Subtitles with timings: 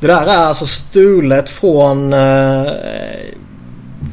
[0.00, 2.12] Det där är alltså stulet från...
[2.12, 2.72] Eh,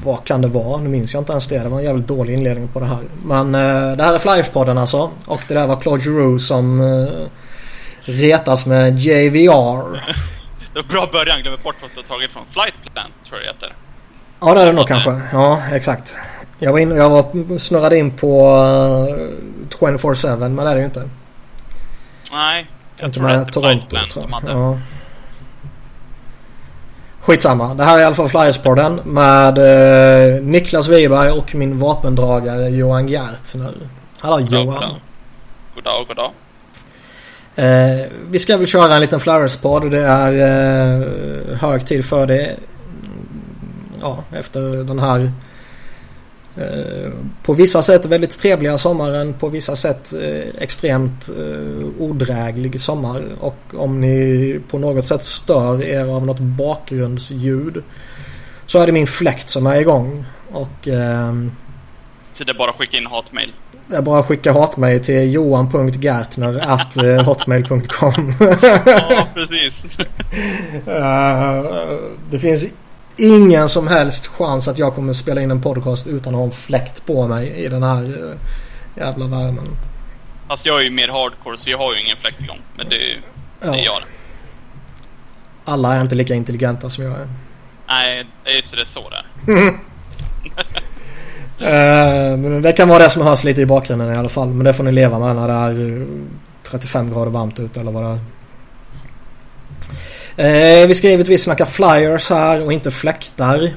[0.03, 0.81] vad kan det vara?
[0.81, 1.59] Nu minns jag inte ens det.
[1.59, 3.03] Det var en jävligt dålig inledning på det här.
[3.23, 5.11] Men eh, det här är Flyerspodden alltså.
[5.25, 7.07] Och det där var Claude Giroux som eh,
[8.01, 10.03] retas med JVR.
[10.73, 11.41] Det var bra början.
[11.41, 13.75] Glömmer bort vad du har tagit från Flight Plan, tror jag det heter.
[14.39, 15.21] Ja det är det nog kanske.
[15.31, 16.15] Ja exakt.
[16.59, 19.27] Jag var, in, jag var snurrade in på uh,
[19.79, 21.09] 24-7 men det är det ju inte.
[22.31, 22.67] Nej.
[22.99, 24.51] Jag inte med Toronto tror jag.
[24.51, 24.77] Ja.
[27.27, 27.73] Skitsamma.
[27.73, 33.07] Det här är i alla fall Flyerspodden med uh, Niklas Wiberg och min vapendragare Johan
[33.07, 33.73] Gertzner.
[34.19, 34.83] Hallå Johan.
[35.75, 36.31] God dag, god dag.
[37.55, 39.91] Eh, vi ska väl köra en liten Flyers-podd.
[39.91, 42.55] Det är eh, hög tid för det.
[44.01, 45.29] Ja, efter den här eh,
[47.43, 49.33] på vissa sätt väldigt trevliga sommaren.
[49.33, 53.23] På vissa sätt eh, extremt eh, odräglig sommar.
[53.39, 57.83] Och om ni på något sätt stör er av något bakgrundsljud
[58.65, 60.25] så är det min fläkt som är igång.
[60.51, 60.87] Och...
[60.87, 61.51] Ehm,
[62.33, 63.53] så det är bara att skicka in hatmail?
[63.87, 68.33] Det är bara att skicka hatmail till johan.gertner hotmail.com
[69.09, 69.73] Ja, precis.
[72.31, 72.65] det finns
[73.17, 76.51] ingen som helst chans att jag kommer spela in en podcast utan att ha en
[76.51, 78.33] fläkt på mig i den här uh,
[78.95, 79.77] jävla värmen.
[80.47, 82.59] Fast jag är ju mer hardcore så jag har ju ingen fläkt igång.
[82.77, 83.21] Men det är
[83.61, 83.71] ja.
[83.71, 84.01] det är jag.
[85.65, 87.27] Alla är inte lika intelligenta som jag är.
[87.87, 89.25] Nej, det är just det så där.
[91.61, 94.47] Uh, men det kan vara det som hörs lite i bakgrunden i alla fall.
[94.47, 96.07] Men det får ni leva med när det är
[96.63, 98.19] 35 grader varmt ute eller vad det är.
[100.39, 103.69] Uh, vi ska givetvis snacka flyers här och inte fläktar.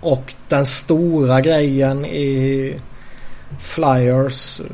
[0.00, 2.76] Och den stora grejen i
[3.60, 4.66] flyers uh,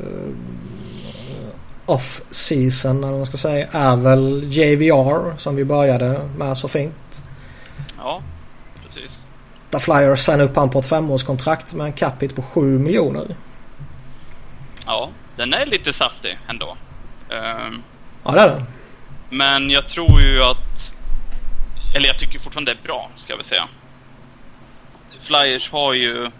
[1.85, 6.67] off season eller vad man ska säga är väl JVR som vi började med så
[6.67, 7.23] fint.
[7.97, 8.21] Ja,
[8.85, 9.21] precis.
[9.69, 13.35] Där Flyers signar upp han på ett femårskontrakt med en capita på 7 miljoner.
[14.85, 16.77] Ja, den är lite saftig ändå.
[17.29, 17.83] Um,
[18.23, 18.65] ja, det är den.
[19.29, 20.57] Men jag tror ju att...
[21.95, 23.67] Eller jag tycker fortfarande det är bra, ska jag väl säga.
[25.23, 26.31] Flyers har ju...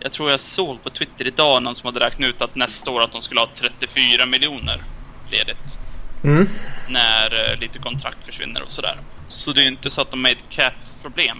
[0.00, 3.02] Jag tror jag såg på Twitter idag någon som hade räknat ut att nästa år
[3.02, 4.82] att de skulle ha 34 miljoner
[5.30, 5.76] ledigt.
[6.24, 6.48] Mm.
[6.88, 8.98] När uh, lite kontrakt försvinner och sådär.
[9.28, 11.38] Så det är ju inte så att de är ett cap-problem.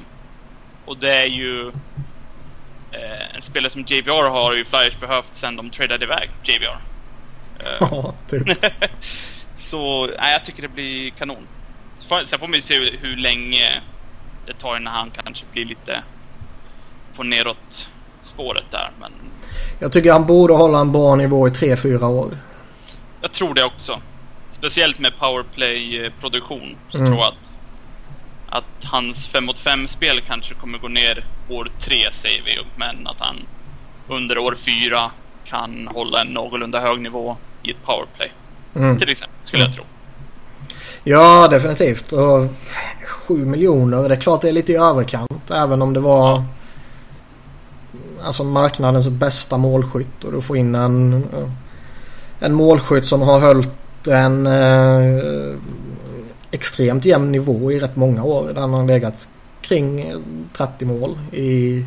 [0.85, 1.69] Och det är ju...
[2.93, 6.79] Eh, en spelare som JVR har ju Flyers behövt sen de tradade iväg JVR.
[7.59, 8.49] Eh, ja, typ.
[9.59, 11.47] så, nej, jag tycker det blir kanon.
[12.09, 13.83] Sen får man ju se hur, hur länge
[14.47, 16.03] det tar innan han kanske blir lite
[17.17, 17.89] på neråt
[18.23, 19.13] spåret där, men...
[19.79, 22.31] Jag tycker han borde hålla en bra nivå i 3-4 år.
[23.21, 24.01] Jag tror det också.
[24.53, 27.13] Speciellt med powerplay-produktion så mm.
[27.13, 27.47] tror jag att
[28.49, 33.07] att hans 5 mot 5 spel kanske kommer gå ner år 3 säger vi, men
[33.07, 33.37] att han
[34.09, 34.57] under år
[34.91, 35.11] 4
[35.45, 38.33] kan hålla en någorlunda hög nivå i ett powerplay.
[38.75, 38.99] Mm.
[38.99, 39.73] Till exempel, skulle mm.
[39.73, 39.96] jag tro.
[41.09, 42.13] Ja, definitivt.
[42.13, 42.47] Och
[43.05, 45.51] 7 miljoner, det är klart det är lite i överkant.
[45.51, 46.45] Även om det var
[48.25, 51.27] alltså marknadens bästa målskytt och du får in en,
[52.39, 55.55] en målskytt som har höljt en eh,
[56.51, 58.53] extremt jämn nivå i rätt många år.
[58.55, 59.29] Där han har legat
[59.61, 60.15] kring
[60.57, 61.85] 30 mål i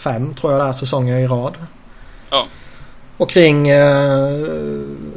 [0.00, 1.54] fem tror jag det är säsonger i rad.
[2.30, 2.46] Ja.
[3.16, 4.30] Och kring eh,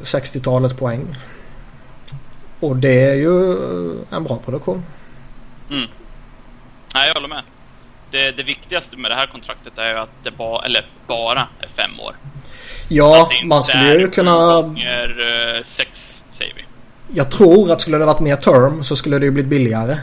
[0.03, 1.15] 60-talet poäng.
[2.59, 3.53] Och det är ju
[4.09, 4.83] en bra produktion.
[5.69, 5.87] Mm.
[6.93, 7.43] Nej, jag håller med.
[8.11, 11.83] Det, det viktigaste med det här kontraktet är ju att det ba, eller bara är
[11.83, 12.15] fem år.
[12.87, 14.61] Ja, man skulle ju kunna...
[14.61, 15.15] Gånger,
[15.57, 15.89] eh, sex,
[16.37, 16.65] säger vi.
[17.07, 19.97] Jag tror att skulle det varit mer term så skulle det ju blivit billigare.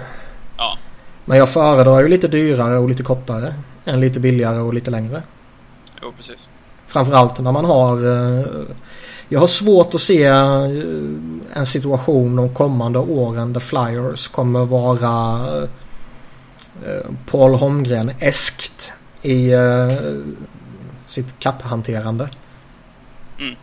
[0.56, 0.78] Ja.
[1.24, 3.54] Men jag föredrar ju lite dyrare och lite kortare.
[3.84, 5.22] Än lite billigare och lite längre.
[6.02, 6.48] Jo, precis.
[6.86, 7.96] Framförallt när man har...
[9.26, 10.70] Eh, jag har svårt att se eh,
[11.52, 18.92] en situation de kommande åren där Flyers kommer vara eh, Paul Holmgren-eskt
[19.22, 19.52] i
[21.06, 22.28] sitt kapphanterande.
[23.38, 23.54] Mm.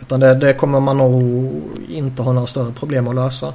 [0.00, 1.52] Utan det, det, kommer man nog
[1.88, 3.54] inte ha några större problem att lösa.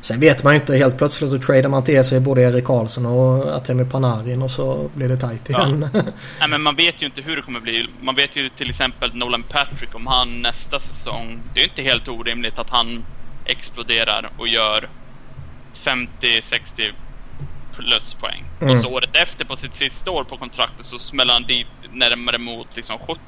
[0.00, 0.76] Sen vet man ju inte.
[0.76, 4.90] Helt plötsligt så tradar man till sig både Erik Karlsson och Artemi Panarin och så
[4.94, 5.88] blir det tajt igen.
[5.94, 6.02] Ja.
[6.40, 7.88] Nej men man vet ju inte hur det kommer bli.
[8.00, 11.40] Man vet ju till exempel Nolan Patrick om han nästa säsong.
[11.54, 13.04] Det är ju inte helt orimligt att han
[13.44, 14.88] exploderar och gör
[15.84, 16.92] 50-60
[17.76, 18.44] pluspoäng.
[18.60, 18.78] Mm.
[18.78, 22.38] Och så året efter på sitt sista år på kontraktet så smäller han dit närmare
[22.38, 23.20] mot liksom 70.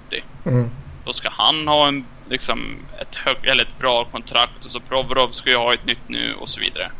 [0.44, 0.70] Mm.
[1.08, 5.30] Då ska han ha en liksom ett, hög, eller ett bra kontrakt och så Provorov
[5.32, 6.90] ska ju ha ett nytt nu och så vidare.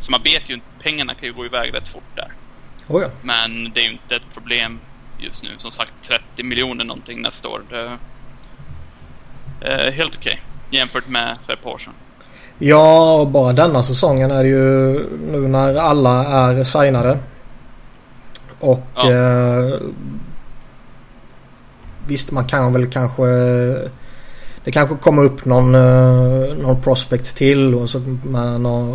[0.00, 2.32] Så man vet ju inte, pengarna kan ju gå iväg rätt fort där.
[2.88, 3.08] Oh ja.
[3.22, 4.80] Men det är ju inte ett problem
[5.18, 5.48] just nu.
[5.58, 7.62] Som sagt 30 miljoner någonting nästa år.
[7.70, 7.98] Det
[9.60, 11.94] är helt okej okay, jämfört med för ett par år sedan.
[12.58, 17.18] Ja, bara denna säsongen är det ju nu när alla är signade.
[18.60, 19.10] Och ja.
[19.10, 19.80] eh,
[22.06, 23.24] visst, man kan väl kanske...
[24.64, 28.92] Det kanske kommer upp någon, eh, någon prospect till och så med någon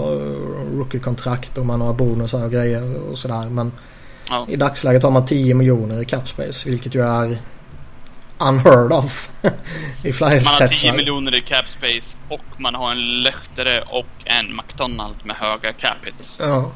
[0.78, 3.50] rookie-kontrakt och med några bonusar och grejer och sådär.
[3.50, 3.72] Men
[4.30, 4.46] ja.
[4.50, 7.38] i dagsläget har man 10 miljoner i capspace vilket ju är
[8.38, 9.30] unheard of
[10.04, 14.08] i flyers Man har 10 miljoner i cap space och man har en Löchtere och
[14.26, 16.38] en McDonald med höga cap hits.
[16.40, 16.72] Ja.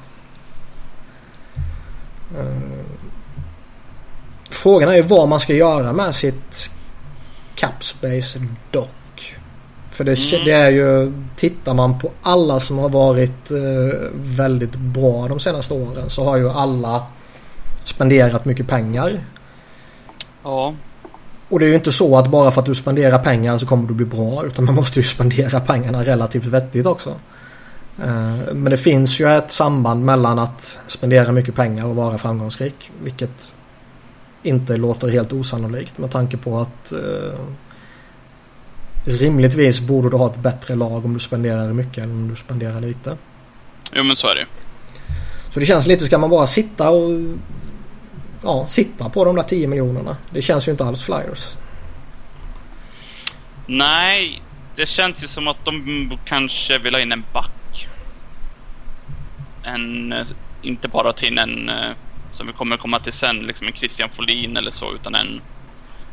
[4.52, 6.72] Frågan är ju vad man ska göra med sitt
[7.56, 8.40] cap space
[8.72, 9.36] dock.
[9.90, 10.46] För det, mm.
[10.46, 15.74] det, är ju, tittar man på alla som har varit uh, väldigt bra de senaste
[15.74, 17.06] åren så har ju alla
[17.84, 19.20] spenderat mycket pengar.
[20.44, 20.74] Ja.
[21.50, 23.88] Och det är ju inte så att bara för att du spenderar pengar så kommer
[23.88, 27.10] du bli bra utan man måste ju spendera pengarna relativt vettigt också.
[28.04, 32.92] Eh, men det finns ju ett samband mellan att spendera mycket pengar och vara framgångsrik.
[33.04, 33.54] Vilket
[34.44, 37.40] inte låter helt osannolikt med tanke på att eh,
[39.06, 42.82] rimligtvis borde du ha ett bättre lag om du spenderar mycket än om du spenderar
[42.82, 43.18] lite.
[43.94, 44.46] Jo men så är det
[45.54, 47.10] Så det känns lite, ska man bara sitta och
[48.44, 50.18] ja, sitta på de där 10 miljonerna.
[50.30, 51.58] Det känns ju inte alls Flyers.
[53.68, 54.42] Nej,
[54.76, 57.88] det känns ju som att de kanske vill ha in en back.
[59.64, 60.26] En, eh,
[60.62, 61.92] inte bara till en, eh,
[62.32, 65.42] som vi kommer komma till sen, liksom en Christian Folin eller så, utan en...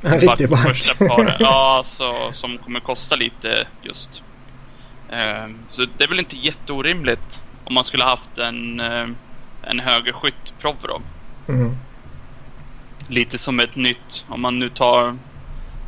[0.03, 0.97] En riktig back.
[1.39, 4.09] ja, så, som kommer kosta lite just.
[5.13, 9.09] Uh, så det är väl inte jätteorimligt om man skulle haft en, uh,
[9.63, 11.03] en högerskytt Provorov.
[11.49, 11.77] Mm
[13.09, 15.17] lite som ett nytt, om man nu tar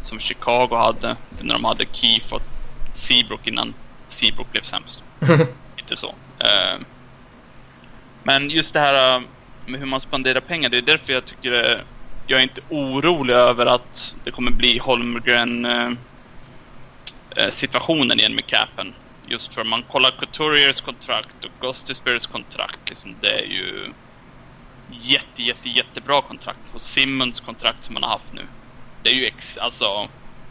[0.04, 2.42] som Chicago hade när de hade Keefe och
[2.94, 3.74] Seabrook innan
[4.08, 5.02] Seabrook blev sämst.
[5.76, 6.06] lite så.
[6.08, 6.80] Uh,
[8.22, 9.22] men just det här
[9.70, 11.80] med hur man spenderar pengar, det är därför jag tycker uh,
[12.26, 15.66] jag är inte orolig över att det kommer bli Holmgren
[17.52, 18.94] situationen igen med capen.
[19.26, 23.92] Just för man kollar Couturiers kontrakt och Ghosty Spirits kontrakt, liksom, det är ju
[24.90, 26.58] jätte, jätte, jättebra kontrakt.
[26.74, 28.42] Och Simmons kontrakt som han har haft nu.
[29.02, 30.08] Det är ju ex, alltså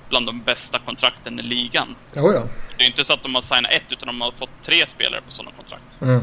[0.10, 1.96] bland de bästa kontrakten i ligan.
[2.16, 2.44] Oh ja.
[2.78, 5.22] Det är inte så att de har signat ett, utan de har fått tre spelare
[5.22, 6.02] på sådana kontrakt.
[6.02, 6.22] Mm.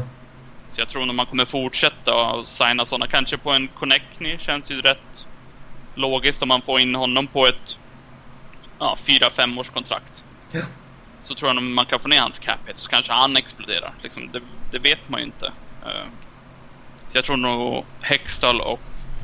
[0.77, 3.07] Så jag tror nog man kommer fortsätta och signa sådana.
[3.07, 5.25] Kanske på en Connectny känns ju rätt
[5.95, 7.77] logiskt om man får in honom på ett
[8.79, 10.23] ja, fyra, fem års kontrakt.
[10.51, 10.61] Ja.
[11.23, 13.93] Så tror jag nog man kan få ner hans cap så kanske han exploderar.
[14.03, 14.39] Liksom, det,
[14.71, 15.45] det vet man ju inte.
[15.45, 16.07] Uh,
[17.11, 18.79] jag tror nog Hextall och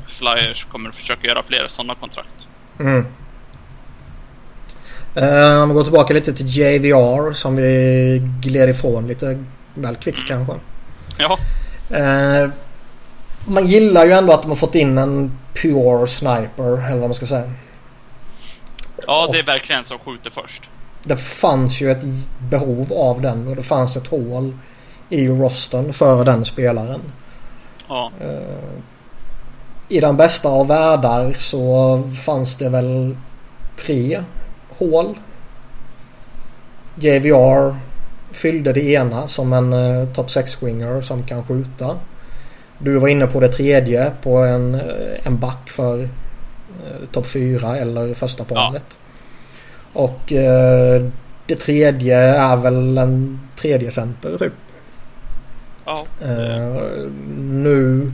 [0.08, 2.48] Flyers kommer att försöka göra fler sådana kontrakt.
[2.80, 3.06] Mm.
[5.16, 10.30] Uh, om vi går tillbaka lite till JVR som vi gled ifrån lite väl kvickt
[10.30, 10.46] mm.
[10.46, 10.73] kanske.
[11.18, 11.38] Ja.
[11.90, 12.50] Uh,
[13.46, 17.14] man gillar ju ändå att de har fått in en pure sniper eller vad man
[17.14, 17.52] ska säga.
[19.06, 20.62] Ja, det är verkligen en som skjuter först.
[21.02, 22.04] Det fanns ju ett
[22.38, 24.58] behov av den och det fanns ett hål
[25.08, 27.00] i rosten för den spelaren.
[27.88, 28.10] Ja.
[28.20, 28.78] Eh,
[29.88, 33.16] I den bästa av världar så fanns det väl
[33.76, 34.22] tre
[34.78, 35.18] hål.
[36.94, 37.76] JVR
[38.34, 41.96] fyllde det ena som en uh, top 6-winger som kan skjuta.
[42.78, 46.08] Du var inne på det tredje på en, uh, en back för uh,
[47.12, 48.98] topp 4 eller första paret.
[49.94, 50.00] Ja.
[50.00, 51.10] Och uh,
[51.46, 54.52] det tredje är väl en tredje center typ.
[55.84, 56.06] Ja.
[56.22, 58.12] Uh, nu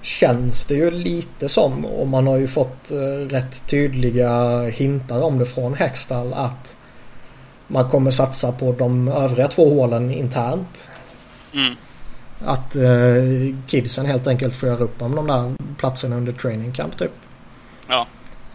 [0.00, 5.38] känns det ju lite som och man har ju fått uh, rätt tydliga hintar om
[5.38, 6.76] det från Hextall att
[7.72, 10.90] man kommer satsa på de övriga två hålen internt.
[11.52, 11.74] Mm.
[12.44, 16.98] Att uh, kidsen helt enkelt får göra upp om de där platserna under training camp
[16.98, 17.12] typ.
[17.88, 18.06] Ja.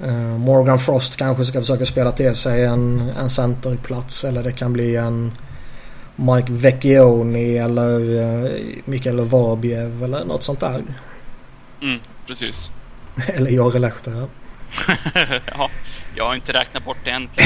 [0.06, 4.74] Uh, Morgan Frost kanske ska försöka spela till sig en, en centerplats eller det kan
[4.74, 5.32] bli en
[6.16, 8.52] Mike Vecchioni eller uh,
[8.86, 10.84] Mikael Varbiev eller något sånt där.
[11.82, 12.72] Mm, precis.
[13.28, 14.28] eller Jari Lehtera.
[15.46, 15.70] ja,
[16.18, 17.30] jag har inte räknat bort det än.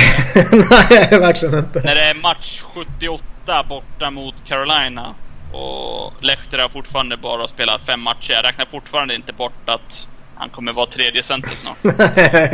[0.90, 1.80] Nej, verkligen inte.
[1.80, 3.24] När det är match 78
[3.70, 5.16] borta mot Carolina
[5.54, 8.32] och Lehtera fortfarande bara spelat fem matcher.
[8.32, 11.98] Jag räknar fortfarande inte bort att han kommer vara tredje center snart.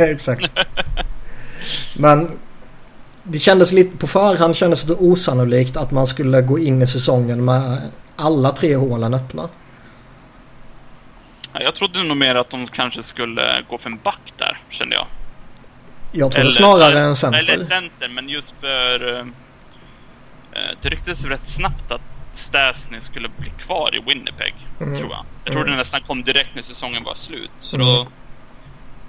[0.00, 0.52] Exakt.
[1.96, 2.38] Men
[3.22, 7.44] det kändes lite på förhand kändes det osannolikt att man skulle gå in i säsongen
[7.44, 9.48] med alla tre hålen öppna.
[11.52, 15.06] Jag trodde nog mer att de kanske skulle gå för en back där, kände jag.
[16.12, 17.38] Jag tror snarare en center.
[17.38, 19.18] Eller center, men just för...
[19.18, 19.26] Uh,
[20.82, 22.00] det ryktades rätt snabbt att
[22.32, 24.98] Stasny skulle bli kvar i Winnipeg, mm.
[24.98, 25.24] tror jag.
[25.44, 25.70] Jag tror mm.
[25.70, 27.50] det nästan kom direkt när säsongen var slut.
[27.60, 27.86] Så mm.
[27.88, 28.06] då,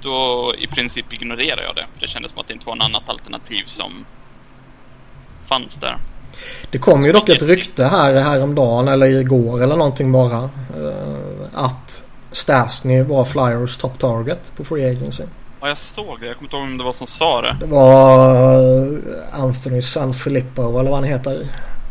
[0.01, 1.85] då i princip ignorerade jag det.
[1.99, 4.05] Det kändes som att det inte var något annat alternativ som
[5.49, 5.97] fanns där.
[6.71, 10.41] Det kom ju dock ett rykte här häromdagen eller igår eller någonting bara.
[10.77, 15.23] Uh, att Stasny var Flyers top target på Free Agency.
[15.61, 16.27] Ja, jag såg det.
[16.27, 17.57] Jag kommer inte ihåg vem det var som sa det.
[17.59, 18.35] Det var
[18.93, 21.47] eh, Anthony Sanfilippo eller vad han heter.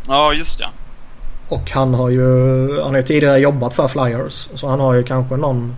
[0.08, 0.68] Ja, just det.
[1.48, 2.22] Och han har ju
[2.82, 4.34] han har tidigare jobbat för Flyers.
[4.34, 5.76] Så han har ju kanske någon,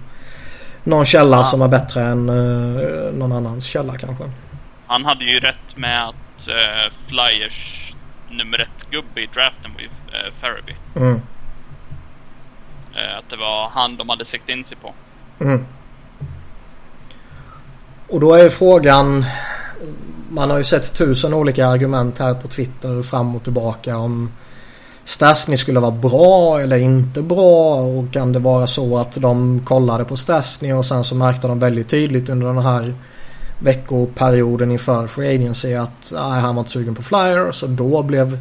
[0.85, 1.45] någon källa ja.
[1.45, 4.31] som är bättre än uh, någon annans källa kanske.
[4.87, 7.93] Han hade ju rätt med att uh, Flyers
[8.31, 10.77] nummer ett gubbe i draften var ju uh, Farabee.
[10.97, 11.21] Mm.
[13.19, 14.95] Att det var han de hade siktat in sig på.
[15.45, 15.67] Mm.
[18.11, 19.25] Och då är ju frågan
[20.31, 24.31] man har ju sett tusen olika argument här på Twitter fram och tillbaka om
[25.05, 27.75] Stasny skulle vara bra eller inte bra.
[27.75, 31.59] Och kan det vara så att de kollade på Stasny och sen så märkte de
[31.59, 32.95] väldigt tydligt under den här
[33.59, 38.41] veckoperioden inför Free Agency att nej, han var inte sugen på Flyers och då blev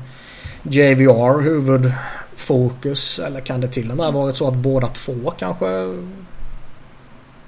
[0.63, 3.19] JVR huvudfokus.
[3.19, 5.95] Eller kan det till och med varit så att båda två kanske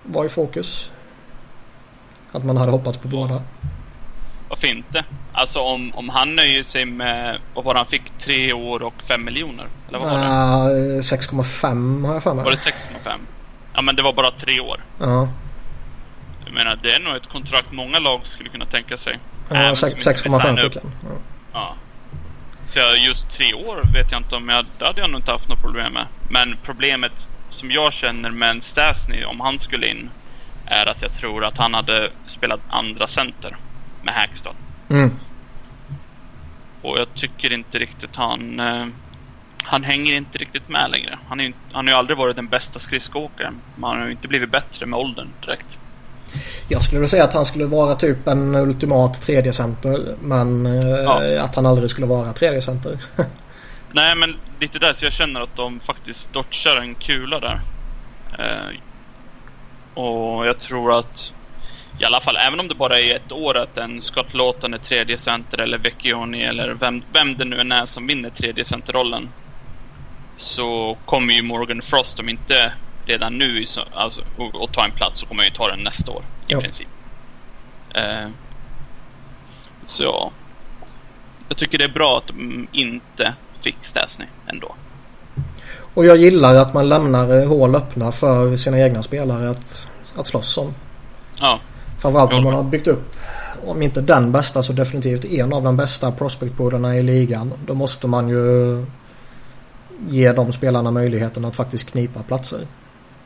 [0.03, 0.91] var i fokus?
[2.31, 3.41] Att man hade hoppats på båda.
[4.49, 5.05] Varför inte?
[5.33, 9.23] Alltså om, om han nöjer sig med, vad var han fick, tre år och fem
[9.25, 9.65] miljoner?
[9.87, 11.01] Eller vad var det?
[11.01, 12.43] 6,5 har jag för mig.
[12.45, 13.11] Var det 6,5?
[13.73, 14.83] Ja men det var bara tre år.
[14.99, 15.29] Ja.
[16.45, 19.19] Jag menar det är nog ett kontrakt många lag skulle kunna tänka sig.
[19.49, 20.91] Ja, 6,5 fick han.
[21.03, 21.09] Ja.
[21.53, 21.75] ja.
[22.73, 25.49] Så just tre år vet jag inte om jag, det hade jag nog inte haft
[25.49, 26.05] något problem med.
[26.29, 27.11] Men problemet
[27.49, 30.09] som jag känner med en Stasny, om han skulle in,
[30.65, 33.57] är att jag tror att han hade spelat andra center
[34.03, 34.55] med Hackstad.
[34.89, 35.11] Mm.
[36.81, 38.59] Och jag tycker inte riktigt han...
[38.59, 38.85] Eh,
[39.63, 41.17] han hänger inte riktigt med längre.
[41.27, 43.61] Han, är, han har ju aldrig varit den bästa skridskoåkaren.
[43.75, 45.77] Men han har ju inte blivit bättre med åldern direkt.
[46.67, 50.87] Jag skulle vilja säga att han skulle vara typ en ultimat tredje center Men eh,
[50.87, 51.41] ja.
[51.41, 52.99] att han aldrig skulle vara tredje center.
[53.91, 57.61] Nej men lite där så jag känner att de faktiskt dodgar en kula där.
[59.93, 61.33] Och jag tror att
[61.99, 64.77] i alla fall, även om det bara är ett år att en Scott Lawton är
[64.77, 69.29] tredje center eller Vecchioni eller vem, vem det nu än är som vinner tredje centerrollen
[70.37, 72.73] så kommer ju Morgan Frost, om inte
[73.05, 76.23] redan nu alltså, och, ta en plats så kommer han ju ta den nästa år
[76.47, 76.61] i ja.
[76.61, 76.87] princip.
[77.95, 78.29] Eh,
[79.85, 80.31] så ja.
[81.47, 84.75] Jag tycker det är bra att de inte fick Stasny ändå.
[85.93, 90.57] Och jag gillar att man lämnar hål öppna för sina egna spelare att, att slåss
[90.57, 90.73] om.
[91.39, 91.59] Ja.
[91.99, 93.15] Framförallt när man har byggt upp,
[93.65, 97.53] om inte den bästa så definitivt en av de bästa prospectpoolerna i ligan.
[97.65, 98.85] Då måste man ju
[100.09, 102.67] ge de spelarna möjligheten att faktiskt knipa platser.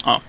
[0.05, 0.21] Ja.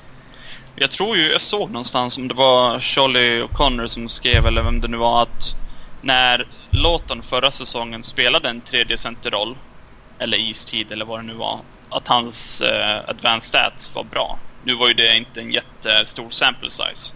[0.76, 4.80] Jag tror ju, jag såg någonstans om det var Charlie O'Connor som skrev eller vem
[4.80, 5.54] det nu var att
[6.02, 9.56] när Låten förra säsongen spelade en tredje centerroll
[10.18, 14.38] eller istid eller vad det nu var att hans eh, advanced stats var bra.
[14.64, 17.12] Nu var ju det inte en jättestor sample size.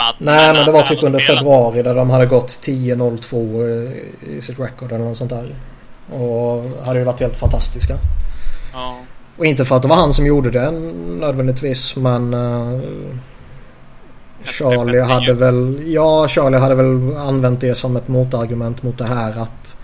[0.00, 3.92] Att, Nej, men det var typ under februari där de hade gått 10-0-2
[4.26, 5.54] i sitt record eller något sånt där.
[6.10, 7.94] Och hade ju varit helt fantastiska.
[8.72, 8.98] Ja.
[9.36, 10.70] Och inte för att det var han som gjorde det
[11.20, 12.80] nödvändigtvis men uh,
[14.44, 19.38] Charlie hade väl Ja Charlie hade väl använt det som ett motargument mot det här
[19.40, 19.76] att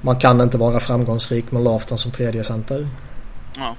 [0.00, 2.88] man kan inte vara framgångsrik med Lafton som tredje center.
[3.56, 3.76] Ja.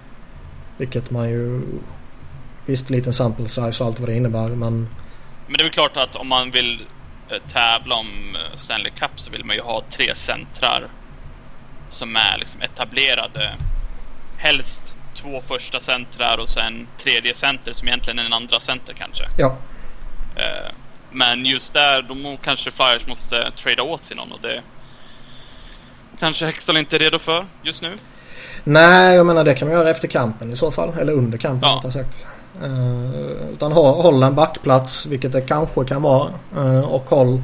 [0.78, 1.62] Vilket man ju
[2.66, 4.90] Visst liten sample size och allt vad det innebär men
[5.48, 6.88] men det är väl klart att om man vill
[7.30, 10.88] eh, tävla om eh, Stanley Cup så vill man ju ha tre centrar
[11.90, 13.56] som är liksom etablerade.
[14.38, 14.82] Helst
[15.16, 19.24] två första centrar och sen tredje center som egentligen är en andra center kanske.
[19.38, 19.58] Ja.
[20.36, 20.72] Eh,
[21.12, 24.62] men just där, då kanske Flyers måste trada åt sig någon och det
[26.20, 27.98] kanske Hextall inte är redo för just nu.
[28.64, 30.92] Nej, jag menar det kan man göra efter kampen i så fall.
[31.00, 31.92] Eller under kampen ja.
[31.92, 32.28] sagt.
[32.64, 36.30] Uh, utan håll en backplats, vilket det kanske kan vara.
[36.58, 37.42] Uh, och håll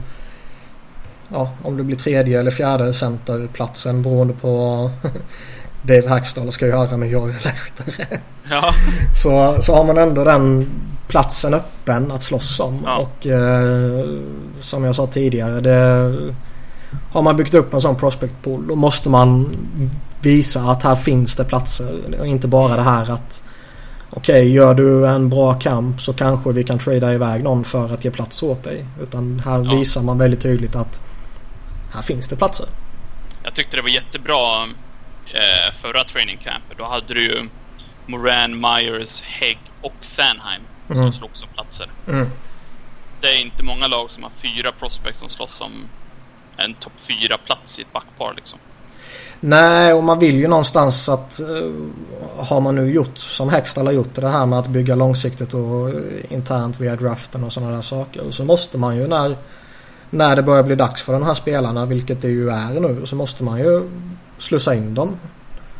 [1.29, 4.91] ja, om det blir tredje eller fjärde centerplatsen beroende på
[5.81, 8.19] Dave Hackstall ska göra med Jorge Lehter.
[8.49, 8.73] Ja.
[9.23, 10.69] Så, så har man ändå den
[11.07, 12.81] platsen öppen att slåss om.
[12.85, 12.97] Ja.
[12.97, 14.05] Och eh,
[14.59, 15.61] som jag sa tidigare.
[15.61, 16.13] Det,
[17.11, 19.57] har man byggt upp en sån prospect pool då måste man
[20.21, 22.19] visa att här finns det platser.
[22.19, 23.43] Och inte bara det här att
[24.09, 27.93] okej, okay, gör du en bra kamp så kanske vi kan trada iväg någon för
[27.93, 28.85] att ge plats åt dig.
[29.01, 29.75] Utan här ja.
[29.75, 31.01] visar man väldigt tydligt att
[31.93, 32.67] här finns det platser.
[33.43, 34.63] Jag tyckte det var jättebra
[35.25, 36.77] eh, förra training campet.
[36.77, 37.49] Då hade du ju
[38.05, 41.11] Moran, Myers, Hägg och Sanheim mm.
[41.11, 41.87] som slogs om platser.
[42.07, 42.27] Mm.
[43.21, 45.71] Det är inte många lag som har fyra prospects som slåss om
[46.57, 48.59] en topp fyra plats i ett backpar liksom.
[49.39, 51.73] Nej, och man vill ju någonstans att uh,
[52.37, 55.89] har man nu gjort som Hextall har gjort det här med att bygga långsiktigt och
[56.29, 58.31] internt via draften och sådana där saker.
[58.31, 59.37] Så måste man ju när,
[60.09, 63.15] när det börjar bli dags för de här spelarna, vilket det ju är nu, så
[63.15, 63.89] måste man ju
[64.37, 65.15] slussa in dem.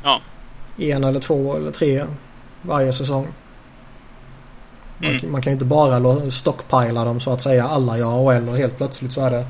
[0.03, 0.21] Ja.
[0.77, 2.05] En eller två eller tre
[2.61, 3.27] varje säsong.
[4.97, 5.31] Man, mm.
[5.31, 8.77] man kan ju inte bara stockpila dem så att säga alla i AHL och helt
[8.77, 9.45] plötsligt så är det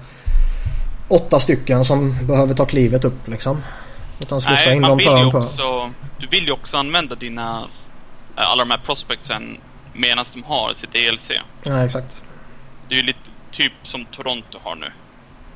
[1.08, 3.58] åtta stycken som behöver ta klivet upp liksom.
[4.20, 7.68] Utan slussa Nej, in dem på en också, Du vill ju också använda dina,
[8.38, 9.58] eh, alla de här prospectsen
[9.94, 11.32] medan de har sitt DLC.
[11.64, 12.24] Ja, exakt.
[12.88, 13.20] Det är ju lite
[13.52, 14.92] typ som Toronto har nu.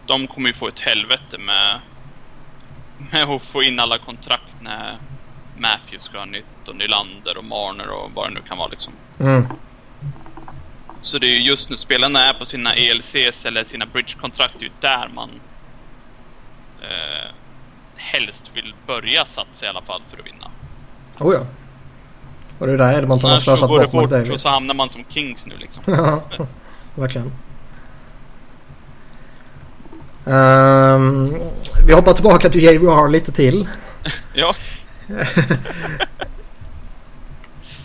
[0.05, 1.79] De kommer ju få ett helvete med,
[3.11, 4.97] med att få in alla kontrakt när
[5.57, 8.93] Matthews ska ha nytt och Nylander och Marner och vad det nu kan vara liksom.
[9.19, 9.47] Mm.
[11.01, 14.65] Så det är ju just nu spelarna är på sina ELCs eller sina bridge-kontrakt, det
[14.65, 15.29] är ju där man
[16.81, 17.29] eh,
[18.11, 20.51] helst vill börja satsa i alla fall för att vinna.
[21.19, 21.45] Oh ja.
[22.59, 25.45] Och det är där Edmonton har slösat bort bort och så hamnar man som Kings
[25.45, 25.83] nu liksom.
[26.37, 26.45] ja,
[26.95, 27.31] verkligen.
[30.25, 31.35] Um,
[31.87, 33.67] vi hoppar tillbaka till JVR lite till.
[34.33, 34.55] ja.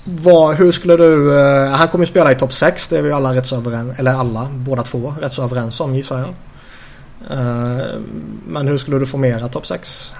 [0.04, 1.30] Vad, hur skulle du...
[1.32, 2.88] Uh, han kommer ju spela i topp 6.
[2.88, 5.94] Det är vi alla rätt så överens Eller alla, båda två, rätt så överens om
[5.94, 6.34] gissar jag.
[7.30, 8.00] Uh,
[8.46, 10.14] men hur skulle du formera topp 6?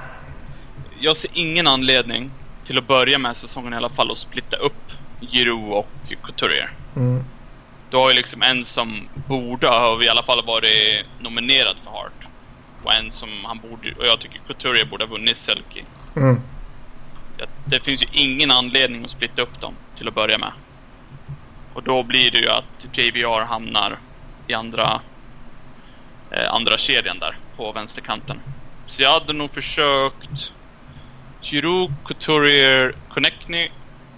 [1.00, 2.30] Jag ser ingen anledning
[2.66, 5.88] till att börja med säsongen i alla fall och splitta upp Giroud och
[6.22, 6.70] Couturier.
[6.96, 7.24] Mm.
[7.90, 12.28] Du har ju liksom en som borde ha i alla fall varit nominerad för Hart.
[12.84, 13.94] Och en som han borde...
[13.98, 15.84] Och jag tycker Couturier borde ha vunnit Selke.
[16.16, 16.40] Mm
[17.70, 20.52] det finns ju ingen anledning att splitta upp dem till att börja med.
[21.74, 23.98] Och då blir det ju att JVR hamnar
[24.46, 25.00] i andra, eh,
[26.50, 28.40] andra kedjan där på vänsterkanten.
[28.86, 30.52] Så jag hade nog försökt
[31.42, 33.68] Giroud, Couturier, Connectny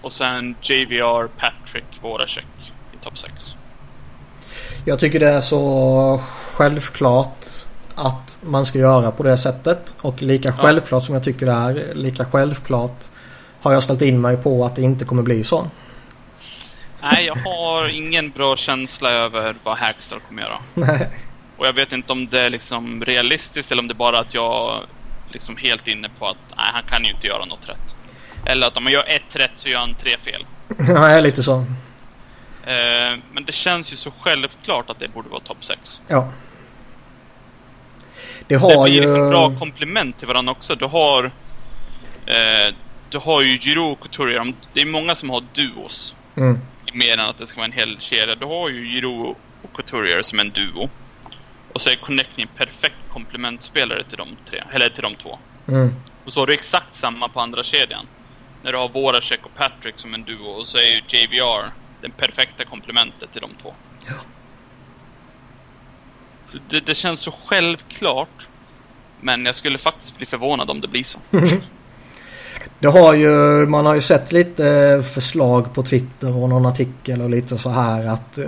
[0.02, 2.46] och sen JVR, Patrick, Voracek
[2.92, 3.54] i topp 6.
[4.84, 7.46] Jag tycker det är så självklart
[7.94, 9.94] att man ska göra på det sättet.
[10.00, 13.04] Och lika självklart som jag tycker det är, lika självklart
[13.62, 15.70] har jag ställt in mig på att det inte kommer bli så.
[17.02, 20.58] Nej, jag har ingen bra känsla över vad Hackstar kommer göra.
[20.74, 21.10] Nej.
[21.60, 24.34] Och jag vet inte om det är liksom realistiskt eller om det är bara att
[24.34, 24.80] jag
[25.32, 27.94] liksom helt inne på att nej, han kan ju inte göra något rätt.
[28.46, 30.46] Eller att om man gör ett rätt så gör han tre fel.
[30.88, 31.54] Ja, lite så.
[32.64, 36.00] Eh, men det känns ju så självklart att det borde vara topp 6.
[36.06, 36.32] Ja.
[38.46, 39.00] Det har det blir ju...
[39.00, 40.74] liksom bra komplement till varandra också.
[40.74, 41.24] Du har...
[42.26, 42.74] Eh,
[43.10, 44.54] du har ju Giro och Couturier.
[44.72, 46.14] Det är många som har duos.
[46.36, 46.60] Mm.
[46.92, 48.34] Mer än att det ska vara en hel kedja.
[48.34, 50.90] Du har ju Giro och Couturier som en duo.
[51.72, 55.38] Och så är Connecting perfekt komplementspelare till de tre, eller till de två.
[55.68, 55.94] Mm.
[56.24, 58.06] Och så har du exakt samma på andra kedjan.
[58.62, 62.10] När du har Voracek och Patrick som en duo och så är ju JVR det
[62.16, 63.74] perfekta komplementet till de två.
[64.06, 64.14] Ja.
[66.44, 68.46] Så det, det känns så självklart.
[69.20, 71.18] Men jag skulle faktiskt bli förvånad om det blir så.
[72.78, 73.28] Det har ju,
[73.66, 78.06] man har ju sett lite förslag på Twitter och någon artikel och lite så här
[78.06, 78.44] att eh,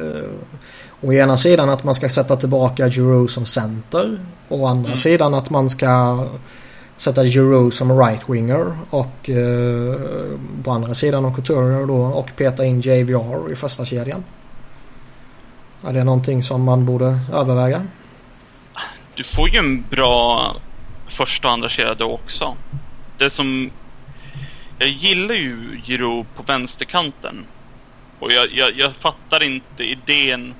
[1.02, 4.96] å ena sidan att man ska sätta tillbaka Giroud som center och å andra mm.
[4.96, 6.24] sidan att man ska
[6.96, 12.80] sätta Giroud som right-winger och eh, på andra sidan och Couturier då och peta in
[12.80, 14.24] JVR i första kedjan.
[15.86, 17.86] Är det någonting som man borde överväga?
[19.14, 20.56] Du får ju en bra
[21.08, 22.56] första och andra kedja då också.
[23.18, 23.70] Det som
[24.78, 27.46] jag gillar ju Giro på vänsterkanten.
[28.18, 30.54] Och jag, jag, jag fattar inte idén.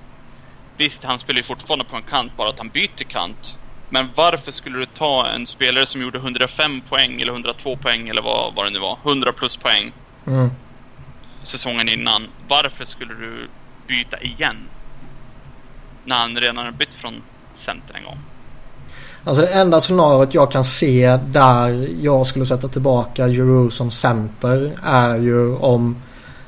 [0.77, 3.57] Visst, han spelar ju fortfarande på en kant, bara att han byter kant.
[3.91, 8.23] Men varför skulle du ta en spelare som gjorde 105 poäng eller 102 poäng eller
[8.23, 9.93] vad, vad det nu var, 100 plus poäng
[10.27, 10.51] mm.
[11.43, 12.27] säsongen innan.
[12.49, 13.49] Varför skulle du
[13.89, 14.57] byta igen?
[16.05, 17.23] När han redan har bytt från
[17.65, 18.19] center en gång.
[19.25, 24.73] Alltså det enda scenariot jag kan se där jag skulle sätta tillbaka Giroud som center
[24.83, 26.03] är ju om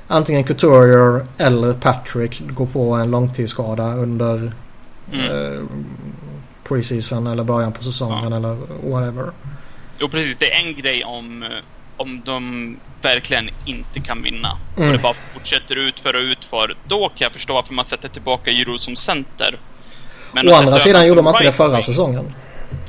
[0.09, 4.53] antingen Couturier eller Patrick går på en långtidsskada under
[5.13, 5.31] mm.
[5.31, 5.63] eh,
[6.69, 8.37] preseason eller början på säsongen ja.
[8.37, 8.57] eller
[8.91, 9.31] whatever.
[9.99, 11.49] Jo precis, det är en grej om, eh,
[11.97, 14.59] om de verkligen inte kan vinna.
[14.77, 14.89] Mm.
[14.89, 16.77] Och det bara fortsätter utför och utför.
[16.89, 19.59] Då kan jag förstå varför man sätter tillbaka Giroud som center.
[20.33, 22.35] Men Å andra sidan gjorde man inte det right förra wing- säsongen.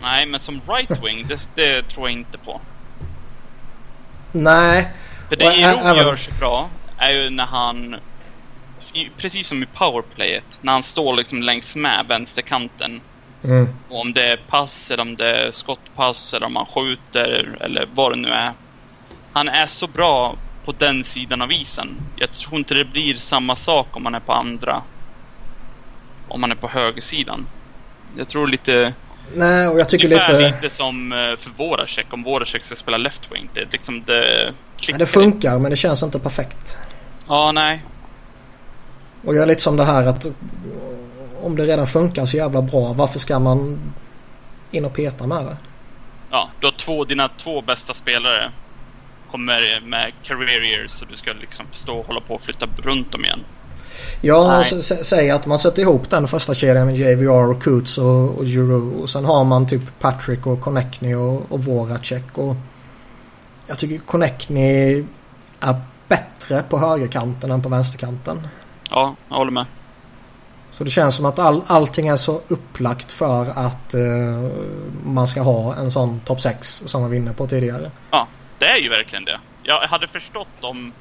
[0.01, 2.61] Nej, men som right wing, det, det tror jag inte på.
[4.31, 4.91] Nej.
[5.29, 6.69] För det Giroud även- gör sig bra
[7.09, 7.95] är ju när han,
[9.17, 13.01] precis som i powerplayet, när han står liksom längs med vänsterkanten.
[13.43, 13.67] Mm.
[13.89, 17.87] Och om det är pass eller om det är skottpass eller om han skjuter eller
[17.95, 18.51] vad det nu är.
[19.33, 21.87] Han är så bra på den sidan av isen.
[22.15, 24.81] Jag tror inte det blir samma sak om man är på andra.
[26.27, 27.47] Om man är på högersidan.
[28.17, 28.93] Jag tror lite...
[29.33, 30.39] Nej, och jag tycker lite...
[30.39, 32.05] lite som eh, för Voracek.
[32.09, 33.49] Om Voracek ska spela left wing.
[33.53, 35.11] Det, är liksom det klickar det lite.
[35.11, 36.77] funkar men det känns inte perfekt.
[37.27, 37.83] Ja, nej.
[39.25, 40.25] Och jag är lite som det här att
[41.41, 43.79] om det redan funkar så jävla bra varför ska man
[44.71, 45.57] in och peta med det?
[46.31, 48.51] Ja, du har två, dina två bästa spelare
[49.31, 53.11] kommer med career years och du ska liksom stå och hålla på och flytta runt
[53.11, 53.39] dem igen.
[54.21, 57.63] Ja, och så- sä- säg att man sätter ihop den första kedjan med JVR och
[57.63, 58.93] Coots och, och Giroud.
[59.01, 62.37] Och sen har man typ Patrick och Connectney och, och Voracek.
[62.37, 62.55] Och
[63.67, 65.05] jag tycker Connectney
[65.59, 68.47] är bättre på högerkanten än på vänsterkanten.
[68.89, 69.65] Ja, jag håller med.
[70.71, 74.49] Så det känns som att all, allting är så upplagt för att eh,
[75.05, 77.91] man ska ha en sån topp 6 som man vinner på tidigare.
[78.11, 78.27] Ja,
[78.59, 79.39] det är ju verkligen det.
[79.63, 80.93] Jag hade förstått om,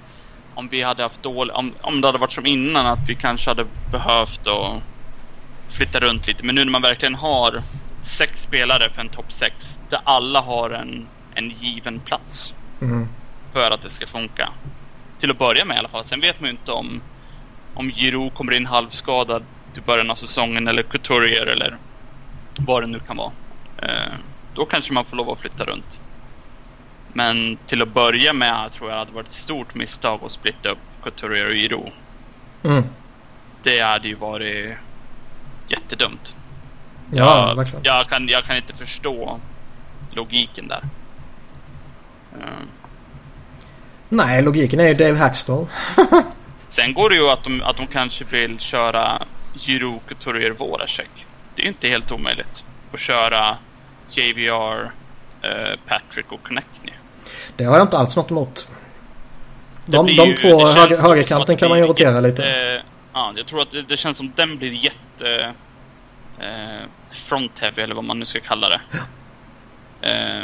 [0.54, 3.50] om vi hade haft dålig, om, om det hade varit som innan att vi kanske
[3.50, 4.82] hade behövt att
[5.76, 6.44] flytta runt lite.
[6.44, 7.62] Men nu när man verkligen har
[8.18, 9.54] sex spelare för en topp 6
[9.90, 13.08] där alla har en, en given plats Mm.
[13.52, 14.48] för att det ska funka.
[15.20, 16.04] Till att börja med i alla fall.
[16.06, 17.02] Sen vet man ju inte om,
[17.74, 21.76] om Giroud kommer in halvskadad till början av säsongen eller Couturier eller
[22.56, 23.32] vad det nu kan vara.
[23.76, 24.12] Eh,
[24.54, 25.98] då kanske man får lov att flytta runt.
[27.12, 30.68] Men till att börja med tror jag det hade varit ett stort misstag att splitta
[30.68, 31.92] upp Couturier och Giroud.
[32.62, 32.84] Mm.
[33.62, 34.76] Det hade ju varit
[35.68, 36.34] jättedumt.
[37.12, 37.84] Ja, jag, verkligen.
[37.84, 39.40] jag, kan, jag kan inte förstå
[40.10, 40.82] logiken där.
[42.32, 42.48] Eh,
[44.08, 45.66] Nej, logiken är ju Dave Hackstall.
[46.70, 49.22] Sen går det ju att de, att de kanske vill köra
[49.60, 51.10] Giroud, Couturier, Voracek.
[51.54, 52.62] Det är ju inte helt omöjligt.
[52.92, 53.56] Att köra
[54.10, 54.90] JVR,
[55.42, 56.92] eh, Patrick och Connectney.
[57.56, 58.68] Det har jag inte alls något emot.
[59.86, 62.82] De, de ju- två höger, högerkanten kan man ju rotera jätte- lite.
[63.12, 65.52] Ja, jag tror att det, det känns som den blir jätte...
[66.40, 66.86] Eh,
[67.28, 68.80] front-heavy eller vad man nu ska kalla det.
[70.10, 70.42] Eh,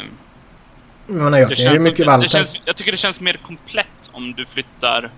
[1.11, 2.27] Men jag det kan ju mycket väl
[2.65, 5.11] Jag tycker det känns mer komplett om du flyttar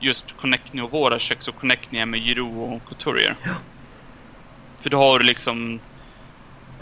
[0.00, 3.36] just Connectney och Voracek så Connectney är med Giroud och Couturier.
[4.82, 5.80] För då har du liksom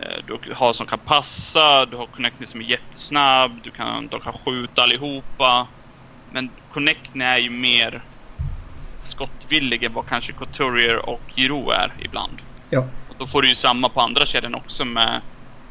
[0.01, 4.21] eh, du har som kan passa, du har Connectney som är jättesnabb, du kan, de
[4.21, 5.67] kan skjuta allihopa.
[6.33, 8.03] Men Connectney är ju mer
[9.01, 12.39] skottvillig än vad kanske Couturier och Giroud är ibland.
[12.71, 12.81] Ja.
[13.09, 15.21] Och då får du ju samma på andra kedjan också med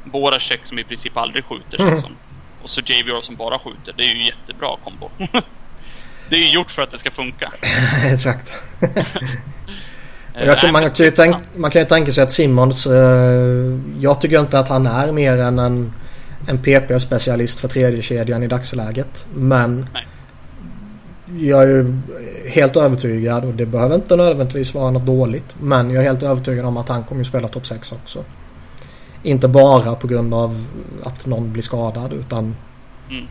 [0.03, 1.93] Voracek som i princip aldrig skjuter Mm.
[1.93, 2.15] liksom.
[2.63, 3.93] Och så JVR som bara skjuter.
[3.98, 5.10] Det är ju jättebra kombo.
[6.30, 7.54] det är ju gjort för att det ska funka.
[8.13, 8.54] Exakt.
[10.62, 12.88] Kan, man, kan ju tänk, man kan ju tänka sig att Simmons...
[12.88, 15.93] Eh, jag tycker inte att han är mer än en,
[16.48, 19.28] en PP-specialist för tredje kedjan i dagsläget.
[19.34, 20.08] Men Nej.
[21.50, 22.02] jag är ju
[22.50, 25.56] helt övertygad och det behöver inte nödvändigtvis vara något dåligt.
[25.62, 28.24] Men jag är helt övertygad om att han kommer att spela topp 6 också.
[29.23, 30.67] Inte bara på grund av
[31.03, 32.55] att någon blir skadad utan
[33.10, 33.27] Mm.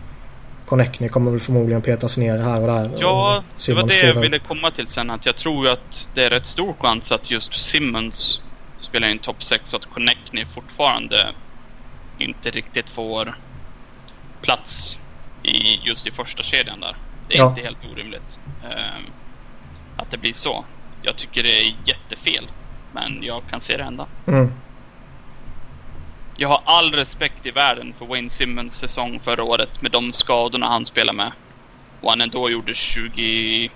[0.66, 2.90] Connectney kommer väl förmodligen petas ner här och där.
[3.00, 5.10] Ja, och det var det jag ville komma till sen.
[5.10, 8.40] Att jag tror att det är rätt stor chans att just Simmons
[8.80, 11.16] spelar in topp 6 och att Connectney fortfarande
[12.18, 13.36] inte riktigt får
[14.42, 14.96] plats
[15.42, 16.96] i just i första kedjan där.
[17.28, 17.48] Det är Ja.
[17.48, 18.38] inte helt orimligt.
[18.64, 19.02] ehm,
[19.96, 20.64] att det blir så.
[21.02, 22.50] Jag tycker det är jättefel.
[22.92, 24.06] Men jag kan se det hända.
[24.26, 24.52] Mm.
[26.40, 30.66] Jag har all respekt i världen för Wayne Simmons säsong förra året med de skadorna
[30.68, 31.32] han spelar med.
[32.00, 33.70] Och han ändå gjorde 24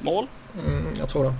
[0.00, 0.26] mål.
[0.58, 1.34] Mm, jag tror det.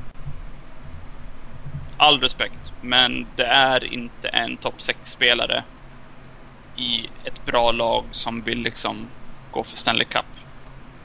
[1.97, 2.73] All respekt.
[2.81, 5.65] Men det är inte en topp 6-spelare
[6.77, 9.07] i ett bra lag som vill liksom
[9.51, 10.25] gå för Stanley Cup.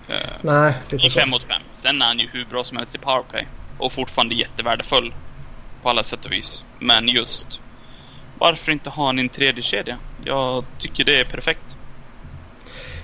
[0.08, 1.20] Eh, Nej, lite I så.
[1.20, 1.62] 5 mot 5.
[1.82, 3.48] Sen är han ju hur bra som helst i powerplay.
[3.78, 5.14] Och fortfarande jättevärdefull.
[5.84, 6.64] På alla sätt och vis.
[6.80, 7.61] Men just...
[8.42, 9.98] Varför inte ha en i en tredje kedja?
[10.26, 11.62] Jag tycker det är perfekt.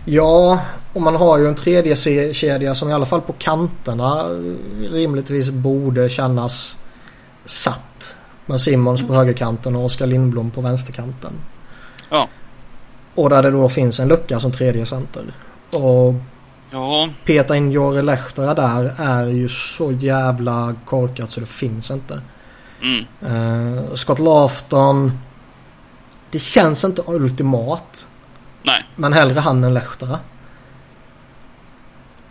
[0.05, 0.59] Ja,
[0.93, 4.23] och man har ju en tredje se- kedja som i alla fall på kanterna
[4.91, 6.77] rimligtvis borde kännas
[7.45, 8.17] satt.
[8.45, 11.33] Med Simmons på högerkanten och Oskar Lindblom på vänsterkanten.
[12.09, 12.27] Ja.
[13.15, 15.23] Och där det då finns en lucka som tredje center.
[15.71, 16.13] Och
[16.71, 22.21] Ja, peta in Jore Lehtera där är ju så jävla korkat så det finns inte.
[22.83, 23.05] mm.
[23.35, 25.19] Uh, Scott Lafton.
[26.31, 28.07] Det känns inte ultimat.
[28.63, 28.85] Nej.
[28.95, 30.19] Men hellre han än Lehtera.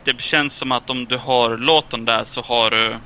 [0.04, 2.96] Det känns som att om du har låten där så har du...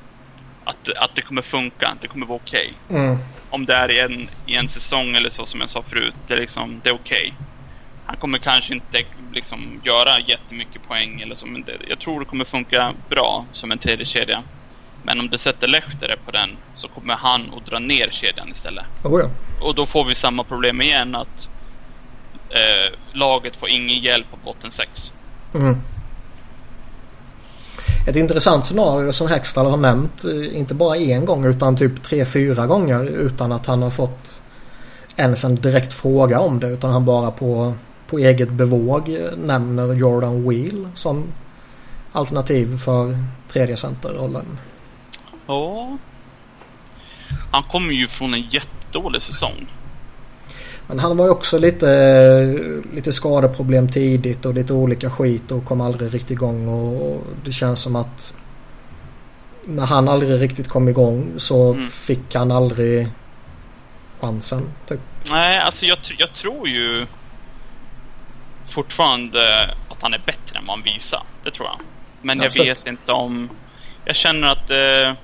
[0.64, 1.96] Att, att det kommer funka.
[2.00, 2.72] Det kommer vara okej.
[2.90, 3.18] Mm.
[3.50, 6.14] Om det är i en, i en säsong eller så som jag sa förut.
[6.28, 7.34] Det är liksom, det är okej.
[8.06, 8.98] Han kommer kanske inte
[9.32, 11.46] liksom göra jättemycket poäng eller så.
[11.46, 14.42] Men det, jag tror det kommer funka bra som en tredje kedja.
[15.02, 18.84] Men om du sätter Lehtere på den så kommer han att dra ner kedjan istället.
[19.04, 19.28] Oh, ja.
[19.66, 21.48] Och då får vi samma problem igen att
[22.50, 25.12] eh, laget får ingen hjälp av botten 6.
[25.54, 25.76] Mm.
[28.06, 32.24] Ett intressant scenario som Hextall har nämnt, eh, inte bara en gång utan typ tre,
[32.24, 34.42] fyra gånger utan att han har fått
[35.16, 37.74] ens en direkt fråga om det utan han bara på,
[38.06, 41.24] på eget bevåg eh, nämner Jordan Wheel som
[42.12, 43.16] alternativ för
[43.48, 44.58] tredje centerrollen.
[45.50, 45.96] Ja.
[47.50, 49.66] Han kommer ju från en jättedålig säsong.
[50.86, 51.88] Men han var ju också lite,
[52.94, 57.80] lite skadeproblem tidigt och lite olika skit och kom aldrig riktigt igång och, det känns
[57.80, 58.34] som att
[59.64, 61.88] när han aldrig riktigt kom igång så Mm.
[61.90, 63.08] fick han aldrig
[64.20, 64.68] chansen.
[64.88, 65.00] Typ.
[65.30, 67.06] Nej, alltså jag, jag tror ju
[68.70, 71.22] fortfarande att han är bättre än vad han visar.
[71.44, 71.80] Det tror jag.
[72.22, 72.68] Men jag Absolut.
[72.68, 73.48] vet inte om...
[74.04, 75.16] Jag känner att eh,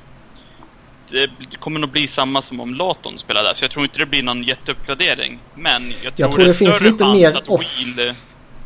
[1.10, 3.54] det, det kommer nog bli samma som om Laton spelar där.
[3.54, 5.38] Så jag tror inte det blir någon jätteuppgradering.
[5.54, 8.10] Men jag tror, tror det är finns lite mer att off- Wheel,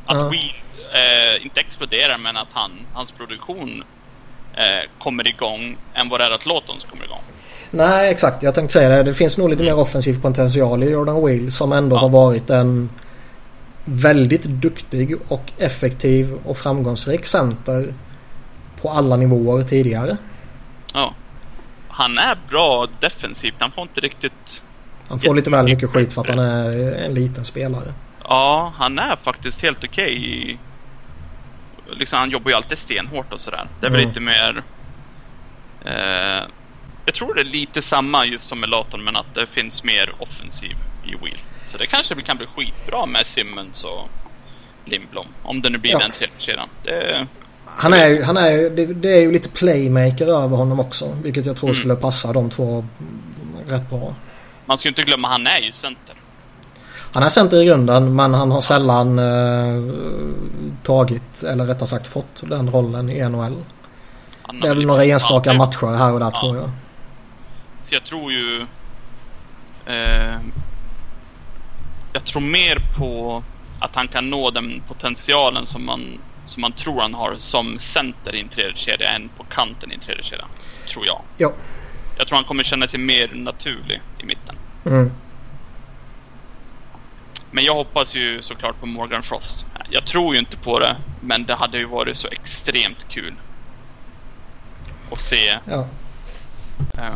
[0.07, 0.29] att Ja.
[0.29, 0.53] Wheel
[0.95, 3.85] eh, inte exploderar men att han, hans produktion
[4.55, 7.23] eh, kommer igång än vad det är att Lawtons kommer igång.
[7.71, 9.03] Nej exakt, jag tänkte säga det.
[9.03, 12.01] Det finns nog lite mer offensiv potential i Jordan Wheel som ändå Ja.
[12.01, 12.91] har varit en
[13.85, 17.95] väldigt duktig och effektiv och framgångsrik center
[18.83, 20.17] på alla nivåer tidigare.
[20.95, 21.15] Ja.
[22.01, 23.55] Han är bra defensivt.
[23.59, 24.63] Han får inte riktigt...
[25.09, 27.95] Han får lite väl mycket skit för att han är en liten spelare.
[28.25, 30.59] Ja, han är faktiskt helt okej i...
[31.91, 33.67] Liksom, han jobbar ju alltid stenhårt och sådär.
[33.81, 34.09] Det är väl Mm.
[34.09, 34.63] lite mer...
[35.85, 36.43] Eh,
[37.07, 40.13] jag tror det är lite samma just som med Laton, men att det finns mer
[40.19, 41.39] offensiv i Wheel.
[41.69, 44.09] Så det kanske kan bli skitbra med Simmons och
[44.85, 45.27] Lindblom.
[45.43, 45.99] Om det nu blir Ja.
[45.99, 46.69] den tredje kedjan.
[46.83, 47.27] Det,
[47.77, 51.17] Han är, ju- han är, ju- det, det är ju lite playmaker över honom också.
[51.23, 51.79] Vilket jag tror Mm.
[51.81, 52.85] skulle passa de två
[53.67, 54.15] rätt bra.
[54.67, 56.15] man ska ju inte glömma, han är ju center.
[57.13, 59.95] Han är center i grunden men han har sällan eh,
[60.83, 63.57] tagit, eller rättare sagt fått den rollen i NHL.
[64.63, 66.41] Det är väl några enstaka matcher här och där Ja.
[66.41, 66.71] tror jag.
[67.89, 68.67] Så jag tror ju...
[69.87, 70.37] Eh,
[72.13, 73.43] jag tror mer på
[73.81, 76.01] att han kan nå den potentialen som man,
[76.51, 79.95] som man tror han har som center i en tredje kedja än på kanten i
[79.95, 80.45] en tredje kedja.
[80.89, 81.21] Tror jag.
[81.37, 81.53] Ja.
[82.19, 84.57] Jag tror han kommer känna sig mer naturlig i mitten.
[84.87, 85.13] Mm.
[87.51, 89.65] Men jag hoppas ju såklart på Morgan Frost.
[89.91, 93.35] Jag tror ju inte på det, men det hade ju varit så extremt kul
[95.13, 95.87] att se Ja.
[96.99, 97.11] eh,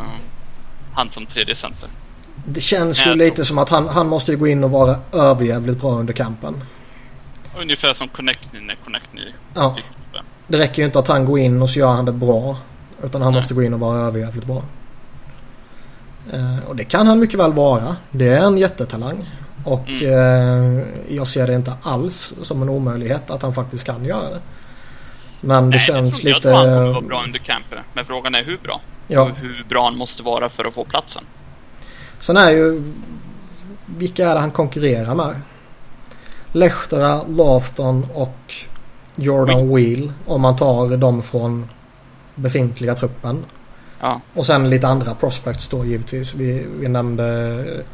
[0.94, 1.88] han som tredje center.
[2.47, 4.97] Det känns ju Jag lite som att han, han måste ju gå in och vara
[5.12, 6.64] överjävligt bra under kampen.
[7.60, 9.20] Ungefär som Connectny när Connectny
[9.54, 9.76] Ja.
[10.46, 12.56] Det räcker ju inte att han går in och så gör han det bra.
[13.02, 13.40] Utan han Nej.
[13.40, 14.62] måste gå in och vara överjävligt bra.
[16.32, 17.96] Eh, och det kan han mycket väl vara.
[18.10, 19.30] Det är en jättetalang.
[19.64, 20.78] Och Mm.
[20.78, 24.40] eh, jag ser det inte alls som en omöjlighet att han faktiskt kan göra det.
[25.40, 26.48] Men det Nej, känns jag lite...
[26.48, 27.78] Jag tror han kommer vara bra under campen.
[27.94, 28.80] Men frågan är hur bra.
[29.08, 29.24] Ja.
[29.36, 31.22] Hur bra han måste vara för att få platsen.
[32.18, 32.92] Sen är ju...
[33.86, 35.40] Vilka är det han konkurrerar med?
[36.54, 38.54] Lehtera, Lafton och
[39.16, 40.12] Jordan Wheel.
[40.26, 41.68] Om man tar dem från
[42.34, 43.44] befintliga truppen.
[44.00, 44.20] Ja.
[44.34, 46.34] Och sen lite andra prospects då givetvis.
[46.34, 47.24] Vi, vi nämnde
[47.78, 47.84] eh,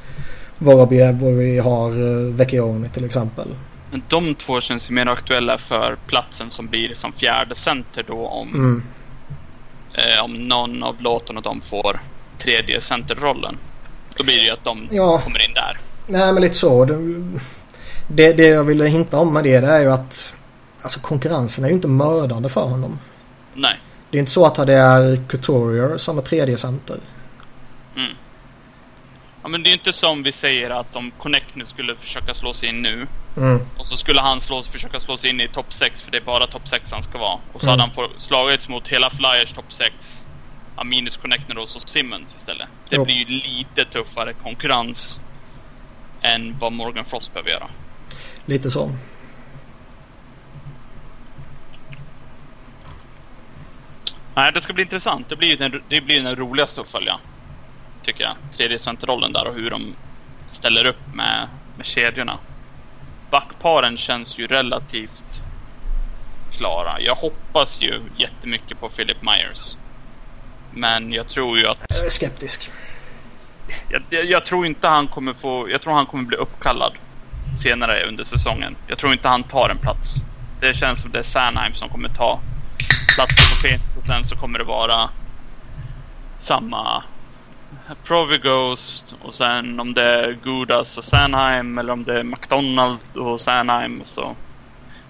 [0.59, 3.49] Vorobjev och vi har uh, Vecchioni till exempel.
[3.91, 8.27] Men de två känns ju mer aktuella för platsen som blir som fjärde center då
[8.27, 8.83] om, Mm.
[9.95, 12.01] eh, om någon av låten och de får
[12.43, 13.57] tredje centerrollen.
[14.17, 15.19] Då blir det ju att de Ja.
[15.25, 15.79] kommer in där.
[16.07, 16.85] Nej men lite så.
[18.15, 20.35] Det, det jag ville hinta om med det, det är ju att
[20.83, 22.99] alltså konkurrensen är ju inte mördande för honom.
[23.55, 23.81] Nej.
[24.11, 26.97] Det är inte så att det är Couturier som är tredje center.
[27.97, 28.11] Mm.
[29.43, 32.35] Ja, men det är ju inte som vi säger att om Connect nu skulle försöka
[32.35, 33.61] slå sig in nu Mm.
[33.79, 36.23] och så skulle han slå, försöka slå sig in i topp 6 för det är
[36.23, 37.39] bara topp 6 han ska vara.
[37.53, 37.81] Och så Mm.
[37.81, 39.93] hade han slagits mot hela Flyers topp 6.
[40.77, 42.67] Ja, minus Connectner och så Simmons istället.
[42.89, 43.05] Det Jo.
[43.05, 45.21] blir ju lite tuffare konkurrens
[46.23, 47.67] än vad Morgan Frost behöver göra.
[48.51, 48.91] Lite så.
[54.35, 55.29] Nej, det ska bli intressant.
[55.29, 57.21] Det blir ju den, det blir den roligaste att följa.
[58.03, 58.35] Tycker jag.
[58.57, 59.95] Tredje centerrollen där och hur de
[60.53, 62.39] ställer upp med, med kedjorna.
[63.31, 65.43] Backparen känns ju relativt
[66.53, 67.01] klara.
[67.01, 69.77] Jag hoppas ju jättemycket på Philip Myers.
[70.75, 71.87] Men jag tror ju att...
[71.89, 72.71] Jag är skeptisk.
[73.89, 75.71] Jag, jag, jag, tror inte han kommer få...
[75.71, 76.93] Jag tror han kommer bli uppkallad
[77.63, 78.77] senare under säsongen.
[78.87, 80.15] Jag tror inte han tar en plats.
[80.61, 82.41] Det känns som det är Sanheim som kommer ta
[83.15, 85.11] platsen på Phoenix och sen så kommer det vara
[86.41, 87.03] samma
[88.05, 93.41] Provighost och sen om det är Gudas och Sanheim eller om det är McDonald och
[93.41, 94.37] Sanheim och så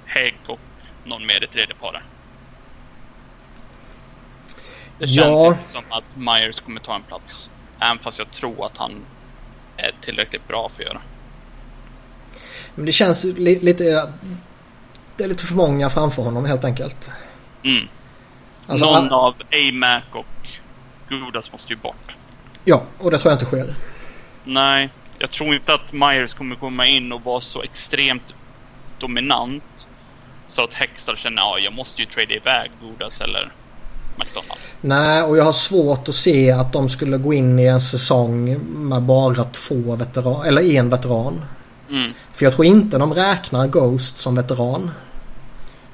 [0.05, 0.61] Hägg och
[1.05, 2.03] någon mer i tredje paret.
[4.99, 5.47] Det känns ja.
[5.47, 7.51] inte som att Myers kommer ta en plats.
[7.79, 9.05] Även fast jag tror att han
[9.77, 11.01] är tillräckligt bra för att göra.
[12.75, 14.13] Men det känns li lite...
[15.17, 17.11] Det är lite för många framför honom helt enkelt.
[17.65, 17.89] Mm.
[18.67, 20.49] Alltså, Någon av AMAC och
[21.09, 22.17] Gudas måste ju bort.
[22.65, 23.75] Ja, och det tror jag inte sker.
[24.45, 28.23] Nej, jag tror inte att Myers kommer komma in och vara så extremt
[28.99, 29.63] dominant.
[30.51, 33.53] Så att Hextall känner att ja, jag måste ju trada iväg Gudas eller
[34.17, 34.61] McDonald.
[34.81, 38.59] Nej, och jag har svårt att se att de skulle gå in i en säsong
[38.89, 41.45] med bara två veteran, eller en veteran.
[41.91, 42.13] Mm.
[42.33, 44.91] För jag tror inte de räknar Ghost som veteran.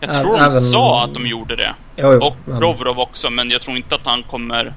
[0.00, 0.70] Jag tror Ä de även...
[0.70, 1.74] sa att de gjorde det.
[1.96, 2.58] Jo, jo, och men...
[2.58, 4.74] Provorov också, men jag tror inte att han kommer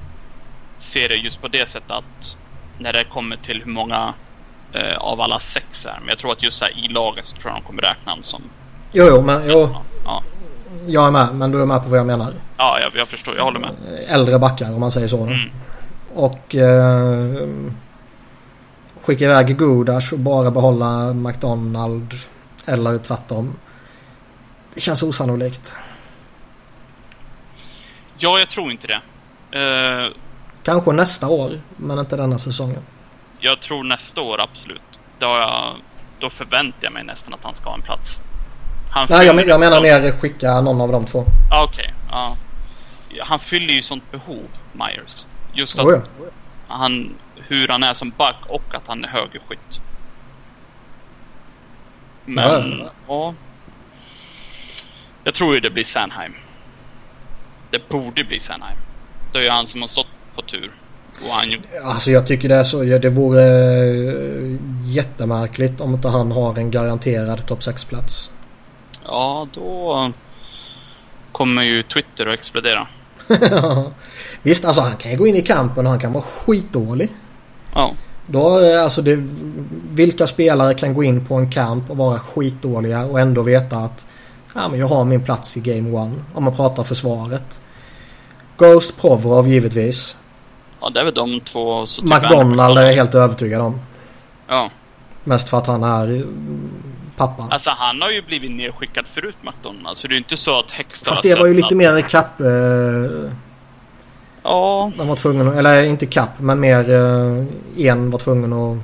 [0.80, 2.38] se det just på det sättet att
[2.78, 4.14] när det kommer till hur många
[4.74, 5.98] eh, av alla sex är.
[6.00, 8.24] Men jag tror att just här i laget så tror jag de kommer räkna honom
[8.24, 8.42] som...
[8.92, 9.70] Jo, jo, men jo.
[10.06, 10.24] Ja.
[10.88, 12.34] Jag är med, men du är med på vad jag menar.
[12.58, 13.36] Ja, jag, jag förstår.
[13.38, 13.70] Jag håller med.
[14.08, 15.24] Äldre backar om man säger så.
[15.24, 15.38] Mm.
[16.16, 17.48] Och eh,
[19.02, 22.14] skicka iväg Godash och bara behålla McDonald
[22.66, 23.56] eller tvärtom.
[24.74, 25.76] Det känns osannolikt.
[28.18, 29.02] Ja, jag tror inte det.
[29.60, 30.12] Uh,
[30.64, 32.82] Kanske nästa år, men inte denna säsongen.
[33.40, 34.82] Jag tror nästa år absolut.
[35.20, 35.76] Då, jag,
[36.20, 38.20] då förväntar jag mig nästan att han ska ha en plats.
[38.92, 41.24] Han Nej, jag, jag menar mer skicka någon av de två.
[41.52, 43.20] Ah, Okej, okay.
[43.20, 45.26] uh, Han fyller ju sånt behov, Myers.
[45.54, 46.26] Just att oh ja.
[46.68, 47.16] han,
[47.50, 49.80] hur han är som back och att han är högerskytt.
[52.26, 52.92] Men, ja.
[53.08, 53.34] ja.
[55.24, 56.34] Jag tror ju det blir Sanheim.
[57.72, 58.78] Det borde bli Sanheim.
[59.34, 60.72] Det är ju han som har stått på tur.
[61.24, 61.50] Och han...
[61.84, 62.84] Alltså jag tycker det är så.
[62.84, 68.32] Det vore eh, jättemärkligt om inte han har en garanterad topp 6-plats.
[69.06, 70.12] Ja, då
[71.32, 72.88] kommer ju Twitter att explodera.
[74.42, 77.10] Visst, alltså han kan ju gå in i kampen och han kan vara skitdålig.
[77.74, 77.94] Ja.
[78.28, 79.28] Då, eh, alltså det,
[79.92, 84.08] vilka spelare kan gå in på en kamp och vara skitdåliga och ändå veta att
[84.56, 86.16] ja, men jag har min plats i Game One.
[86.34, 87.62] Om man pratar försvaret.
[88.58, 90.18] Ghost Provorov givetvis.
[90.82, 91.86] Ja, det är väl de två.
[91.86, 93.82] Så typ McDonald är jag helt övertygad om.
[94.48, 94.70] Ja.
[95.24, 96.22] Mest för att han är eh,
[97.18, 97.48] pappa.
[97.52, 99.98] Alltså han har ju blivit nedskickad förut McDonald.
[99.98, 102.40] Så det är ju inte så att Hextall Fast det var ju lite mer kapp...
[102.40, 102.48] Eh,
[104.44, 104.92] ja.
[104.98, 108.78] De var tvungna, eller inte kapp, men mer eh, en var tvungen att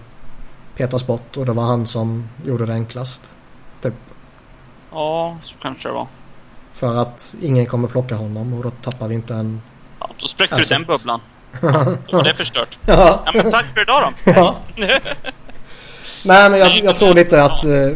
[0.78, 3.36] petas bort och det var han som gjorde det enklast.
[3.82, 3.94] Typ.
[4.92, 6.08] Ja, så kanske det var.
[6.74, 9.62] För att ingen kommer plocka honom och då tappar vi inte en...
[10.00, 11.20] Ja, då spräckte du den bubblan.
[12.08, 12.78] då var det förstört.
[12.86, 13.24] Ja.
[13.26, 14.32] ja men tack för idag då.
[14.36, 14.56] Ja.
[16.24, 17.90] Nej men jag, jag, tror lite att eh,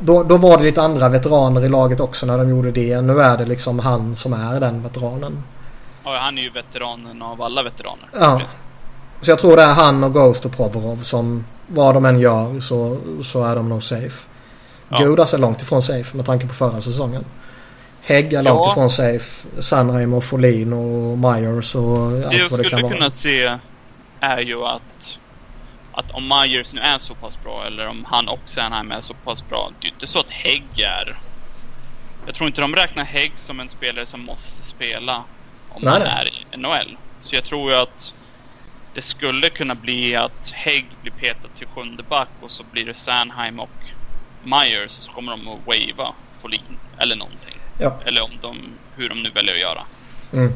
[0.00, 3.00] då, då var det lite andra veteraner i laget också när de gjorde det.
[3.00, 5.42] Nu är det liksom han som är den veteranen.
[6.04, 8.08] Ja, han är ju veteranen av alla veteraner.
[8.12, 8.42] Ja.
[9.20, 12.60] Så jag tror det är han och Ghost och Provorov som vad de än gör
[12.60, 14.28] så, så är de nog safe.
[14.88, 14.98] Ja.
[14.98, 17.24] Gudas är långt ifrån safe med tanke på förra säsongen.
[18.02, 18.72] Hägg är långt ja.
[18.72, 19.46] ifrån safe.
[19.58, 22.92] Sanheim och Folin och Myers och allt vad det kan vara.
[22.92, 23.58] Det jag skulle kunna se
[24.20, 25.18] är ju att
[25.92, 29.14] att om Myers nu är så pass bra eller om han och Sanheim är så
[29.14, 29.70] pass bra.
[29.80, 31.16] Det är inte så att Hägg är...
[32.26, 35.24] Jag tror inte de räknar Hägg som en spelare som måste spela
[35.70, 36.96] om nej, han är i NHL.
[37.22, 38.14] Så jag tror ju att
[38.94, 42.94] det skulle kunna bli att Hägg blir petad till sjunde back och så blir det
[42.94, 43.70] Sanheim och
[44.42, 47.54] Myers och så kommer de att wava Folin eller någonting.
[47.78, 48.00] Ja.
[48.04, 48.56] Eller om de,
[48.96, 49.82] hur de nu väljer att göra.
[50.32, 50.52] Mm.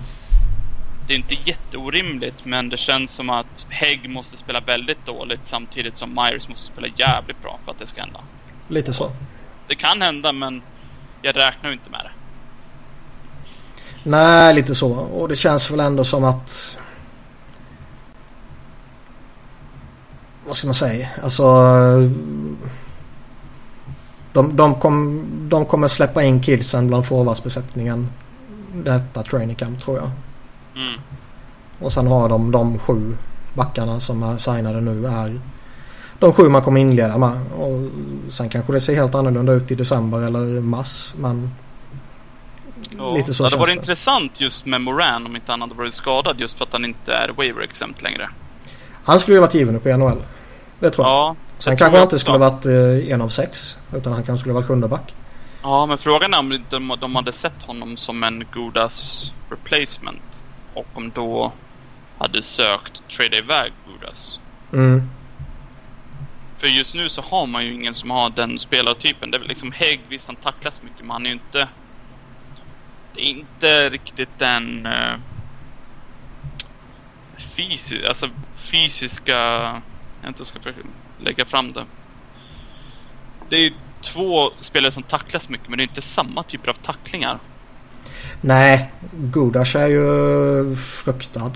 [1.06, 5.96] Det är inte jätteorimligt men det känns som att Hägg måste spela väldigt dåligt samtidigt
[5.96, 8.20] som Myers måste spela jävligt bra för att det ska hända.
[8.68, 9.10] Lite så.
[9.68, 10.62] Det kan hända men
[11.22, 12.10] jag räknar ju inte med det.
[14.06, 14.92] Nej, lite så.
[14.92, 16.78] Och det känns väl ändå som att...
[20.46, 21.08] Vad ska man säga?
[21.22, 21.44] Alltså...
[24.32, 28.10] De, de, kom, de kommer släppa in kidsen bland forwardsbesättningen
[28.74, 30.10] detta training camp tror jag.
[30.76, 31.00] Mm.
[31.78, 33.16] Och sen har de de sju
[33.54, 35.40] backarna som är signade nu är
[36.18, 37.40] de sju man kommer inleda med.
[37.58, 37.90] Och
[38.32, 41.14] sen kanske det ser helt annorlunda ut i december eller mars.
[41.18, 41.50] Men
[42.98, 43.14] Ja.
[43.14, 46.40] lite så det hade varit intressant just med Moran om inte han hade varit skadad
[46.40, 48.28] just för att han inte är waiver exempt längre.
[49.04, 50.22] Han skulle ju varit given upp i NHL.
[50.80, 51.14] Det tror jag.
[51.14, 53.76] Ja, Sen kanske han inte skulle varit eh, en av sex.
[53.94, 55.14] Utan han kanske skulle varit sjunde back.
[55.62, 60.22] Ja, men frågan är om de, de hade sett honom som en Gudas replacement.
[60.74, 61.52] Och om då
[62.18, 64.38] hade sökt trade iväg Gudas.
[64.72, 65.10] Mm.
[66.58, 69.30] För just nu så har man ju ingen som har den spelartypen.
[69.30, 71.68] Det är väl liksom Hägg, visst han tacklas mycket men han är ju inte...
[73.16, 74.86] Inte riktigt den...
[74.86, 75.14] Uh,
[77.56, 79.32] fysi, alltså fysiska...
[80.20, 80.80] Jag inte ska försöka
[81.18, 81.84] lägga fram det.
[83.48, 86.74] Det är ju två spelare som tacklas mycket men det är inte samma typer av
[86.74, 87.38] tacklingar.
[88.40, 91.52] Nej, Gudas är ju fruktad.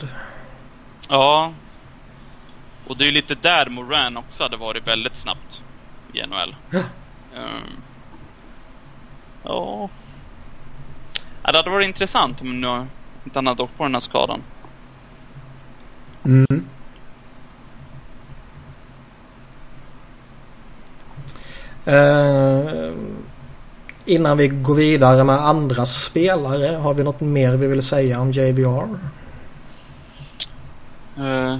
[1.08, 1.52] Ja.
[2.86, 5.62] Och det är ju lite där Moran också hade varit väldigt snabbt
[6.12, 6.56] i NHL.
[6.70, 6.78] Ja.
[7.36, 7.82] Ehm.
[9.42, 9.88] ja.
[11.48, 12.86] Ja, det hade varit intressant om nu
[13.24, 14.42] inte han hade åkt på den här skadan.
[16.24, 16.64] Mm.
[21.84, 22.92] Eh,
[24.04, 26.76] innan vi går vidare med andra spelare.
[26.76, 28.98] Har vi något mer vi vill säga om JVR?
[31.18, 31.58] Eh.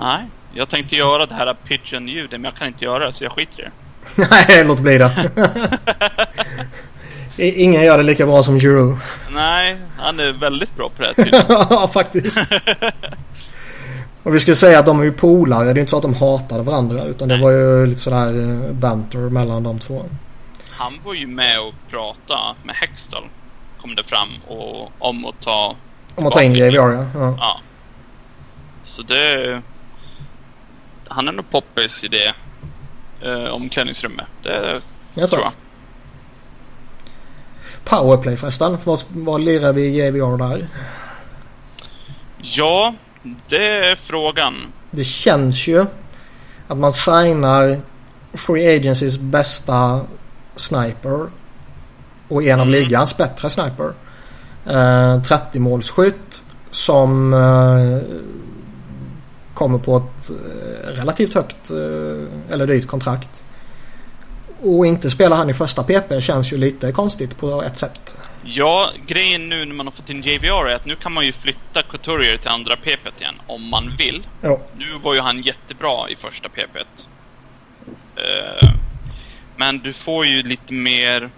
[0.00, 3.32] nej, jag tänkte göra det här pigeon-ljudet men jag kan inte göra det så jag
[3.32, 3.70] skiter i det.
[4.30, 5.30] Nej, låt bli det.
[7.38, 8.96] Ingen gör det lika bra som Giroud.
[9.30, 11.44] Nej, han är väldigt bra på det här tydligen.
[11.70, 12.38] Ja, faktiskt.
[14.22, 15.64] Och vi skulle säga att de är ju polare.
[15.64, 17.04] Det är ju inte så att de hatade varandra.
[17.04, 20.04] Utan det var ju lite sådär eh, banter mellan de två.
[20.70, 23.24] Han var ju med och pratade med Hextall.
[23.80, 25.76] Kom det fram och om att ta
[26.14, 27.06] Om man tar in JVR ja.
[27.14, 27.34] ja.
[27.38, 27.60] Ja.
[28.84, 29.62] Så det...
[31.08, 32.34] Han är nog poppis i det
[33.28, 34.26] eh, omklädningsrummet.
[34.42, 34.80] Det
[35.14, 35.52] Jag tror jag.
[37.88, 38.78] Powerplay förresten.
[38.84, 40.66] Vad, vad lirar vi JVR där?
[42.40, 42.94] Ja,
[43.48, 44.54] det är frågan.
[44.90, 45.86] Det känns ju
[46.68, 47.80] att man signar
[48.34, 50.00] Free Agencys bästa
[50.56, 51.26] sniper
[52.28, 52.80] och en av Mm.
[52.80, 53.92] ligans bättre sniper.
[54.66, 58.18] Eh, 30 målsskytt som eh,
[59.54, 63.44] kommer på ett eh, relativt högt eh, eller dyrt kontrakt.
[64.62, 68.16] Och inte spela han i första PP känns ju lite konstigt på ett sätt.
[68.44, 71.32] Ja, grejen nu när man har fått in JVR är att nu kan man ju
[71.32, 74.26] flytta Couturier till andra PP igen om man vill.
[74.40, 76.76] Ja, Nu var ju han jättebra i första PP.
[78.16, 78.70] Uh,
[79.56, 81.30] men du får ju lite mer...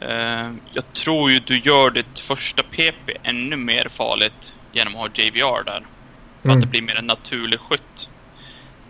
[0.00, 5.08] eh, jag tror ju du gör ditt första PP ännu mer farligt genom att ha
[5.24, 5.86] JVR där.
[6.42, 6.56] För Mm.
[6.58, 8.08] att det blir mer en naturlig skytt.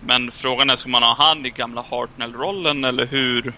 [0.07, 3.53] Men frågan är, ska man ha han i gamla Hartnell-rollen eller hur...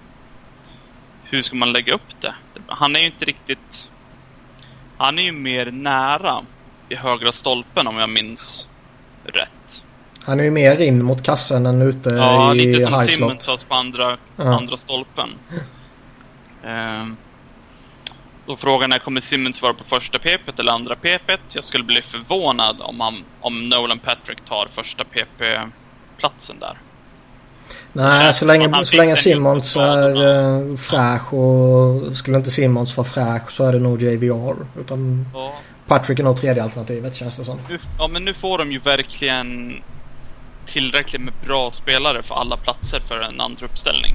[1.25, 2.35] Hur ska man lägga upp det?
[2.67, 3.89] Han är ju inte riktigt...
[4.99, 6.43] Han är ju mer nära
[6.89, 8.69] i högra stolpen om jag minns
[9.25, 9.83] rätt.
[10.25, 13.45] han är ju mer in mot kassen än ute Ja, i lite som high Simmons
[13.45, 13.57] slot.
[13.59, 14.45] oss på andra, Ja.
[14.57, 15.29] andra stolpen.
[16.65, 17.17] Ehm,
[18.47, 21.33] då frågan är, kommer Simmons vara på första PP eller andra PP?
[21.53, 25.05] Jag skulle bli förvånad om, han, om Nolan Patrick tar första
[26.25, 26.79] PP-platsen där.
[27.93, 30.11] Nej, känns så länge, så länge Simmons är
[30.71, 34.67] eh, fräsch och skulle inte Simmons vara fräsch så är det nog JVR.
[34.81, 35.53] Utan Ja.
[35.87, 37.59] Patrick är nog tredje alternativet känns det som.
[37.99, 39.83] Ja, men nu får de ju verkligen
[40.67, 44.15] tillräckligt med bra spelare för alla platser för en andra uppställning.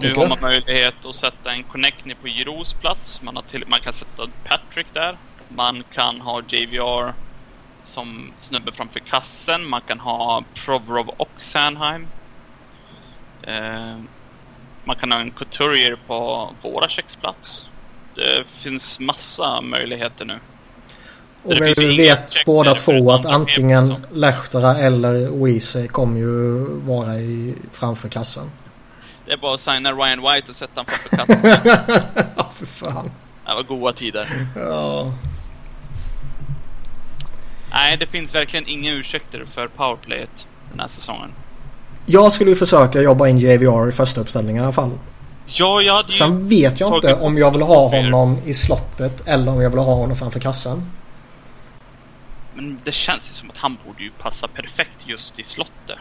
[0.00, 3.22] Nu har man möjlighet att sätta en Connectney på Giroux plats.
[3.22, 5.16] Man, har till, man kan sätta Patrick där.
[5.48, 7.12] Man kan ha JVR
[7.94, 9.68] som snubbe framför kassen.
[9.68, 12.06] Man kan ha Provorov och Sanheim.
[13.42, 13.96] Eh,
[14.84, 17.66] man kan ha en Couturier på Voraceks plats.
[18.14, 20.38] Det finns massa möjligheter nu.
[21.44, 23.94] Så Och vi vet båda två att antingen.
[24.12, 28.50] Lehtera eller Weezy kommer ju vara i, framför kassen.
[29.26, 32.24] Det är bara att signa Ryan White och sätta honom framför kassen.
[32.36, 33.10] Ja, för fan.
[33.46, 34.48] Det var goda tider.
[34.56, 35.12] Ja.
[37.74, 41.30] Nej, det finns verkligen inga ursäkter för powerplayet den här säsongen.
[42.06, 44.90] Jag skulle ju försöka jobba in JVR i första uppställningen i alla fall.
[45.46, 46.12] Ja, jag hade.
[46.12, 49.78] Sen vet jag inte om jag vill ha honom i slottet eller om jag vill
[49.78, 50.90] ha honom framför kassen.
[52.54, 55.98] Men det känns ju som att han borde ju passa perfekt just i slottet.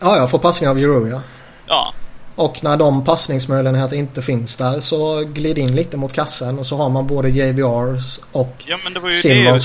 [0.00, 1.20] Ja, jag får passning av ja.
[1.66, 1.94] Ja,
[2.36, 6.76] Och när de passningsmöjligheterna inte finns där så glid in lite mot kassen och så
[6.76, 9.00] har man både JVRs och ja men det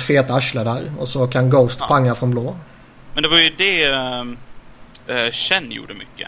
[0.02, 0.92] feta arsle där.
[1.00, 1.88] Och så kan Ghost Ja.
[1.88, 2.56] panga från blå.
[3.14, 6.28] Men det var ju det uh, Chen gjorde mycket.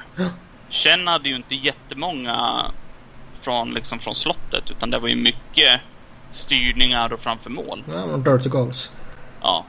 [0.69, 2.37] Chen hade ju inte jättemånga
[3.41, 5.79] från, liksom, från slottet utan det var ju mycket
[6.33, 7.83] styrningar och framför mål.
[7.93, 8.91] Ja, dirty goals.
[9.41, 9.65] Ja.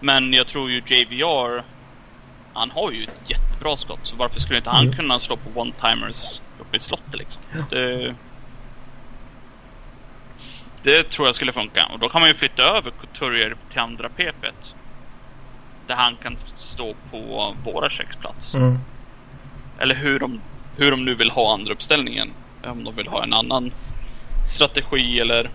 [0.00, 1.62] Men jag tror ju JVR,
[2.54, 4.00] han har ju ett jättebra skott.
[4.02, 4.96] Så varför skulle inte han Mm.
[4.96, 7.42] kunna slå på one-timers uppe i slottet liksom?
[7.70, 8.14] Det,
[10.82, 11.86] det tror jag skulle funka.
[11.92, 14.46] Och då kan man ju flytta över Couturier till andra PP.
[15.86, 17.88] Där han kan stå på våra
[18.20, 18.54] plats.
[18.54, 18.78] Mm.
[19.78, 20.40] Eller hur de,
[20.76, 22.30] hur de nu vill ha andra uppställningen.
[22.64, 23.72] Om de vill ha en annan
[24.48, 25.50] strategi eller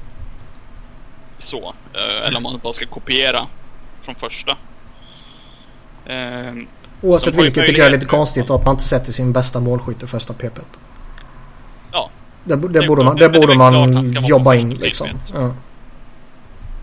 [1.39, 1.73] så.
[1.93, 3.47] Eh, Eller om man bara ska kopiera
[4.03, 4.57] från första.
[7.01, 8.09] Oavsett vilket tycker jag är lite möjlighet.
[8.09, 10.59] konstigt att man inte sätter sin bästa målskytt i första PP.
[11.91, 12.09] Ja.
[12.43, 15.07] Det, det, Det- borde man, det- det det är borde man jobba in liksom.
[15.33, 15.53] Ja.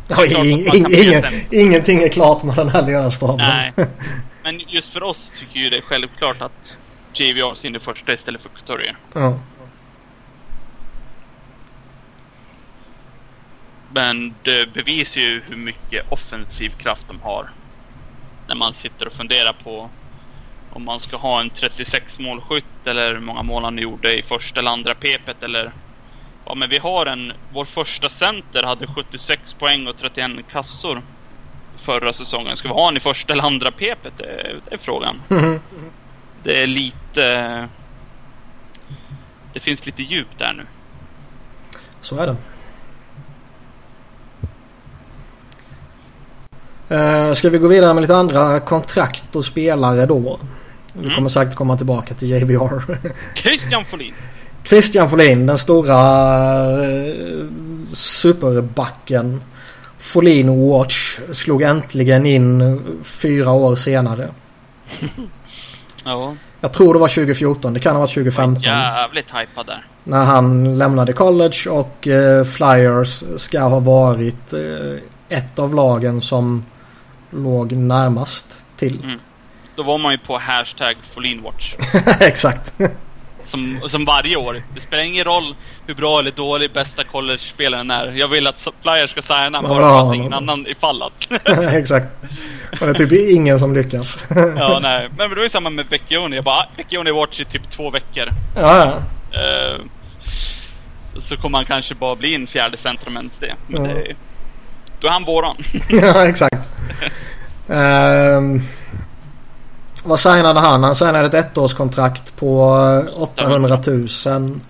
[0.09, 0.67] Ja, Det är ing,
[1.07, 3.37] ingen, ingenting är klart med den här ledarstaben.
[3.37, 3.73] Nej.
[4.43, 6.77] Men just för oss tycker ju det är självklart att
[7.15, 8.97] JVR in i första istället för Couturier.
[9.13, 9.39] Ja.
[13.93, 17.51] Men det bevisar ju hur mycket offensiv kraft de har.
[18.49, 19.91] När man sitter och funderar på
[20.75, 24.61] om man ska ha en 36 målskytt eller hur många mål han gjorde i första
[24.61, 25.73] eller andra PP eller...
[26.47, 27.33] Ja men vi har en...
[27.53, 31.03] Vår första center hade 76 poäng och 31 kassor
[31.77, 32.57] förra säsongen.
[32.57, 34.09] Ska vi ha en i första eller andra PP?
[34.19, 35.21] Det, är- det är frågan.
[36.43, 37.69] Det är lite...
[39.53, 40.67] Det finns lite djup där nu.
[42.01, 42.37] Så är det.
[46.91, 50.39] Uh, ska vi gå vidare med lite andra kontrakt och spelare då?
[50.95, 51.15] Vi Mm.
[51.15, 52.99] kommer säkert komma tillbaka till JVR.
[53.35, 54.15] Christian Folin!
[54.65, 55.99] Christian Folin, den stora
[56.85, 57.47] eh,
[57.95, 59.43] superbacken.
[59.99, 64.29] Folin Watch slog äntligen in fyra år senare.
[66.07, 66.35] Ja.
[66.61, 68.63] Jag tror det var 2014, det kan ha varit 2015.
[68.63, 69.87] Jävligt hypad där.
[70.05, 76.65] När han lämnade college och eh, Flyers ska ha varit eh, ett av lagen som
[77.31, 79.01] låg närmast till.
[79.05, 79.19] Mm.
[79.77, 81.75] Då var man ju på hashtag Folinwatch.
[82.21, 82.73] Exakt.
[83.47, 84.63] Som, som varje år.
[84.75, 85.55] Det spelar ingen roll
[85.87, 88.13] hur bra eller dålig bästa college-spelaren är.
[88.13, 91.13] Jag vill att Flyers ska signa bara för att ingen annan är fallat.
[91.75, 92.07] Exakt.
[92.81, 94.27] Och det är typ ingen som lyckas.
[94.59, 95.09] ja, nej.
[95.19, 96.37] Men det var ju samma med Vecchioni.
[96.37, 98.25] Jag bara, ah, Vecchioni Watch i typ två veckor.
[98.57, 98.95] ja.
[99.33, 99.81] Eh,
[101.29, 103.55] så kommer han kanske bara bli en fjärde centrumens det.
[103.67, 103.91] Men Ja.
[103.95, 104.15] det,
[105.01, 105.57] då är han våran.
[105.89, 106.57] ja, exakt.
[107.69, 108.63] Ehm,
[110.05, 110.85] vad signade han?
[110.85, 112.77] Han signade ett ettårskontrakt på
[113.17, 113.79] eh, 800
[114.27, 114.61] 000.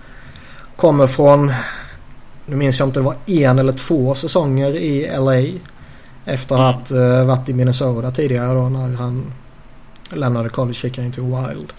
[0.77, 1.53] Kommer från,
[2.47, 5.59] nu minns jag inte det var en eller två säsonger i LA.
[6.25, 9.33] Efter att ha varit i Minnesota tidigare då när han
[10.13, 11.73] lämnade college in till Wild.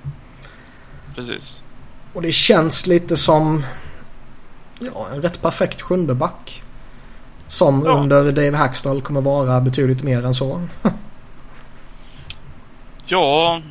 [1.15, 1.59] Precis.
[2.13, 3.65] Och det känns lite som
[4.79, 6.63] ja, en rätt perfekt sjunde back.
[7.47, 7.91] Som Ja.
[7.91, 10.61] under Dave Hackstall kommer vara betydligt mer än så.
[13.07, 13.61] Ja,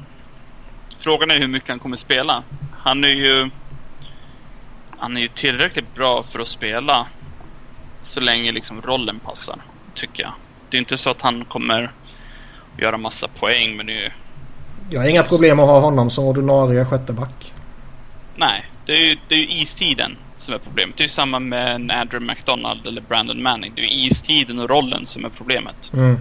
[1.01, 2.43] frågan är hur mycket han kommer spela.
[2.79, 3.51] Han är ju...
[4.99, 7.07] Han är ju tillräckligt bra för att spela
[8.05, 9.57] så länge liksom rollen passar,
[9.95, 10.33] tycker jag.
[10.71, 11.93] Det är inte så att han kommer
[12.79, 14.11] göra massa poäng, men det är ju...
[14.91, 17.55] Jag har inga problem att ha honom som ordinarie sjätteback.
[18.37, 20.97] Nej, det är ju, det är ju istiden som är problemet.
[20.97, 23.73] Det är ju samma med Andrew McDonald eller Brandon Manning.
[23.77, 25.91] Det är ju istiden och rollen som är problemet.
[25.93, 26.21] Mm.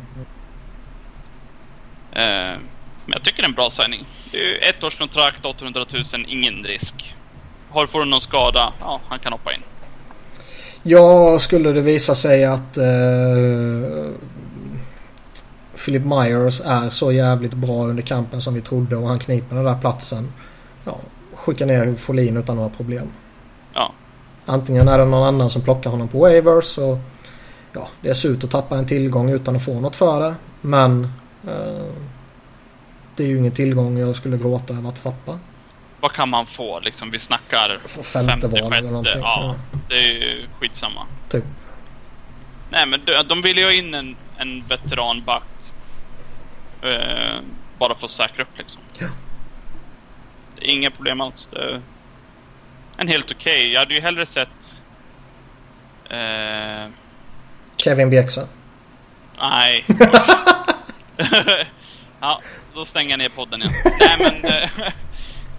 [2.12, 2.58] Eh,
[3.06, 4.06] men jag tycker det är en bra signing.
[4.32, 7.16] Det är ju ett års kontrakt, 800 000, ingen risk.
[7.70, 9.62] Har får du någon skada, ja, han kan hoppa in.
[10.84, 12.84] Ja, skulle det visa sig att eh,
[15.86, 19.66] Philip Myers är så jävligt bra under kampen som vi trodde och han kniper den
[19.66, 20.34] där platsen.
[20.86, 20.98] Ja,
[21.36, 23.08] skicka ner Folin utan några problem.
[23.74, 23.94] Ja,
[24.46, 26.98] Antingen är det någon annan som plockar honom på waivers och
[27.74, 30.36] ja, det är surt att tappa en tillgång utan att få något för det.
[30.62, 31.04] Men
[31.48, 31.94] eh,
[33.16, 35.40] det är ju ingen tillgång jag skulle gråta över att tappa.
[36.00, 37.12] vad kan man få liksom?
[37.12, 39.22] Vi snackar femte val eller någonting.
[39.22, 39.56] Ja,
[39.90, 41.06] det är ju skitsamma.
[41.30, 41.44] Typ.
[42.70, 45.44] Nej, men de, de vill ju ha in en, en veteranback.
[46.82, 47.40] Eh,
[47.80, 48.82] bara för att säkra upp liksom.
[49.00, 49.08] Ja.
[50.56, 51.50] Det är Inga problem alls.
[52.98, 53.74] En helt okej.
[53.74, 54.76] Jag hade ju hellre sett...
[56.10, 56.92] Eh,
[57.78, 58.48] Kevin Bjäxa.
[59.40, 59.86] nej.
[62.20, 62.42] Ja,
[62.76, 63.74] då stänger jag ner podden igen.
[64.00, 64.52] Nej men...
[64.52, 64.70] eh,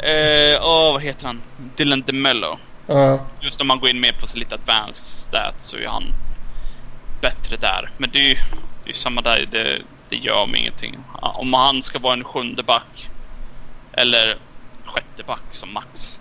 [0.54, 1.42] eh, åh, vad heter han?
[1.76, 2.58] Dylan DeMello.
[2.86, 3.18] Ja.
[3.40, 6.04] Just om man går in mer på så lite advanced stats så är han
[7.20, 7.90] bättre där.
[7.98, 8.36] Men det är ju
[8.84, 9.78] det är samma där, det,
[10.10, 10.98] det gör mig ingenting.
[11.22, 13.08] Om han ska vara en sjunde back
[13.92, 14.36] eller
[14.84, 16.18] sjätte back som max.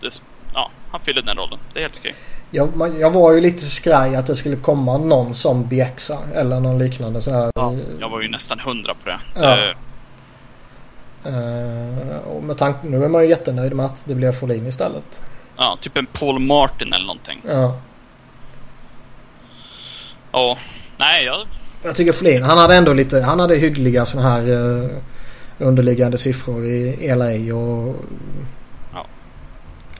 [0.00, 0.20] Det,
[0.54, 1.58] ja, han fyller den rollen.
[1.72, 2.14] Det är helt okej.
[2.50, 6.60] Jag, man- jag var ju lite skraj att det skulle komma någon som Bjäxa eller
[6.60, 7.50] någon liknande så här.
[7.54, 9.20] Ja, jag var ju nästan hundra på det.
[9.34, 9.56] Ja.
[9.58, 9.76] Eh,
[12.26, 15.22] och med tanke, nu är man ju jättenöjd med att det blev Folin istället.
[15.56, 17.42] ja, typ en Paul Martin eller någonting.
[17.48, 17.76] Ja.
[20.32, 20.58] Ja,
[20.98, 21.36] nej, jag,
[21.82, 24.48] Jag tycker Folin, han hade ändå lite, han hade hyggliga sådana här
[24.82, 24.90] eh,
[25.58, 27.96] underliggande siffror i LA och
[28.94, 29.06] Ja.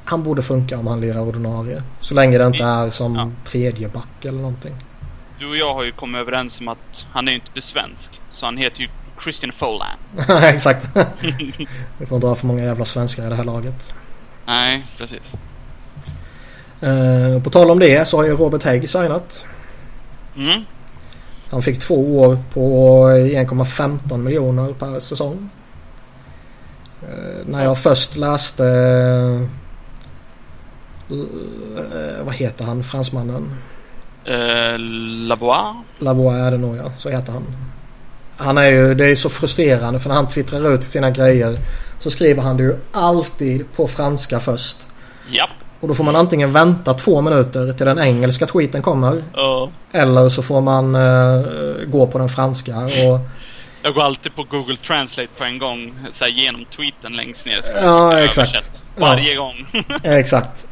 [0.05, 1.83] han borde funka om han lirar ordinarie.
[2.01, 3.31] Så länge det inte är som Ja.
[3.51, 4.75] tredje back eller någonting.
[5.39, 8.11] du och jag har ju kommit överens om att han är ju inte svensk.
[8.31, 8.89] Så han heter ju
[9.23, 9.89] Christian Folan.
[10.43, 10.87] Exakt.
[11.99, 13.95] Vi får inte ha för många jävla svenskar i det här laget.
[14.47, 15.23] nej, precis.
[16.81, 19.47] Eh, på tal om det så har ju Robert Hägg signat.
[20.37, 20.65] Mm.
[21.51, 25.51] Han fick två år på 1,15 miljoner per säsong.
[27.03, 28.67] Eh, när jag först läste...
[31.11, 33.55] eh, vad heter han, fransmannen?
[34.25, 34.79] Eh,
[35.29, 35.77] Labois?
[35.99, 37.45] Lavoie är det nog ja, så heter han.
[38.41, 41.59] Han är ju, det är så frustrerande för när han twittrar ut sina grejer
[41.99, 44.79] så skriver han det ju alltid på franska först.
[45.31, 45.51] Japp.
[45.81, 49.23] Och då får man antingen vänta två minuter till den engelska tweeten kommer.
[49.37, 49.71] Ja.
[49.93, 51.43] Eller så får man eh,
[51.87, 52.77] gå på den franska.
[52.77, 53.21] Och,
[53.83, 57.63] Jag går alltid på Google Translate på en gång, så här genom tweeten längst ner.
[57.83, 58.83] Ja, exakt.
[58.97, 59.67] Varje gång.
[60.03, 60.69] ja, exakt.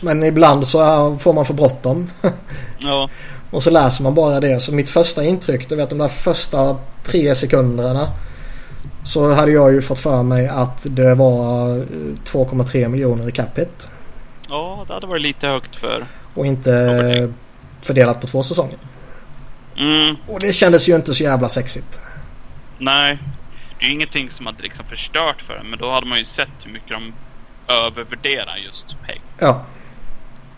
[0.00, 0.78] Men ibland så
[1.20, 2.10] får man för bråttom.
[2.78, 3.08] ja.
[3.50, 4.60] Och så läser man bara det.
[4.60, 6.76] Så mitt första intryck, du vet de där första
[7.10, 8.08] tre sekunderna.
[9.04, 11.82] Så hade jag ju fått för mig att det var eh,
[12.24, 13.90] 2,3 miljoner i cap hit.
[14.48, 16.04] ja, det hade varit lite högt för...
[16.34, 17.30] Och inte eh,
[17.86, 18.78] fördelat på två säsonger.
[19.78, 22.00] Mm, Och det kändes ju inte så jävla sexigt.
[22.78, 23.18] nej.
[23.78, 26.24] Det är ju ingenting som hade liksom förstört för dem, men då hade man ju
[26.24, 27.12] sett hur mycket de
[27.74, 29.20] övervärderar just Peg.
[29.38, 29.64] Ja,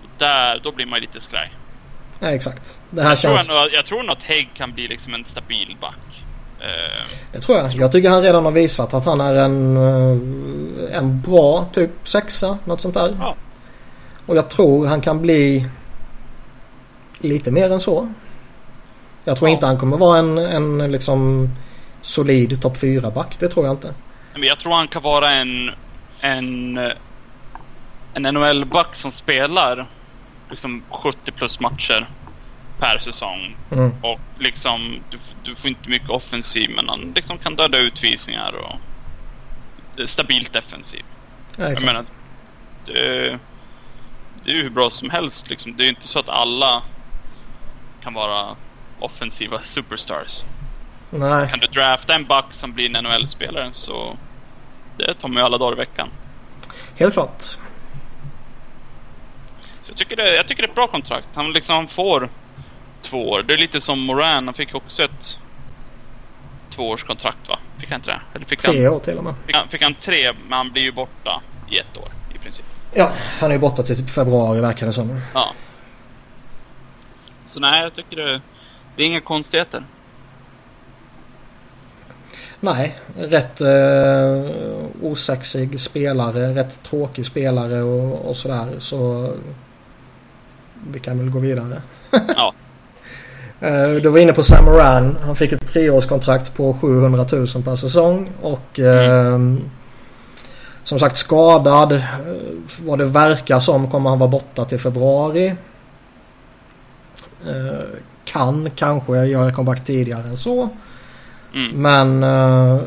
[0.02, 1.52] Och där, då blir man ju lite skraj.
[2.20, 2.82] ja exakt.
[2.90, 3.50] Det här Jag tror, känns...
[3.50, 5.94] ändå, jag tror nog att Hägg kan bli liksom en stabil back.
[6.62, 7.02] Eh,
[7.32, 7.72] Det tror jag.
[7.72, 12.58] Jag tycker han redan har visat att han är en, eh, en bra typ sexa,
[12.64, 13.16] något sånt där.
[13.20, 13.34] Ja.
[14.26, 15.66] Och jag tror han kan bli
[17.18, 18.12] lite mer än så.
[19.24, 19.54] Jag tror Ja.
[19.54, 21.48] inte han kommer vara en, en liksom
[22.02, 23.36] solid topp 4-back.
[23.38, 23.94] Det tror jag inte.
[24.34, 25.70] Men jag tror han kan vara en,
[26.20, 26.78] en,
[28.14, 29.86] en NHL-back som spelar
[30.50, 32.08] liksom 70 plus matcher
[32.78, 33.56] per säsong.
[33.70, 33.92] Mm.
[34.02, 38.78] Och liksom, du, du får inte mycket offensiv men han liksom kan döda utvisningar och
[40.10, 41.02] stabilt defensiv.
[41.58, 42.04] Ja, Jag menar,
[42.86, 43.38] det,
[44.44, 45.76] det är ju hur bra som helst liksom.
[45.76, 46.82] Det är ju inte så att alla
[48.02, 48.56] kan vara
[48.98, 50.42] offensiva superstars.
[51.10, 54.16] Nej, Kan du drafta en back som blir en NHL-spelare så
[54.98, 56.08] det tar man ju alla dagar i veckan.
[56.96, 57.42] helt klart.
[59.70, 61.26] Så jag tycker det, jag tycker det är ett bra kontrakt.
[61.34, 62.28] Han liksom får
[63.02, 63.42] två år.
[63.48, 64.44] Det är lite som Moran.
[64.46, 65.36] Han fick också ett
[66.74, 67.58] tvåårskontrakt va?
[67.80, 68.20] Fick han inte det?
[68.34, 69.34] Eller fick Tre han, år till och med.
[69.46, 72.64] fick han, fick han tre, men han blir ju borta i ett år i princip.
[72.94, 75.20] Ja, han är ju borta till typ februari verkar det som.
[75.34, 75.52] Ja.
[77.52, 78.40] Så nej, jag tycker det,
[78.96, 79.84] det är inga konstigheter.
[82.60, 84.52] Nej, rätt eh,
[85.02, 88.74] osexig spelare, rätt tråkig spelare och, och sådär.
[88.78, 89.32] Så
[90.90, 91.82] vi kan väl gå vidare.
[92.36, 92.52] Ja.
[93.62, 95.16] Eh, Du var inne på Sam Moran.
[95.22, 98.30] Han fick ett treårskontrakt på 700 000 per säsong.
[98.42, 99.38] Och eh,
[100.84, 101.92] som sagt skadad.
[101.92, 102.00] Eh,
[102.86, 105.54] Vad det verkar som kommer han vara borta till februari.
[107.46, 107.80] Eh,
[108.24, 110.68] Kan kanske göra comeback tidigare än så.
[111.54, 111.82] Mm.
[111.82, 112.80] Men eh,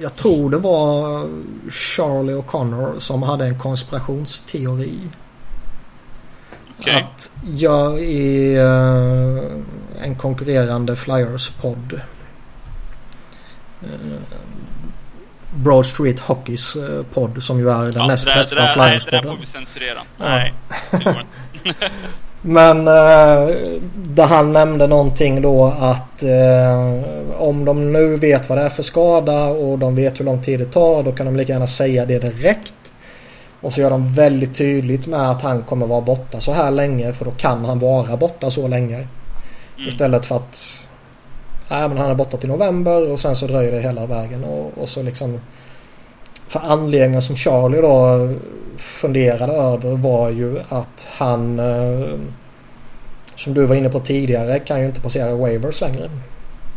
[0.00, 1.24] jag tror det var
[1.70, 4.98] Charlie O'Connor som hade en konspirationsteori.
[6.82, 7.06] Okej.
[7.16, 12.00] Att jag i eh, en konkurrerande Flyers-podd
[13.82, 13.88] eh,
[15.54, 19.10] Broad Street Hockeys eh, podd som ju är den Ja, näst det, bästa nej, det
[19.10, 19.30] där Flyers-podden.
[19.30, 19.98] får vi censurera.
[20.18, 20.24] Ja.
[20.24, 20.54] Nej.
[22.42, 23.56] Men eh,
[23.94, 28.82] där han nämnde någonting då att eh, om de nu vet vad det är för
[28.82, 32.06] skada och de vet hur lång tid det tar då kan de lika gärna säga
[32.06, 32.74] det direkt.
[33.62, 37.12] Och så gör de väldigt tydligt med att han kommer vara borta så här länge
[37.12, 38.96] för då kan han vara borta så länge.
[38.96, 39.88] Mm.
[39.88, 40.80] Istället för att
[41.68, 44.78] Nej men han är borta till november och sen så dröjer det hela vägen och,
[44.78, 45.40] och så liksom
[46.46, 48.28] för anledningen som Charlie då
[48.76, 52.08] funderade över var ju att han eh,
[53.36, 56.10] som du var inne på tidigare kan ju inte passera waivers längre.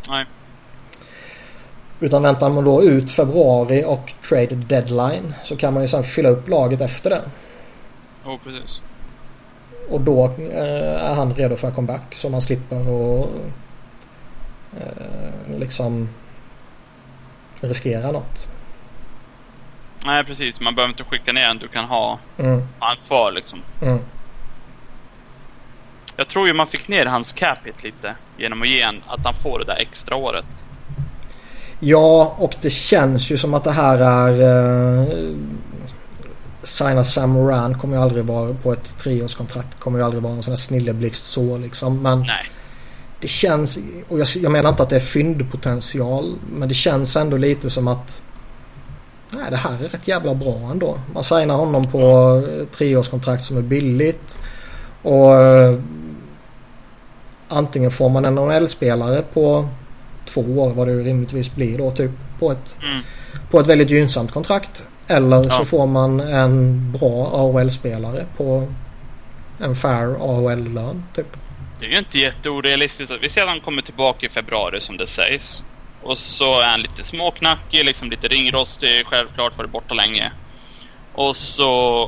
[0.07, 0.25] Nej.
[1.99, 6.29] Utan väntar man då ut februari och trade deadline så kan man ju sen fylla
[6.29, 7.21] upp laget efter det.
[8.25, 8.81] Jo, oh, precis.
[9.89, 13.29] Och då eh, är han redo för comeback så man slipper och
[14.77, 16.09] eh, liksom
[17.61, 18.49] riskera något.
[20.05, 20.59] Nej, precis.
[20.59, 21.57] Man behöver inte skicka ner en.
[21.57, 22.67] Du kan ha mm.
[22.79, 23.59] han kvar liksom.
[23.81, 23.99] Mm.
[26.17, 29.33] Jag tror ju man fick ner hans capit lite genom att ge en, att han
[29.43, 30.64] får det där extra året.
[31.79, 34.31] Ja, och det känns ju som att det här är...
[35.01, 35.35] Uh,
[36.63, 39.79] signa Sam Moran kommer ju aldrig vara på ett treårskontrakt.
[39.79, 42.01] Kommer ju aldrig vara en sån här snilleblixt så liksom.
[42.01, 42.45] Men Nej.
[43.21, 43.79] det känns...
[44.07, 46.35] Och jag, jag menar inte att det är fyndpotential.
[46.51, 48.21] Men det känns ändå lite som att...
[49.29, 50.99] Nej, det här är rätt jävla bra ändå.
[51.13, 54.39] Man signar honom på treårskontrakt som är billigt.
[55.01, 55.79] Och uh,
[57.47, 59.69] antingen får man en NHL-spelare på
[60.25, 63.03] två år vad det rimligtvis blir då typ på ett, mm.
[63.51, 64.87] på ett väldigt gynnsamt kontrakt.
[65.07, 65.49] Eller ja.
[65.49, 68.71] så får man en bra AHL-spelare på
[69.59, 71.37] en fair AHL-lön typ.
[71.79, 73.13] Det är ju inte jätteorealistiskt.
[73.21, 75.63] Vi ser att han kommer tillbaka i februari som det sägs.
[76.03, 80.31] Och så är han lite småknackig, liksom lite ringrostig, självklart varit borta länge.
[81.13, 82.03] Och så,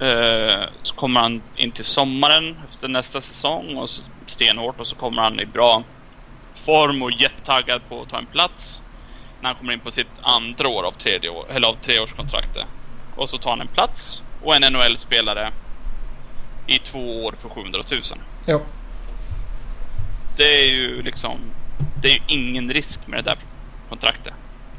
[0.00, 4.96] eh, så kommer han in till sommaren efter nästa säsong och så, stenhårt och så
[4.96, 5.82] kommer han i bra
[6.68, 8.82] form och jättetaggad på att ta en plats.
[9.40, 12.64] När han kommer in på sitt andra år av, tredje år, eller av treårskontraktet.
[13.16, 15.48] Och så tar han en plats och en NHL-spelare
[16.66, 18.00] i två år för 700 000.
[18.46, 18.60] Ja.
[20.36, 21.38] Det är ju liksom...
[22.02, 23.38] Det är ju ingen risk med det där
[23.88, 24.34] kontraktet.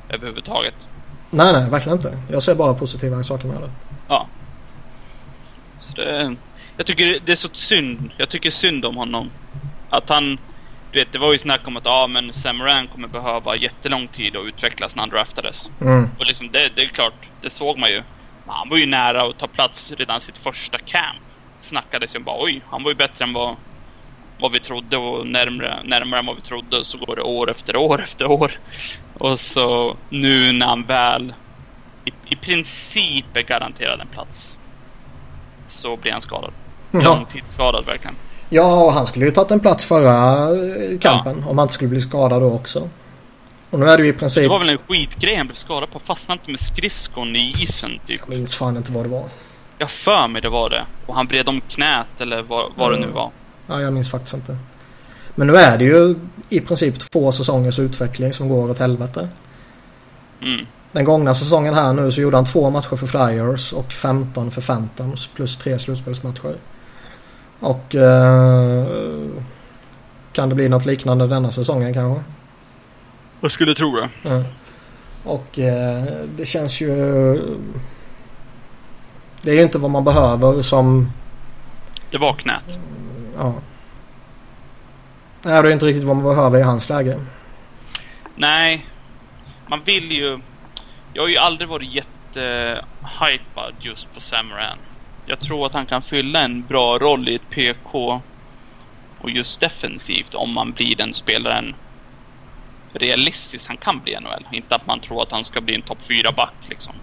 [0.10, 0.76] Överhuvudtaget.
[1.30, 2.20] Nej, nej, verkligen inte.
[2.32, 3.72] Jag ser bara positiva saker med det.
[4.08, 4.28] Ja.
[5.82, 6.36] Så det...
[6.78, 8.12] Jag tycker det är så synd.
[8.18, 9.30] Jag tycker synd om honom.
[9.90, 10.38] Att han
[10.92, 14.08] du vet, det var ju snack om att ja, men Sam Moran kommer behöva jättelång
[14.08, 15.70] tid att utvecklas när han draftades.
[15.82, 16.10] Mm.
[16.20, 18.02] Och liksom det, det är klart, det såg man ju.
[18.48, 21.20] Han var ju nära att ta plats redan sitt första camp.
[21.62, 23.56] Snackades ju bara oj, han var ju bättre än vad,
[24.40, 26.86] vad vi trodde och närmare, närmare än vad vi trodde.
[26.86, 28.52] Så går det år efter år efter år.
[29.14, 31.34] Och så nu när han väl
[32.06, 34.58] i, i princip är garanterad en plats.
[35.68, 36.52] Så blir han skadad.
[36.92, 37.00] Ja.
[37.00, 38.16] Långtidsskadad verkligen.
[38.50, 41.50] Ja, och han skulle ju tagit en plats förra eh, kampen ja.
[41.50, 42.90] om han inte skulle bli skadad då också.
[43.70, 44.44] Och nu är det ju i princip...
[44.44, 46.00] Det var väl en skitgrej han blev skadad på.
[46.00, 48.22] Fastnade inte med skridskon i isen typ.
[48.28, 49.26] Jag minns fan inte vad det var.
[49.78, 50.86] Jag för mig det var det.
[51.06, 53.02] Och han bred om knät eller vad, vad mm.
[53.02, 53.32] det nu var.
[53.68, 54.58] Ja, jag minns faktiskt inte.
[55.36, 56.16] Men nu är det ju
[56.50, 59.30] i princip två säsongers utveckling som går åt helvete.
[60.42, 60.66] Mm.
[60.92, 64.62] Den gångna säsongen här nu så gjorde han två matcher för Flyers och 15 för
[64.62, 66.56] Phantoms plus tre slutspelsmatcher.
[67.60, 68.86] Och eh,
[70.34, 72.24] kan det bli något liknande denna säsongen kanske?
[73.42, 74.10] Jag skulle tro det.
[74.30, 74.44] Ja.
[75.24, 76.04] Och eh,
[76.36, 76.90] det känns ju...
[79.42, 81.12] Det är ju inte vad man behöver som...
[82.12, 82.64] Det var knät.
[83.38, 83.54] Ja.
[85.42, 87.20] Nej, det är inte riktigt vad man behöver i hans läge.
[88.36, 88.86] Nej.
[89.68, 90.40] Man vill ju...
[91.14, 94.78] Jag har ju aldrig varit jättehypad just på Samaran
[95.30, 98.22] jag tror att han kan fylla en bra roll i ett PK
[99.22, 101.76] och just defensivt om man blir den spelaren
[102.94, 104.46] realistiskt han kan bli i NHL.
[104.52, 106.94] Inte att man tror att han ska bli en topp 4-back liksom.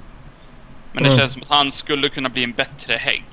[0.93, 1.19] Men det mm.
[1.19, 3.25] känns som att han skulle kunna bli en bättre hägg.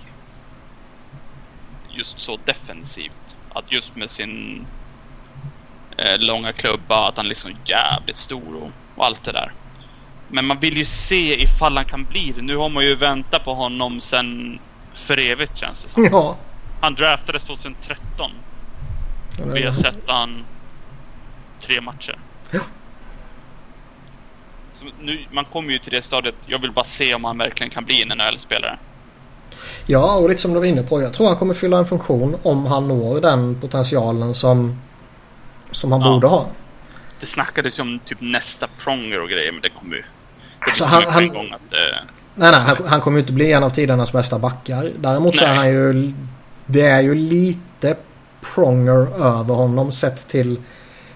[1.89, 3.35] Just så defensivt.
[3.49, 4.65] Att just med sin
[5.97, 9.53] eh, långa klubba, att han liksom är jävligt stor och, och allt det där.
[10.27, 12.41] Men man vill ju se ifall han kan bli det.
[12.41, 14.59] Nu har man ju väntat på honom sen
[15.03, 16.03] för evigt känns det som.
[16.11, 16.37] Ja.
[16.81, 18.31] Han draftades 2013.
[19.53, 20.45] Vi har sett han
[21.67, 22.19] tre matcher.
[22.51, 22.59] Ja.
[24.73, 27.69] Så nu, man kommer ju till det stadiet, jag vill bara se om han verkligen
[27.69, 28.77] kan bli en NHL-spelare.
[29.85, 31.01] Ja, och lite som du var inne på.
[31.01, 34.81] Jag tror han kommer fylla en funktion om han når den potentialen som,
[35.71, 36.07] som han ja.
[36.07, 36.47] borde ha.
[37.19, 40.01] Det snackades ju om typ nästa Pronger och grejer, men det kommer ju...
[40.01, 41.99] Det alltså, han, han, att, eh,
[42.35, 44.91] Nej, nej, han, han kommer ju inte bli en av tidernas bästa backar.
[44.99, 46.13] Däremot så är han ju...
[46.65, 47.95] Det är ju lite
[48.53, 50.57] pronger över honom sett till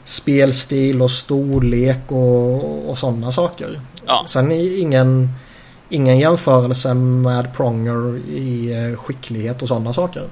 [0.03, 3.81] spelstil och storlek och, och sådana saker.
[4.05, 4.23] Ja.
[4.27, 5.29] Sen är ingen,
[5.89, 10.23] ingen jämförelse med Pronger i eh, skicklighet och sådana saker.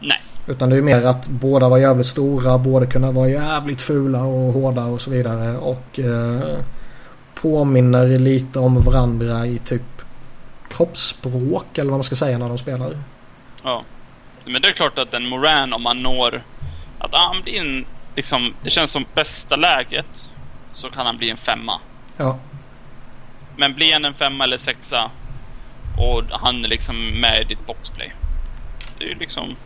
[0.00, 4.24] Nej, Utan det är mer att båda var jävligt stora, båda kunde vara jävligt fula
[4.24, 5.56] och hårda och så vidare.
[5.56, 6.58] Och eh,
[7.34, 9.82] påminner lite om varandra i typ
[10.76, 12.98] kroppsspråk eller vad man ska säga när de spelar.
[13.62, 13.84] Ja.
[14.44, 16.42] Men det är klart att en Moran om man når
[16.98, 20.28] att han blir en, liksom, det känns som bästa läget
[20.72, 21.80] så kan han bli en femma.
[22.16, 22.38] Ja.
[23.56, 25.10] Men blir han en femma eller sexa
[25.98, 28.12] och han är liksom med i ditt boxplay.
[28.98, 29.56] Det är ju liksom,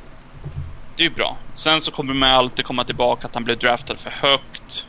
[0.97, 1.37] det är ju bra.
[1.57, 4.85] Sen så kommer man alltid komma tillbaka att han blev draftad för högt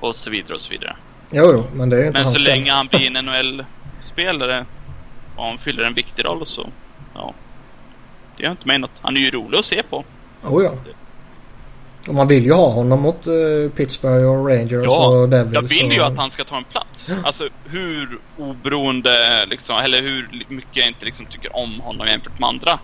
[0.00, 0.96] och så vidare och så vidare.
[1.30, 2.44] Jo, jo, men det är inte Men så fel.
[2.44, 4.64] länge han blir en NHL-spelare
[5.36, 6.68] och han fyller en viktig roll så,
[7.14, 7.34] ja.
[8.36, 8.90] Det gör inte mig något.
[9.00, 10.04] Han är ju rolig att se på.
[10.42, 10.72] Oh, ja.
[12.08, 13.32] Och man vill ju ha honom mot eh,
[13.76, 15.54] Pittsburgh och Rangers Ja, och Devils.
[15.54, 16.06] jag vill ju och...
[16.06, 17.10] att han ska ta en plats.
[17.24, 22.48] Alltså hur oberoende, liksom, eller hur mycket jag inte liksom tycker om honom jämfört med
[22.48, 22.78] andra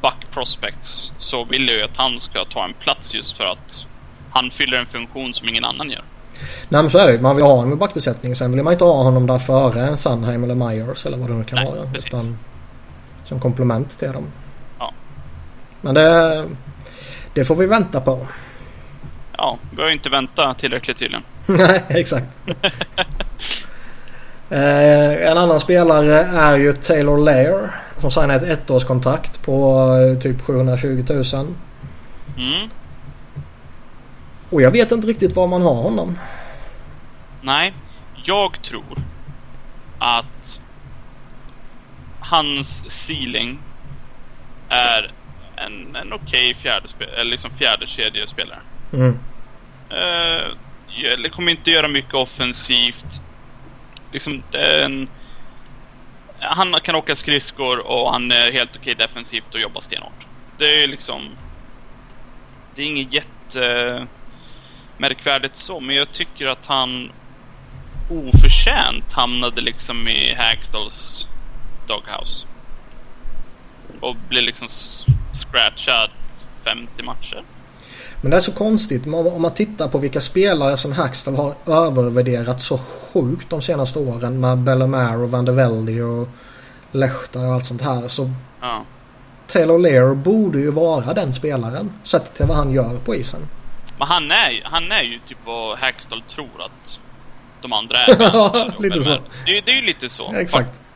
[0.00, 3.86] back prospects så vill jag ju att han ska ta en plats just för att
[4.30, 6.04] han fyller en funktion som ingen annan gör.
[6.68, 7.20] Nej men så är det.
[7.20, 8.34] Man vill ha honom i backbesättning.
[8.34, 11.34] Sen vill man inte ha honom där före en Sandheim eller Myers eller vad det
[11.34, 11.90] nu kan Nej, vara.
[11.92, 12.06] precis.
[12.06, 12.38] Utan
[13.24, 14.24] som komplement till dem.
[14.78, 14.92] Ja.
[15.80, 16.44] Men det,
[17.34, 18.26] det får vi vänta på.
[19.36, 21.22] Ja, vi har ju inte väntat tillräckligt tydligen.
[21.46, 22.26] Nej, exakt.
[24.50, 27.70] eh, en annan spelare är ju Taylor Lair.
[28.00, 31.24] Som signar ett ettårskontrakt på eh, typ 720 000.
[32.36, 32.70] Mm.
[34.50, 36.18] Och jag vet inte riktigt var man har honom.
[37.40, 37.74] Nej,
[38.24, 39.02] jag tror
[39.98, 40.60] att
[42.20, 43.58] hans ceiling
[44.68, 45.12] är
[45.56, 48.60] en, en okej fjärde, spe- eller liksom fjärde kedjespelare.
[48.92, 49.18] Mm.
[49.90, 50.46] Eh,
[50.88, 53.20] jag kommer inte göra mycket offensivt.
[54.12, 55.08] Liksom, det är en,
[56.40, 60.26] han kan åka skridskor och han är helt okej defensivt och jobbar stenhårt.
[60.58, 61.28] Det är liksom...
[62.74, 64.06] Det är inget jätte
[64.98, 67.12] märkvärdigt så, men jag tycker att han
[68.10, 71.26] oförtjänt hamnade liksom i Hagstalls
[71.86, 72.46] doghouse.
[74.00, 74.68] Och blev liksom
[75.34, 76.10] scratchad
[76.64, 77.42] 50 matcher.
[78.20, 82.62] Men det är så konstigt om man tittar på vilka spelare som Hackstall har övervärderat
[82.62, 86.28] så sjukt de senaste åren med Bellemare och Van der Velde och
[86.92, 88.08] Lehtar och allt sånt här.
[88.08, 88.30] Så
[88.60, 88.84] Ja.
[89.46, 91.92] Taylor Lair borde ju vara den spelaren.
[92.02, 93.40] Sett till vad han gör på isen.
[93.98, 96.98] Men han är, ju- han är ju typ vad Hackstall tror att
[97.62, 98.16] de andra är.
[98.20, 99.18] Ja, lite så.
[99.46, 100.34] Det, är- det är ju lite så.
[100.34, 100.66] Exakt.
[100.68, 100.94] faktiskt.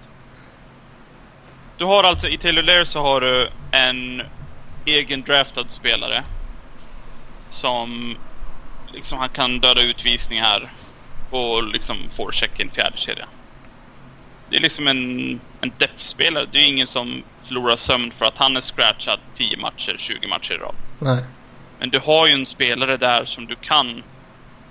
[1.78, 4.22] Du har alltså, i Taylor Lair så har du en
[4.84, 6.22] egen draftad spelare.
[7.50, 8.16] Som
[8.92, 10.72] liksom han kan döda utvisningar
[11.30, 13.26] och liksom får check i en fjärde kedja.
[14.50, 16.46] Det är liksom en, en depth-spelare.
[16.52, 20.52] Det är ingen som förlorar sömn för att han är scratchad 10 matcher, 20 matcher
[20.52, 20.74] i rad.
[20.98, 21.24] Nej.
[21.82, 24.02] Men du har ju en spelare där som du kan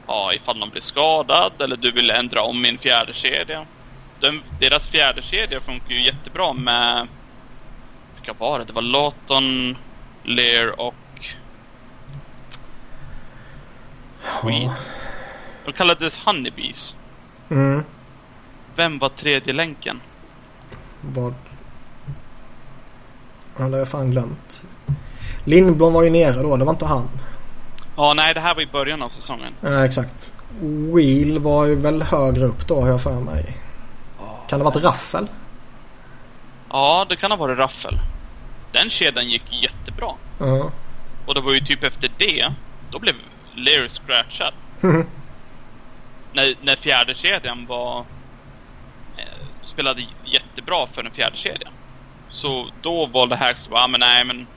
[0.06, 3.66] ha ifall någon blir skadad eller du vill ändra om i en fjärde kedja.
[4.20, 7.08] Den, deras fjärde kedja funkar ju jättebra med...
[8.16, 8.66] Vilka var det?
[8.66, 9.78] Det var Lawton,
[10.24, 10.96] Lear och...
[14.22, 14.70] Skit.
[15.66, 16.96] De kallades Honeybees.
[17.50, 17.84] Mm.
[18.76, 20.02] Vem var tredje länken?
[21.02, 21.34] Vad?
[23.58, 24.66] Ja, det har jag fan glömt.
[25.44, 26.58] Lindblom var ju nere då.
[26.58, 27.10] Det var inte han.
[27.96, 29.54] Ja, nej, det här var i början av säsongen.
[29.62, 30.34] Ja, exakt.
[30.94, 33.58] Wheel var ju väl högre upp då har jag för mig.
[34.48, 35.28] Kan det ha varit Raffel?
[36.70, 38.00] Ja, det kan ha varit Raffel.
[38.72, 40.10] Den kedjan gick jättebra.
[40.40, 40.72] Ja.
[41.26, 42.48] Och det var ju typ efter det,
[42.92, 43.16] då blev
[43.56, 44.54] Lear scratchad.
[44.82, 45.06] Mhm.
[46.34, 48.00] när, när fjärde kedjan var...
[49.18, 49.24] Eh,
[49.66, 51.70] spelade jättebra för en fjärde kedja.
[52.30, 54.48] Så då valde Hacks ja men nej men...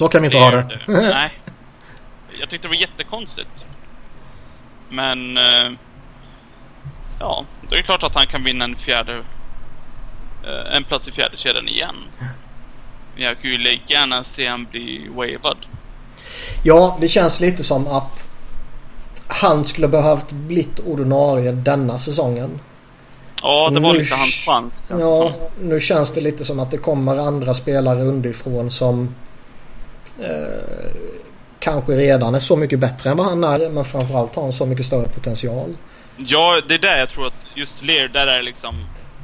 [0.00, 0.92] Så kan vi inte ha Lear, det.
[1.10, 1.30] nej.
[2.40, 3.64] Jag tyckte det var jättekonstigt.
[4.88, 5.36] Men...
[5.36, 5.72] Eh,
[7.18, 9.12] ja, det är klart att han kan vinna en fjärde...
[10.44, 11.94] Eh, en plats i fjärde kedjan igen.
[13.14, 15.56] Men jag kan ju lika gärna se han bli wavad.
[16.62, 18.30] Ja, det känns lite som att
[19.26, 22.60] han skulle behövt blivit ordinarie denna säsongen.
[23.42, 24.82] Ja, det var Nu- lite hans chans.
[24.88, 29.14] det Ja, nu känns det lite som att det kommer andra spelare underifrån som
[30.20, 30.92] eh,
[31.58, 34.66] kanske redan är så mycket bättre än vad han är men framförallt har en så
[34.66, 35.76] mycket större potential.
[36.16, 38.74] Ja, det är där jag tror att just Lear, där är liksom...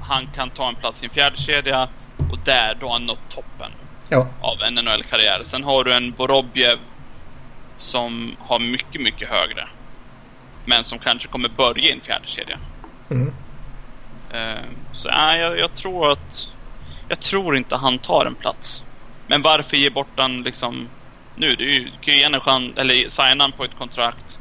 [0.02, 1.88] Han kan ta en plats i en fjärde kedja
[2.32, 3.70] och där då har han nått toppen
[4.08, 5.42] Ja, av en NHL-karriär.
[5.46, 6.78] Sen har du en Vorobjev
[7.78, 9.68] som har mycket, mycket högre.
[10.64, 12.58] Men som kanske kommer börja i en fjärde kedja.
[13.10, 13.32] mm.
[14.30, 14.62] Eh,
[14.94, 16.46] Så nej, jag, jag tror att...
[17.08, 18.82] Jag tror inte han tar en plats.
[19.26, 20.88] Men varför ge bort den liksom
[21.36, 21.54] nu.
[21.54, 24.38] Du kan ju ge en chans, eller signa han på ett kontrakt.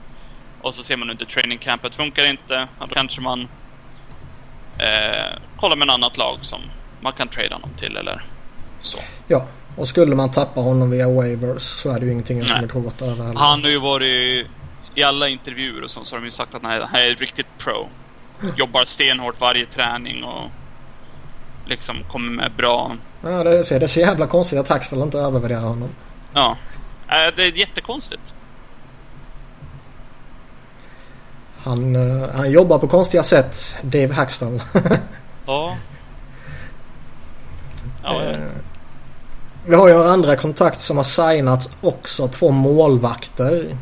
[0.62, 2.68] Och så ser man under training campet funkar inte.
[2.80, 3.48] Då kanske man
[4.78, 6.60] eh, kollar med ett annat lag som
[7.02, 8.26] man kan trada honom till eller
[8.82, 8.98] så.
[9.28, 12.68] Ja, och skulle man tappa honom via waivers så är det ju ingenting jag skulle
[12.68, 13.40] gråta över heller.
[13.40, 14.48] Han har ju varit
[14.96, 17.16] i alla intervjuer och så, så har de ju sagt att han är, han är
[17.16, 17.90] riktigt pro.
[18.58, 20.50] Jobbar stenhårt varje träning och
[21.66, 22.96] liksom kommer med bra...
[23.26, 25.90] Ja, det, ser, det är så jävla konstigt att Hackstall inte övervärderar honom.
[26.34, 26.58] Ja.
[27.08, 28.34] Äh, det är jättekonstigt.
[31.58, 34.62] Han, uh, han jobbar på konstiga sätt, Dave Hackstall.
[35.46, 35.78] ja.
[38.04, 38.40] ja uh,
[39.66, 43.78] vi har ju andra kontakt som har signat också två målvakter.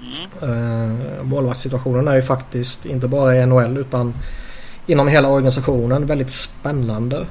[0.00, 0.50] Mm.
[0.50, 4.14] Uh, målvaktssituationen är ju faktiskt inte bara i NHL utan
[4.86, 7.26] inom hela organisationen väldigt spännande.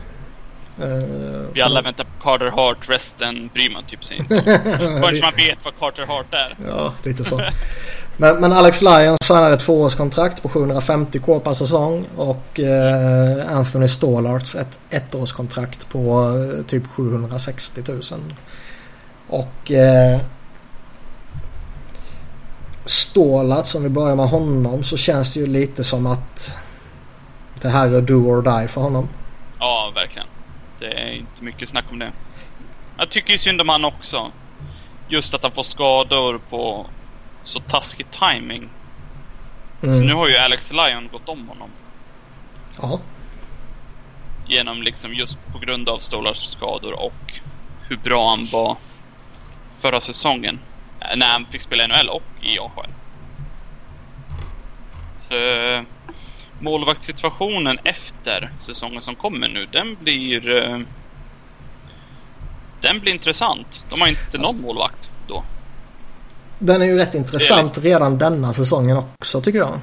[0.82, 5.34] Uh, vi alla väntar på Carter Hart, resten bryr man typ sig inte Förrän man
[5.36, 6.56] vet vad Carter Hart är.
[6.68, 7.42] Ja, lite så.
[8.18, 14.56] men, men, Alex Lyon signade ett tvåårskontrakt på 750k per säsong och uh, Anthony Stålarts
[14.56, 18.02] ett ettårskontrakt på uh, typ 760 000.
[19.28, 20.22] Och uh,
[22.86, 26.58] Stålart, om vi börjar med honom, så känns det ju lite som att
[27.62, 29.10] det här är do or die för honom.
[29.60, 30.28] Ja, verkligen.
[30.84, 32.12] Det är inte mycket snack om det.
[32.98, 34.32] Jag tycker ju synd om han också.
[35.08, 36.86] Just att han får skador på
[37.44, 38.70] så taskig timing.
[39.84, 40.00] Mm.
[40.00, 41.70] Så nu har ju Alex Lyon gått om honom.
[42.82, 43.00] Ja.
[44.48, 47.34] Genom liksom just på grund av Stolars skador och
[47.90, 48.78] hur bra han var
[49.82, 50.60] förra säsongen.
[51.16, 52.90] När han fick spela NHL och i AHL.
[55.30, 55.36] Så
[56.64, 60.56] målvaktssituationen efter säsongen som kommer nu, den blir...
[60.56, 60.80] Eh,
[62.82, 63.82] den blir intressant.
[63.90, 65.44] De har inte alltså, någon målvakt då.
[66.60, 67.84] Den är ju rätt intressant liksom...
[67.84, 69.80] redan denna säsongen också tycker jag.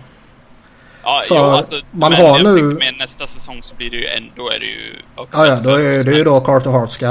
[1.02, 2.62] Ja, För jo, alltså, man har nu...
[2.62, 4.96] Med nästa säsong så blir det ju ändå är det ju...
[5.16, 7.06] Ja, ja, då är det ju då Carter Hart ska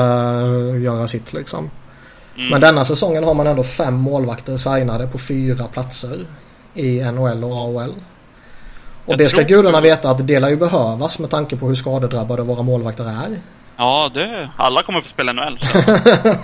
[0.84, 1.70] göra sitt liksom.
[2.38, 2.49] Mm.
[2.49, 6.26] Men denna säsongen har man ändå fem målvakter signade på fyra platser
[6.74, 7.93] i NHL och AHL.
[9.10, 12.43] Och det ska gudarna veta att det lär ju behövas med tanke på hur skadedrabbade
[12.43, 13.39] våra målvakter är.
[13.78, 15.60] Ja, det, alla kommer få spela NHL.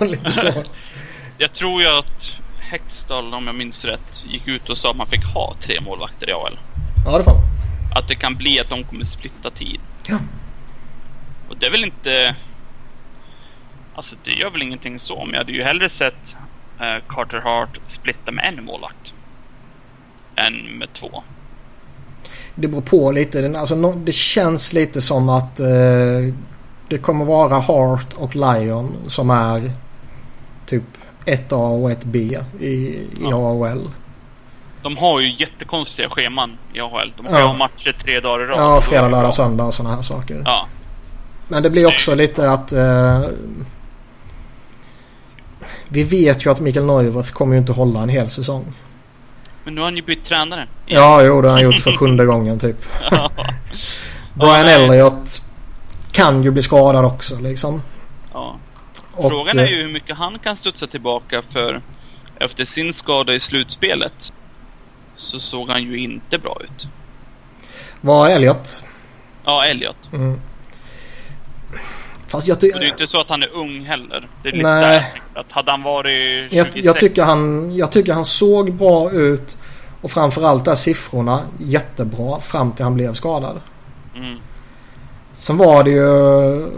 [0.08, 0.46] Lite så.
[1.38, 2.26] jag tror ju att
[2.58, 6.30] Hextall, om jag minns rätt, gick ut och sa att man fick ha tre målvakter
[6.30, 6.58] i AL.
[7.06, 7.36] Ja, det får
[7.96, 9.80] Att det kan bli att de kommer splitta tid.
[10.08, 10.18] Ja.
[11.48, 12.36] Och det är väl inte...
[13.94, 16.36] Alltså det gör väl ingenting så, men jag hade ju hellre sett
[16.80, 19.12] uh, Carter Hart splitta med en målvakt.
[20.36, 21.22] Än med två
[22.56, 23.54] det beror på lite.
[23.58, 25.66] Alltså, det känns lite som att eh,
[26.88, 29.70] det kommer vara Hart och Lion som är
[30.66, 30.82] typ
[31.24, 33.36] 1A och 1B i, i ja.
[33.36, 33.90] AHL.
[34.82, 37.12] De har ju jättekonstiga scheman i AHL.
[37.16, 37.52] De har ja.
[37.52, 38.58] matcher tre dagar i rad.
[38.58, 40.42] Ja, fredag, lördag, söndag och sådana här saker.
[40.44, 40.66] Ja.
[41.48, 42.72] Men det blir också lite att...
[42.72, 43.20] Eh,
[45.88, 48.74] vi vet ju att Mikael Neuwirth kommer ju inte hålla en hel säsong.
[49.66, 50.66] Men nu har han ju bytt tränare.
[50.86, 52.76] Ja, jo det har han gjort för sjunde gången typ.
[54.34, 55.42] Brian Elliott
[56.12, 57.82] kan ju bli skadad också liksom.
[58.32, 58.56] Ja.
[59.12, 61.80] Och, Frågan är ju hur mycket han kan studsa tillbaka för
[62.36, 64.32] efter sin skada i slutspelet
[65.16, 66.88] så såg han ju inte bra ut.
[68.00, 68.84] Var Elliot?
[69.44, 70.12] Ja, Elliot.
[70.12, 70.40] Mm.
[72.28, 72.78] Fast jag tycker...
[72.78, 74.28] Det är ju inte så att han är ung heller.
[74.42, 75.12] Det är lite Nej.
[75.34, 76.76] där att hade han varit 26...
[76.76, 79.58] Jag, jag, tycker han, jag tycker han såg bra ut.
[80.00, 83.60] Och framförallt är siffrorna jättebra fram till han blev skadad.
[84.16, 84.36] Mm.
[85.38, 86.70] Sen var det ju...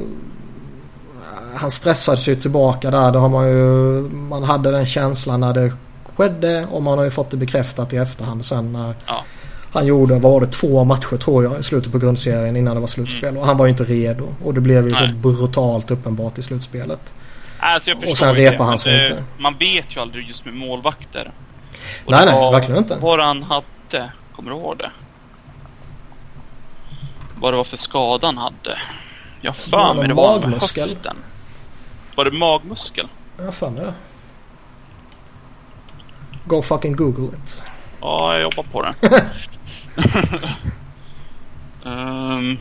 [1.54, 3.12] Han stressade sig tillbaka där.
[3.12, 4.00] Det har man ju...
[4.10, 5.72] Man hade den känslan när det
[6.16, 9.24] skedde och man har ju fått det bekräftat i efterhand sen när ja.
[9.72, 12.88] Han gjorde, var det två matcher tror jag i slutet på grundserien innan det var
[12.88, 13.28] slutspel.
[13.28, 13.40] Mm.
[13.40, 14.34] Och han var ju inte redo.
[14.44, 15.08] Och det blev ju Nej.
[15.08, 17.14] så brutalt uppenbart i slutspelet.
[17.58, 19.24] Alltså och sen repar han sig inte.
[19.38, 21.32] Man vet ju aldrig just med målvakter.
[22.04, 22.98] Och nej, nej, verkligen inte.
[23.00, 24.90] Vad han hade, kommer du ihåg det?
[27.40, 28.78] Vad det var för skada han hade.
[29.40, 31.16] Jag för mig det var med höften.
[32.14, 33.08] Var det magmuskel?
[33.38, 33.94] Jag för mig det.
[36.44, 37.64] Go fucking google it.
[38.00, 38.94] Ja, jag jobbar på det.
[41.82, 42.58] um,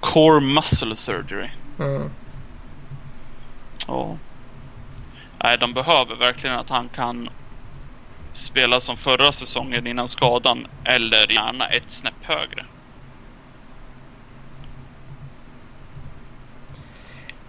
[0.00, 1.50] core muscle surgery.
[1.78, 2.10] Mm.
[3.86, 4.16] Ja.
[5.42, 7.28] Nej, de behöver verkligen att han kan
[8.32, 12.64] spela som förra säsongen innan skadan eller gärna ett snäpp högre.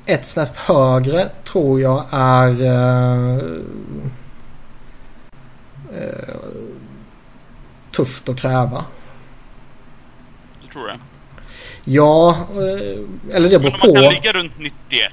[0.05, 3.61] ett snäpp högre tror jag är uh,
[5.95, 6.35] uh,
[7.91, 8.85] tufft att kräva.
[10.61, 10.99] Du tror det?
[11.83, 13.87] Ja, uh, eller det beror på.
[13.87, 15.11] Men om man kan ligga runt 91,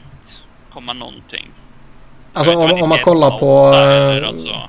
[0.72, 1.50] komma någonting.
[2.32, 3.66] Alltså om, om, man kollar på...
[4.26, 4.68] Alltså.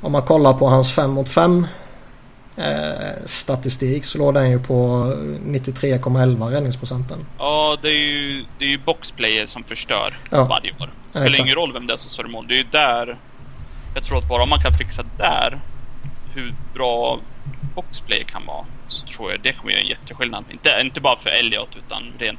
[0.00, 1.66] Om man kollar på hans 5 mot 5
[2.56, 5.04] eh, statistik så låg den ju på
[5.46, 7.26] 93,11 räddningsprocenten.
[7.38, 10.44] Ja, det är ju, det är ju boxplayer som förstör ja.
[10.44, 10.90] varje år.
[11.12, 12.46] Det spelar ingen roll vem det är som står i mål.
[12.48, 13.18] Det är ju där...
[13.94, 15.60] Jag tror att bara om man kan fixa där
[16.34, 17.20] hur bra
[17.74, 20.44] boxplayer kan vara så tror jag det kommer göra en jätteskillnad.
[20.50, 22.38] Inte, inte bara för Elliot utan rent...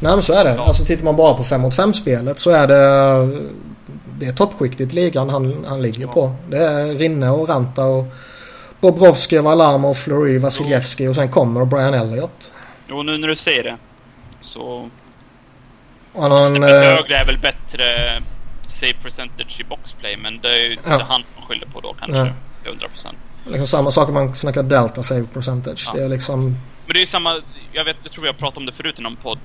[0.00, 0.54] Nej men så är det.
[0.54, 0.64] Ja.
[0.64, 3.42] Alltså tittar man bara på 5 mot 5 spelet så är det...
[4.18, 6.12] Det är toppskiktet ligan han, han ligger ja.
[6.12, 6.34] på.
[6.48, 8.14] Det är Rinne och Ranta och
[8.80, 12.52] Bobrovski, Valamov, Fleury, Vasiljevski och sen kommer Brian Elliott.
[12.88, 13.76] Jo, nu när du säger det
[14.40, 14.90] så...
[16.12, 16.90] Och någon, Snäppet äh...
[16.90, 17.84] högre är väl bättre
[18.82, 21.06] save percentage i boxplay men det är ju inte ja.
[21.08, 22.18] han man skyller på då kanske.
[22.64, 22.70] Ja.
[22.70, 23.14] 100%.
[23.44, 25.84] Liksom samma sak om man snackar delta save percentage.
[25.86, 25.92] Ja.
[25.92, 26.44] Det är liksom...
[26.86, 27.40] Men det är ju samma,
[27.72, 29.38] jag vet, jag tror jag pratade om det förut i någon podd.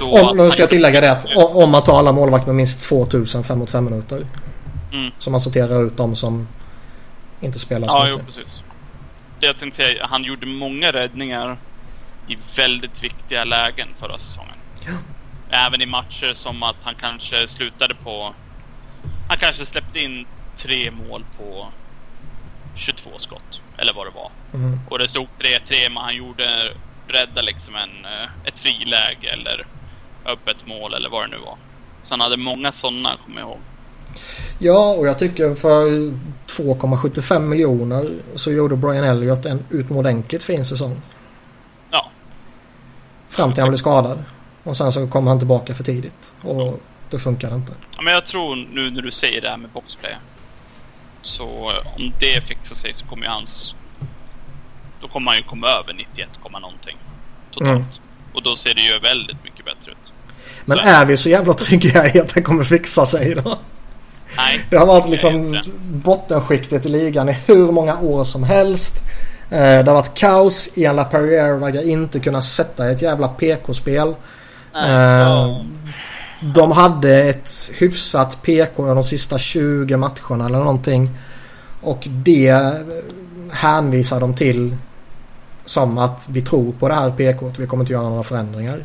[0.00, 3.44] om, nu ska jag tillägga det att om man tar alla målvakter med minst 2000
[3.44, 4.26] 5 mot 5 minuter.
[4.92, 5.10] Mm.
[5.18, 6.48] Så man sorterar ut de som
[7.40, 8.18] inte spelar så Ja, mycket.
[8.18, 8.62] jo precis
[9.44, 11.56] det jag tänkte säga, han gjorde många räddningar
[12.28, 14.54] i väldigt viktiga lägen förra säsongen.
[14.86, 14.92] Ja.
[15.66, 18.34] Även i matcher som att han kanske slutade på...
[19.28, 21.66] Han kanske släppte in tre mål på
[22.74, 23.60] 22 skott.
[23.76, 24.30] Eller vad det var.
[24.54, 24.80] Mm.
[24.90, 26.44] Och det stod 3-3 men han gjorde...
[27.08, 29.66] Rädda liksom en, eh, ett friläge eller
[30.26, 31.56] öppet mål eller vad det nu var.
[32.02, 33.58] Så han hade många sådana, kommer jag ihåg.
[34.58, 35.90] Ja, och jag tycker för
[36.46, 41.00] 2,75 miljoner så gjorde Brian Elliott en utomordentligt fin säsong.
[41.90, 42.10] Ja.
[43.28, 44.24] Fram till han blev skadad.
[44.62, 46.34] Och sen så kom han tillbaka för tidigt.
[46.42, 46.80] Och
[47.14, 47.72] det funkade inte.
[47.96, 50.16] Ja, men jag tror nu när du säger det här med boxplay.
[51.22, 53.74] Så eh, om det fixar sig så kommer ju hans...
[55.00, 56.96] Då kommer han ju komma över 91, någonting.
[57.50, 57.70] Totalt.
[57.70, 57.84] Mm.
[58.34, 60.12] Och då ser det ju väldigt mycket bättre ut.
[60.64, 60.84] Men så.
[60.84, 63.58] är vi så jävla trygga i att det kommer fixa sig då?
[64.36, 64.66] Nej.
[64.70, 69.02] Det har varit liksom bottenskiktet i ligan i hur många år som helst.
[69.50, 70.70] Eh, det har varit kaos.
[70.74, 74.14] Ian LaPerriere verkar inte kunna sätta ett jävla PK-spel
[76.52, 81.10] de hade ett hyfsat PK de sista 20 matcherna eller någonting.
[81.80, 82.72] Och det eh,
[83.50, 84.76] hänvisar de till
[85.64, 87.52] som att vi tror på det här PK.
[87.58, 88.84] Vi kommer inte göra några förändringar.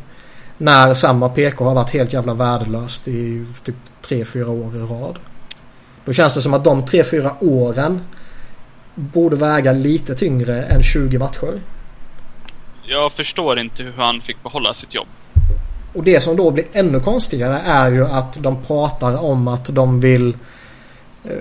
[0.57, 3.75] När samma PK har varit helt jävla värdelöst i typ
[4.07, 5.19] 3-4 år i rad.
[6.05, 8.01] Då känns det som att de 3-4 åren
[8.95, 11.61] borde väga lite tyngre än 20 matcher.
[12.83, 15.07] Jag förstår inte hur han fick behålla sitt jobb.
[15.93, 19.99] Och det som då blir ännu konstigare är ju att de pratar om att de
[19.99, 20.37] vill
[21.23, 21.31] eh,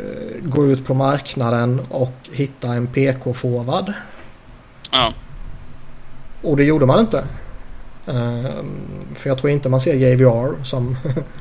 [0.42, 3.92] gå ut på marknaden och hitta en PK-forward.
[4.90, 5.12] Ja.
[6.42, 7.24] Och det gjorde man inte.
[8.09, 8.51] Uh,
[9.14, 10.96] för jag tror inte man ser JVR som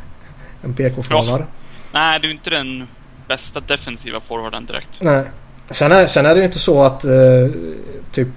[0.62, 1.44] en PK-forward.
[1.92, 2.88] Nej, det är inte den
[3.28, 5.02] bästa defensiva forwarden direkt.
[5.02, 5.24] Nej.
[5.70, 7.52] Sen är, sen är det ju inte så att uh,
[8.12, 8.28] typ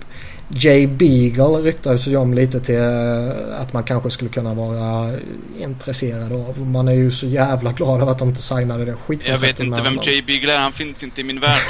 [0.53, 5.11] Jay Beagle ryktades ju om lite till uh, att man kanske skulle kunna vara
[5.59, 6.67] intresserad av.
[6.67, 9.61] Man är ju så jävla glad över att de inte signade det skitkontraktet Jag vet
[9.61, 10.59] inte vem Jay Beagle är.
[10.59, 11.61] Han finns inte i min värld.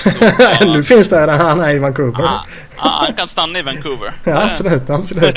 [0.58, 2.24] Så, nu finns det han är i Vancouver.
[2.24, 2.44] Ah,
[2.76, 4.12] ah, han kan stanna i Vancouver.
[4.24, 4.90] ja, absolut.
[4.90, 5.36] absolut.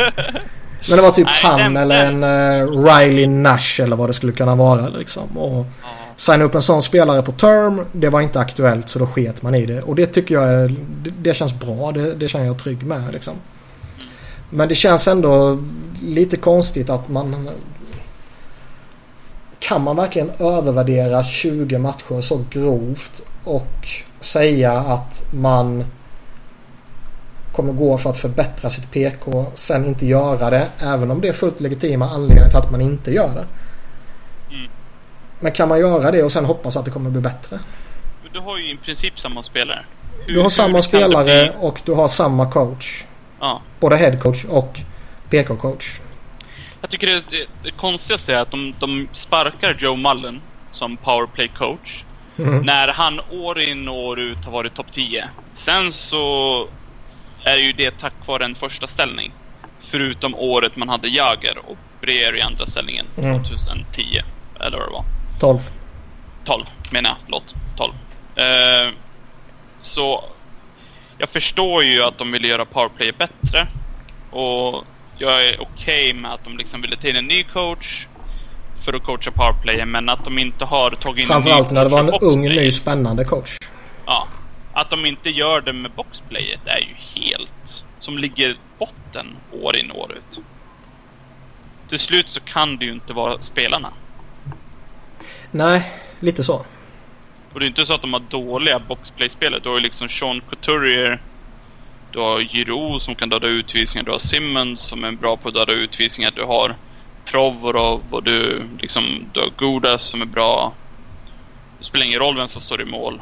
[0.88, 4.14] Men det var typ Nej, han den, eller en uh, Riley Nash eller vad det
[4.14, 5.38] skulle kunna vara liksom.
[5.38, 9.06] Och ja signa upp en sån spelare på term, det var inte aktuellt så då
[9.06, 9.82] sket man i det.
[9.82, 11.92] Och det tycker jag är, det, det känns bra.
[11.92, 13.34] Det, det känner jag trygg med liksom.
[14.50, 15.64] Men det känns ändå
[16.02, 17.50] lite konstigt att man...
[19.60, 25.86] Kan man verkligen övervärdera 20 matcher så grovt och säga att man
[27.52, 30.68] kommer gå för att förbättra sitt PK, sen inte göra det.
[30.80, 33.46] Även om det är fullt legitima anledningar till att man inte gör det.
[35.44, 37.60] Men kan man göra det och sen hoppas att det kommer bli bättre?
[38.34, 39.86] Du har ju i princip samma spelare.
[40.28, 43.04] Hur, du har samma spelare och du har samma coach.
[43.40, 43.62] Ja.
[43.80, 44.80] Både headcoach och
[45.30, 46.02] PK-coach.
[46.82, 50.42] Jag tycker det, det, det konstigaste är att de, de sparkar Joe Mullen
[50.72, 52.04] som powerplay coach.
[52.38, 52.62] Mm.
[52.62, 55.30] När han år in och år ut har varit topp 10.
[55.54, 56.68] Sen så
[57.44, 59.32] är ju det tack vare en första ställning.
[59.92, 63.44] Förutom året man hade Jager och Breer i andra ställningen mm.
[63.44, 64.04] 2010.
[64.60, 65.13] Eller vad det var.
[65.40, 65.60] 12.
[66.46, 67.56] 12 menar jag, förlåt.
[67.76, 67.94] 12.
[67.94, 68.94] Uh,
[69.82, 70.24] så
[71.18, 73.68] jag förstår ju att de vill göra powerplay bättre.
[74.32, 74.84] Och
[75.18, 78.08] jag är okej okay med att de liksom ville ta in en ny coach.
[78.86, 82.00] för att coacha powerplayer men att de inte har tagit in Framförallt när det var
[82.00, 83.58] en ung, ny, spännande coach.
[84.06, 84.28] Ja.
[84.74, 87.84] Att de inte gör det med boxplayet är ju helt...
[88.00, 89.28] Som ligger botten
[89.62, 90.40] år in och år ut.
[91.90, 93.90] Till slut så kan det ju inte vara spelarna.
[95.56, 96.66] Nej, lite så.
[97.54, 99.60] Och det är inte så att de har dåliga boxplay-spelare.
[99.64, 101.22] Du har ju liksom Sean Couturier.
[102.12, 104.06] Du har Giroud som kan döda utvisningar.
[104.06, 106.32] Du har Simmons som är bra på att döda utvisningar.
[106.36, 106.76] Du har
[107.26, 109.04] Provorov och du, liksom,
[109.34, 110.74] du har Gudas som är bra.
[111.80, 113.22] Det spelar ingen roll vem som står i mål.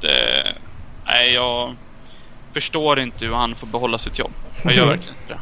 [0.00, 0.44] Det,
[1.06, 1.76] nej, jag
[2.52, 4.32] förstår inte hur han får behålla sitt jobb.
[4.64, 5.38] Jag gör verkligen inte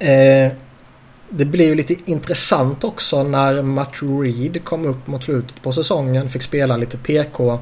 [0.00, 0.44] det.
[0.46, 0.52] Eh,
[1.30, 6.28] det blev ju lite intressant också när Matt Reed kom upp mot slutet på säsongen.
[6.28, 7.58] Fick spela lite PK.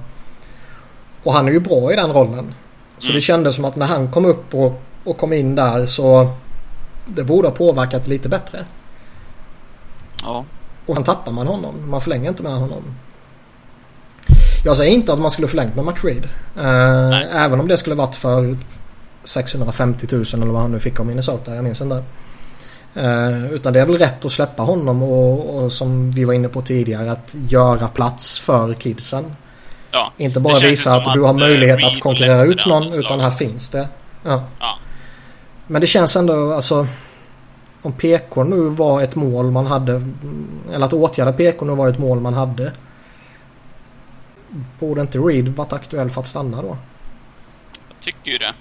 [1.22, 2.54] Och han är ju bra i den rollen.
[2.98, 3.14] Så mm.
[3.14, 6.32] det kändes som att när han kom upp och, och kom in där så
[7.06, 8.64] det borde ha påverkat lite bättre.
[10.22, 10.44] Ja.
[10.86, 11.90] Och sen tappar man honom.
[11.90, 12.82] Man förlänger inte med honom.
[14.64, 16.28] Jag säger inte att man skulle förlängt med Matt Reed.
[16.56, 18.56] Eh, även om det skulle varit för
[19.24, 21.54] 650 000 eller vad han nu fick av Minnesota.
[21.54, 22.04] Jag minns inte.
[22.96, 26.48] Eh, utan det är väl rätt att släppa honom och, och, som vi var inne
[26.48, 29.36] på tidigare att göra plats för kidsen.
[29.90, 33.30] Ja, inte bara visa att, att du har möjlighet att konkurrera ut någon utan här
[33.30, 33.88] finns det.
[34.22, 34.44] Ja.
[34.60, 34.78] ja.
[35.66, 36.86] Men det känns ändå alltså
[37.82, 40.02] om PK nu var ett mål man hade
[40.72, 42.72] eller att åtgärda PK nu var ett mål man hade.
[44.78, 46.76] Borde inte Reed varit aktuell för att stanna då?
[47.88, 48.54] Jag tycker ju det.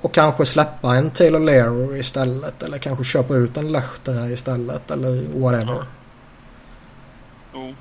[0.00, 2.62] Och kanske släppa en Taylor Lair istället.
[2.62, 4.90] Eller kanske köpa ut en Lehtera istället.
[4.90, 5.84] Eller whatever.
[7.54, 7.74] Jo.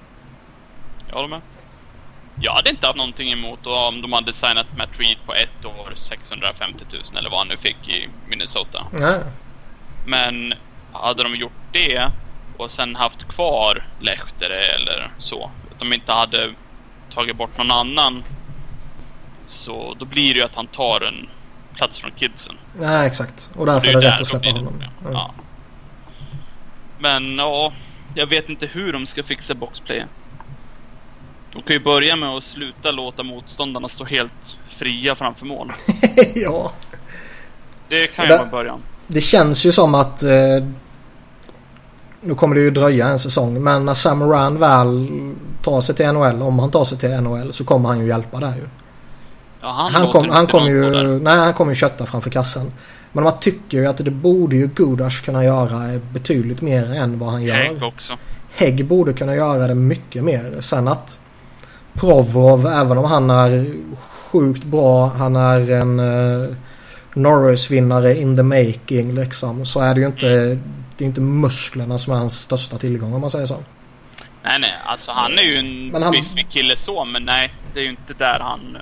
[1.07, 1.41] Jag håller med.
[2.41, 5.93] Jag hade inte haft någonting emot om de hade signat Matt Reed på ett år
[5.95, 8.87] 650 000 eller vad han nu fick i Minnesota.
[8.91, 9.19] Nej.
[10.05, 10.53] Men
[10.93, 12.11] hade de gjort det
[12.57, 15.51] och sen haft kvar Lehtere eller så.
[15.71, 16.49] Att de inte hade
[17.13, 18.23] tagit bort någon annan.
[19.47, 21.29] Så då blir det ju att han tar en
[21.79, 22.55] plats från kidsen.
[22.81, 23.49] Ja, exakt.
[23.55, 24.73] Och därför är det rätt att släppa honom.
[25.03, 25.09] Ja.
[25.11, 25.33] ja.
[26.99, 27.73] Men ja,
[28.15, 30.05] jag vet inte hur de ska fixa boxplay.
[31.53, 35.71] De kan ju börja med att sluta låta motståndarna stå helt fria framför mål.
[36.35, 36.71] ja.
[37.89, 38.79] Det kan ju vara början.
[39.07, 40.29] Det känns ju som att eh,
[42.21, 45.07] nu kommer det ju dröja en säsong men när Sam Moran väl
[45.63, 48.39] tar sig till NHL, om han tar sig till NHL så kommer han ju hjälpa
[48.39, 48.67] där ju.
[49.61, 52.71] Ja, han, han, kom, han kommer ju, nej, han kommer ju kötta framför kassan.
[53.11, 57.29] Men man tycker ju att det borde ju Gudas kunna göra betydligt mer än vad
[57.31, 57.55] han gör.
[57.55, 58.13] Hägg också.
[58.51, 60.55] Hägg borde kunna göra det mycket mer.
[60.59, 61.19] Sen att
[61.93, 63.73] Provorov, även om han är
[64.31, 66.55] sjukt bra, han är en uh,
[67.13, 69.65] Norris-vinnare in the making liksom.
[69.65, 70.27] Så är det ju inte,
[70.97, 73.57] det är inte musklerna som är hans största tillgång om man säger så.
[74.43, 77.89] Nej, nej, alltså han är ju en biffig kille så, men nej, det är ju
[77.89, 78.77] inte där han...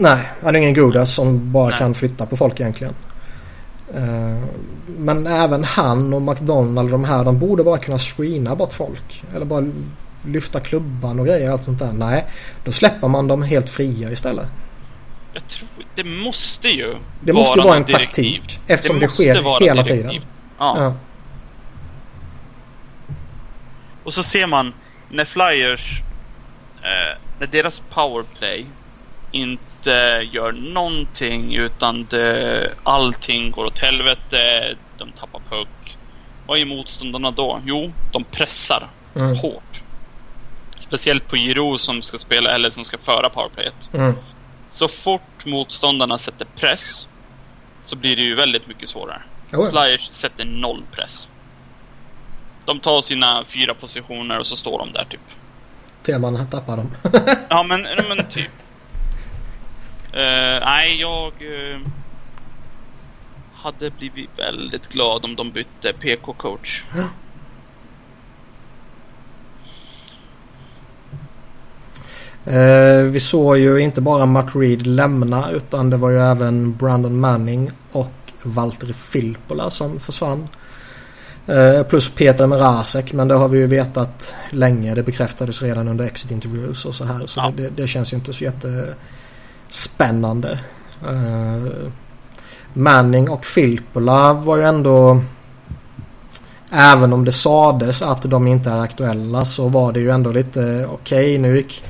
[0.00, 1.78] Nej, han är ingen Godas som bara Nej.
[1.78, 2.94] kan flytta på folk egentligen.
[3.96, 4.44] Uh,
[4.86, 9.24] men även han och McDonald de här de borde bara kunna screena bort folk.
[9.34, 9.64] Eller bara
[10.24, 11.92] lyfta klubban och grejer och allt sånt där.
[11.92, 12.24] Nej,
[12.64, 14.46] då släpper man dem helt fria istället.
[15.32, 18.38] Jag tror det måste ju Det vara måste vara en direktiv.
[18.38, 18.60] taktik.
[18.66, 20.08] Eftersom det, det sker hela direktiv.
[20.08, 20.24] tiden.
[20.58, 20.74] Ja.
[20.78, 20.94] ja.
[24.04, 24.72] Och så ser man
[25.10, 26.02] när Flyers,
[26.82, 28.66] eh, när deras powerplay
[29.30, 34.74] inte inte gör någonting utan det, allting går åt helvete.
[34.98, 35.96] De tappar puck.
[36.46, 37.60] Vad är motståndarna då?
[37.64, 39.36] Jo, de pressar mm.
[39.36, 39.82] hårt.
[40.80, 43.88] Speciellt på Giro som ska spela eller som ska föra powerplayet.
[43.92, 44.14] Mm.
[44.72, 47.06] Så fort motståndarna sätter press
[47.84, 49.22] så blir det ju väldigt mycket svårare.
[49.52, 49.70] Oh.
[49.70, 51.28] Flyers sätter noll press.
[52.64, 55.20] De tar sina fyra positioner och så står de där typ.
[56.02, 56.94] Till man tappar dem.
[57.48, 58.50] ja men, men typ.
[60.14, 61.80] Uh, nej, jag uh,
[63.54, 66.84] hade blivit väldigt glad om de bytte PK-coach.
[72.46, 77.20] Uh, vi såg ju inte bara Matt Reed lämna utan det var ju även Brandon
[77.20, 78.12] Manning och
[78.42, 80.48] Valtteri Filppula som försvann.
[81.48, 84.94] Uh, plus Peter Mrazek men det har vi ju vetat länge.
[84.94, 87.26] Det bekräftades redan under exit interviews och så här.
[87.26, 87.52] Så ja.
[87.56, 88.94] det, det, känns ju inte så jätte
[89.68, 90.58] spännande.
[91.08, 91.90] Uh,
[92.72, 95.20] Manning och Filppula var ju ändå
[96.72, 100.86] Även om det sades att de inte är aktuella så var det ju ändå lite
[100.90, 101.84] okej okay, nu gick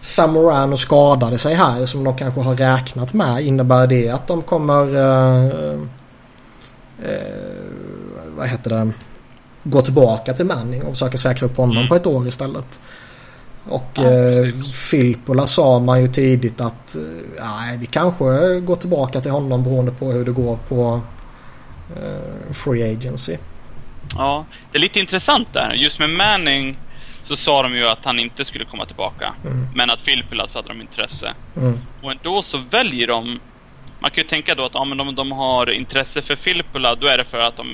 [0.00, 3.44] Samoran och skadade sig här som de kanske har räknat med.
[3.44, 7.10] Innebär det att de kommer uh, uh,
[8.36, 8.92] vad heter det
[9.64, 11.88] gå tillbaka till Manning och försöka säkra upp honom Mm.
[11.88, 12.80] på ett år istället.
[13.68, 14.88] Och Ja, eh, precis.
[14.90, 17.02] Filppula sa man ju tidigt att eh,
[17.40, 18.24] nej, vi kanske
[18.60, 21.00] går tillbaka till honom beroende på hur det går på
[21.96, 23.36] eh, Free Agency.
[24.16, 25.72] Ja, det är lite intressant där.
[25.74, 26.78] Just med Manning
[27.24, 29.32] så sa de ju att han inte skulle komma tillbaka.
[29.44, 29.68] Mm.
[29.74, 31.34] Men att Filppula så hade de intresse.
[31.56, 31.78] Mm.
[32.02, 33.38] Och då så väljer de...
[34.00, 37.06] Man kan ju tänka då att ja, men om de har intresse för Filppula, då
[37.06, 37.66] är det för att de...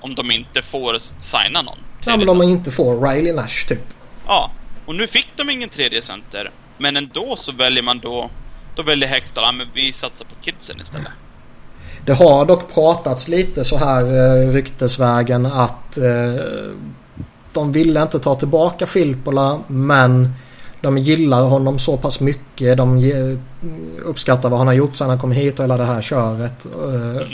[0.00, 1.78] Om de inte får signa någon.
[2.04, 3.84] Ja men de inte får Riley Nash typ.
[4.26, 4.50] Ja,
[4.90, 6.50] och nu fick de ingen tredje center.
[6.78, 8.30] Men ändå så väljer man då...
[8.76, 11.08] Då väljer Hextall, ja men vi satsar på kidsen istället.
[12.06, 16.74] Det har dock pratats lite så här eh, ryktesvägen att eh,
[17.52, 20.32] de ville inte ta tillbaka Filppula men
[20.80, 22.76] de gillar honom så pass mycket.
[22.76, 23.38] De ge,
[24.04, 26.64] uppskattar vad han har gjort sedan han kom hit och hela det här köret.
[26.64, 27.26] Eh,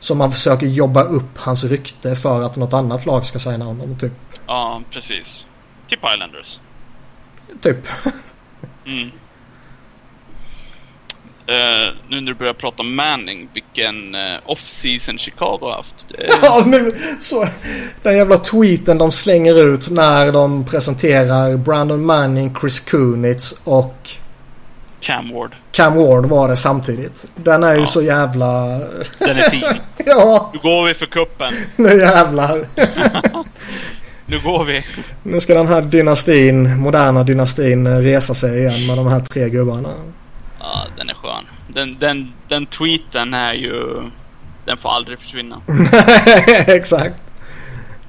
[0.00, 3.98] så man försöker jobba upp hans rykte för att något annat lag ska signa honom.
[3.98, 4.12] Typ.
[4.46, 5.44] Ja, precis.
[5.88, 6.58] Typ Islanders.
[7.60, 7.76] Typ.
[8.86, 9.10] Mm.
[11.48, 16.06] Eh, nu när du börjar prata om Manning, vilken uh, off-season Chicago har haft.
[16.18, 17.48] Är- Ja, men så,
[18.02, 24.10] den jävla tweeten de slänger ut när de presenterar Brandon Manning, Chris Kunitz och
[25.00, 25.54] Cam Ward.
[25.72, 27.26] Cam Ward var det samtidigt.
[27.36, 27.86] Den är ju Ja.
[27.86, 28.66] så jävla...
[29.18, 29.64] Den är fin.
[30.06, 31.54] ja, Nu går vi för kuppen.
[31.76, 32.66] nu jävlar.
[34.26, 34.84] Nu går vi.
[35.22, 39.48] Nu ska den här dynastin, moderna dynastin eh, resa sig igen med de här tre
[39.50, 39.92] gubbarna.
[40.58, 41.44] Ja, den är skön.
[41.74, 44.02] Den, den, den tweeten är ju...
[44.64, 45.60] Den får aldrig försvinna.
[46.66, 47.22] Exakt.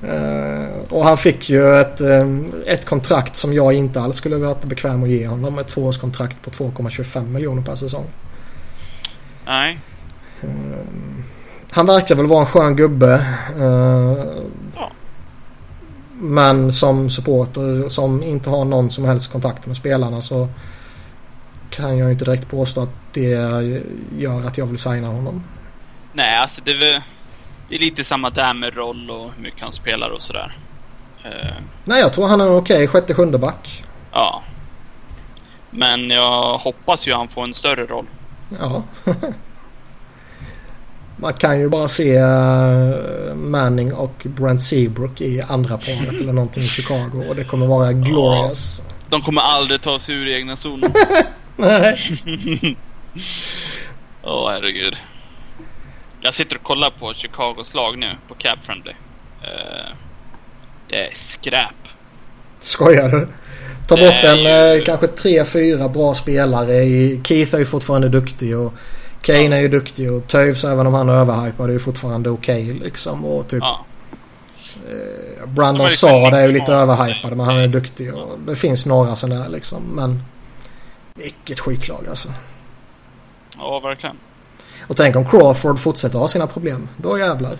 [0.03, 2.27] Eh, och han fick ju ett, eh,
[2.65, 5.59] ett kontrakt som jag inte alls skulle varit bekväm att ge honom.
[5.59, 8.05] Ett tvåårskontrakt på 2,25 miljoner per säsong.
[9.45, 9.79] Nej.
[11.71, 13.13] Han verkar väl vara en skön gubbe.
[13.59, 14.25] eh,
[14.75, 14.91] Ja.
[16.19, 20.47] Men som supporter som inte har någon som helst kontakt med spelarna så
[21.69, 23.29] kan jag inte direkt påstå att det
[24.17, 25.43] gör att jag vill signa honom.
[26.13, 27.01] Nej, alltså det är, väl-
[27.69, 30.57] det är lite samma där med roll och hur mycket han spelar och sådär.
[31.25, 31.53] Eh,
[31.85, 33.83] Nej, jag tror han är okej sjätte sjunde back.
[34.13, 34.43] ja.
[35.69, 38.05] Men jag hoppas ju han får en större roll.
[38.59, 38.83] Ja.
[41.19, 46.63] Man kan ju bara se eh, Manning och Brent Seabrook i andra paret eller någonting
[46.63, 48.83] i Chicago och det kommer vara glorious.
[49.09, 50.93] De kommer aldrig ta sig ur egna zonen.
[51.55, 51.97] Nej.
[54.23, 54.95] Åh herregud.
[56.21, 58.91] Jag sitter och kollar på Chicagos lag nu på Cap Friendly.
[59.43, 59.91] Eh,
[60.89, 61.75] det är skräp.
[62.59, 63.27] Skojar du?
[63.87, 66.73] Ta bort en ju- eh, kanske tre, fyra bra spelare.
[67.23, 68.73] Keith är ju fortfarande duktig och
[69.21, 69.55] Kane Ja.
[69.55, 73.25] är ju duktig och Toews även om han är överhypad är ju fortfarande okej liksom.
[73.25, 73.85] Och typ Ja.
[74.89, 79.15] eh, Brandon Saad är ju lite överhypad men han är duktig och det finns några
[79.15, 79.83] sådana där liksom.
[79.83, 80.23] Men
[81.15, 82.29] vilket skitlag alltså.
[83.57, 84.17] ja, verkligen.
[84.87, 86.89] Och tänk om Crawford fortsätter ha sina problem.
[86.97, 87.57] Då jävlar.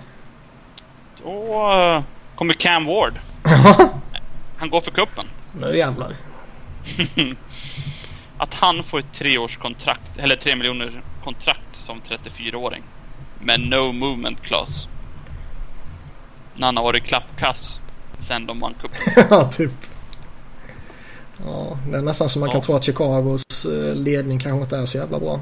[1.24, 1.32] Då
[1.74, 2.02] eh,
[2.36, 3.14] kommer Cam Ward.
[4.58, 5.26] Han går för kuppen.
[5.60, 6.12] nu jävlar.
[8.38, 12.84] Att han får ett treårskontrakt, eller tre miljoner kontrakt som 34-åring.
[13.40, 14.88] Med no movement clause.
[16.56, 17.80] När han har varit klappkass
[18.28, 19.26] sen de vann cupen.
[19.30, 19.72] ja, typ.
[21.46, 22.64] Ja, det är nästan som man kan Ja.
[22.66, 25.40] tro att Chicagos eh, ledning kanske inte är så jävla bra.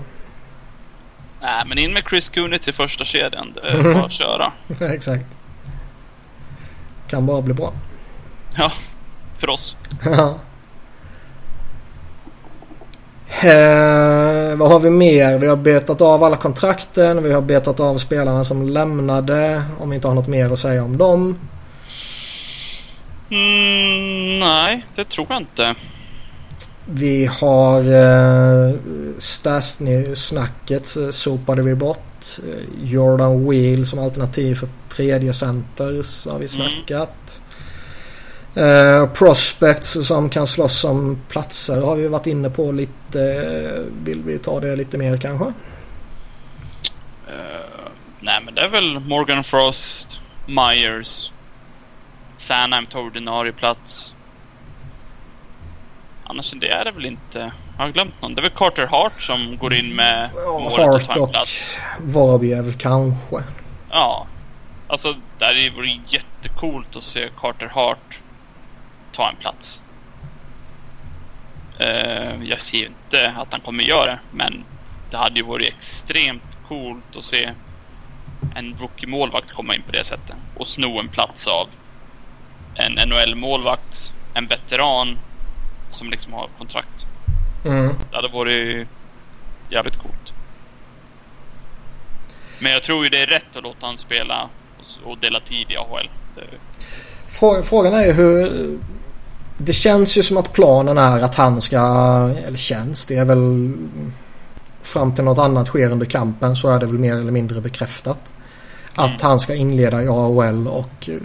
[1.42, 3.54] Nej, men in med Chris Kunitz i första kedjan.
[3.56, 4.52] Det är bara att köra.
[4.94, 5.26] Exakt.
[7.08, 7.74] Kan bara bli bra.
[8.58, 8.72] Ja,
[9.40, 9.76] för oss.
[13.44, 15.38] Eh, vad har vi mer?
[15.38, 17.24] Vi har betat av alla kontrakten.
[17.24, 19.64] Vi har betat av spelarna som lämnade.
[19.80, 21.40] Om vi inte har något mer att säga om dem.
[23.30, 25.76] Mm, nej, det tror jag inte.
[26.86, 28.76] Vi har eh,
[29.18, 32.26] Stasny-snacket eh, sopade vi bort.
[32.48, 35.86] Eh, Jordan Wheel som alternativ för tredje center
[36.32, 37.42] har vi snackat.
[38.56, 43.20] Eh, prospects som kan slåss om platser har vi varit inne på lite.
[44.04, 45.46] Vill vi ta det lite mer kanske?
[47.28, 51.32] Eh, nej, men det är väl Morgan Frost, Myers,
[52.38, 54.14] Sanheim tar ordinarie plats.
[56.24, 57.52] Annars det är det väl inte.
[57.78, 58.36] Jag har glömt någon.
[58.36, 61.78] Det är väl Carter Hart som går in med Ja, målet Hart och plats.
[62.00, 63.44] Vorobjev kanske.
[63.92, 64.28] Ja.
[64.88, 68.20] Alltså, där är det vore jättecoolt att se Carter Hart
[69.16, 69.80] ta en plats.
[71.80, 74.64] Eh, jag ser inte att han kommer göra det, men
[75.12, 77.52] det hade ju varit extremt coolt att se
[78.56, 81.68] en rookie-målvakt komma in på det sättet och sno en plats av
[82.76, 85.18] en NHL-målvakt, en veteran
[85.90, 87.06] som liksom har kontrakt.
[87.66, 87.96] Mm.
[88.10, 88.88] Det hade varit
[89.70, 90.34] jävligt coolt.
[92.60, 94.50] Men jag tror ju det är rätt att låta han spela
[95.04, 96.10] och- dela tid i AHL.
[97.64, 98.50] Frågan är ju hur...
[99.58, 101.78] Det känns ju som att planen är att han ska...
[102.48, 103.74] Eller känns, det är väl...
[104.82, 108.34] Fram till något annat sker under kampen så är det väl mer eller mindre bekräftat.
[108.96, 111.16] Att han ska inleda i AHL och eh,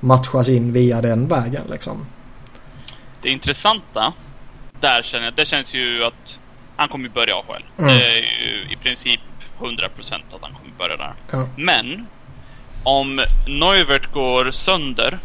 [0.00, 2.06] matchas in via den vägen liksom.
[3.22, 4.12] det intressanta
[4.80, 6.38] där känner jag, det känns ju att
[6.76, 7.64] han kommer börja AHL.
[7.78, 7.94] Mm.
[7.94, 9.20] Det är ju i princip
[9.60, 9.88] 100%
[10.34, 11.14] att han kommer börja där.
[11.30, 11.48] Ja.
[11.56, 12.06] Men
[12.82, 15.18] om Neuvert går sönder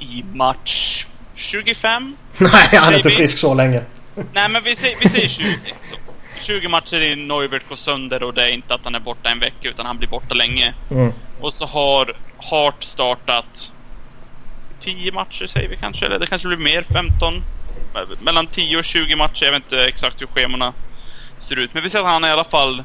[0.00, 1.04] i match
[1.34, 3.82] 25 Nej, han är inte frisk så länge.
[4.32, 5.44] Nej men vi säger, vi säger 20.
[5.90, 5.96] Så.
[6.42, 9.40] 20 matcher i Neuvert går sönder och det är inte att han är borta en
[9.40, 10.74] vecka utan han blir borta länge.
[10.90, 11.12] Mm.
[11.40, 13.70] Och så har Hart startat
[14.82, 17.42] 10 matcher säger vi kanske, eller det kanske blir mer, 15.
[18.20, 20.72] Mellan 10 och 20 matcher, jag vet inte exakt hur schemana
[21.38, 21.74] ser ut.
[21.74, 22.82] Men vi ser att han i alla fall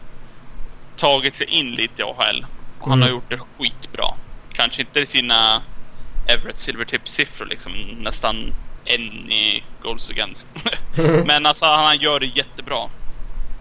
[0.98, 2.46] tagit sig in lite i AHL.
[2.80, 3.02] Och han Mm.
[3.02, 4.06] har gjort det skitbra.
[4.54, 5.62] Kanske inte sina
[6.28, 7.72] Everett Silvertip-siffror liksom,
[8.02, 8.54] nästan
[8.86, 10.48] en i goals against.
[11.26, 12.90] Men alltså han gör det jättebra.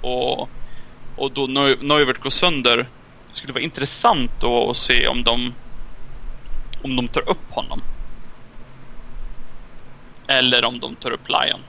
[0.01, 0.49] Och,
[1.17, 5.55] och då Neu- Neuvert går sönder, det skulle vara intressant då att se om de
[6.83, 7.83] om de tar upp honom.
[10.27, 11.61] Eller om de tar upp Lion.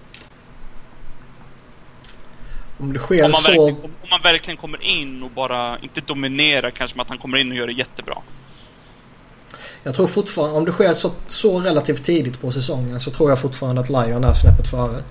[2.78, 3.52] Om det sker Om man, så...
[3.52, 7.38] verkligen, om man verkligen kommer in och bara, inte dominerar kanske, men att han kommer
[7.38, 8.18] in och gör det jättebra.
[9.84, 13.40] Jag tror fortfarande, om det sker så, så relativt tidigt på säsongen så tror jag
[13.40, 15.04] fortfarande att Lion är snäppet före.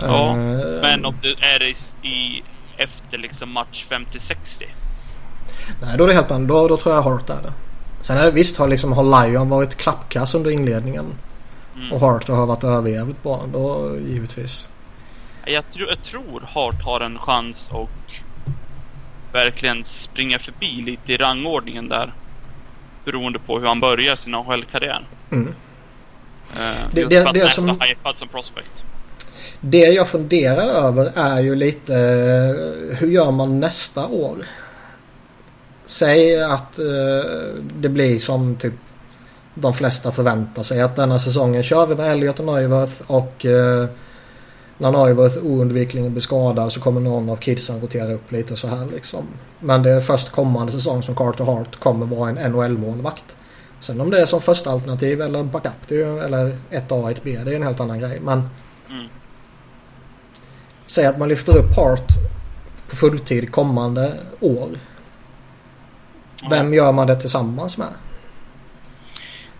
[0.00, 0.36] Ja, Eh,
[0.82, 1.68] Men om det är det
[2.08, 2.42] i,
[2.76, 4.34] efter liksom match 50-60.
[5.82, 6.54] Nej, då är det helt annorlunda.
[6.54, 7.52] Då, då tror jag Hart är det.
[8.02, 11.06] Sen är det visst har, liksom, har Lion varit klappkass under inledningen
[11.76, 11.92] Mm.
[11.92, 13.42] och Hart har varit överjävligt bra.
[13.52, 14.68] Då givetvis.
[15.46, 17.90] Jag, tror- jag tror Hart har en chans och
[19.32, 22.12] verkligen springa förbi lite i rangordningen där.
[23.06, 25.06] Beroende på hur han börjar sin AHL-karriär.
[25.32, 25.48] Mm.
[25.48, 25.52] Uh,
[26.92, 28.68] Det- just det- för att det är som- så hypad som prospect.
[29.60, 34.36] Det jag funderar över är ju lite eh, hur gör man nästa år?
[35.86, 37.30] Säg att eh,
[37.80, 38.72] det blir som typ
[39.54, 43.86] de flesta förväntar sig att denna säsongen kör vi med Elliot och Neuwirth och eh,
[44.78, 48.86] när Neuwirth oundvikligen blir skadad så kommer någon av kidsen rotera upp lite så här
[48.94, 49.24] liksom.
[49.60, 53.36] Men det är först kommande säsong som Carter Hart kommer vara en NHL-målvakt.
[53.80, 57.52] Sen om det är som första alternativ eller backup det ju- eller 1A 1B det
[57.52, 58.20] är en helt annan grej.
[58.20, 58.48] Men
[58.90, 59.06] Mm.
[60.86, 62.08] Säg att man lyfter upp Hart
[62.90, 64.68] på fulltid kommande år.
[66.50, 67.88] Vem gör man det tillsammans med?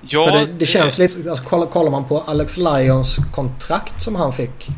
[0.01, 1.31] Ja, För det, det känns lite...
[1.31, 4.69] Alltså, kollar, kollar man på Alex Lyons kontrakt som han fick.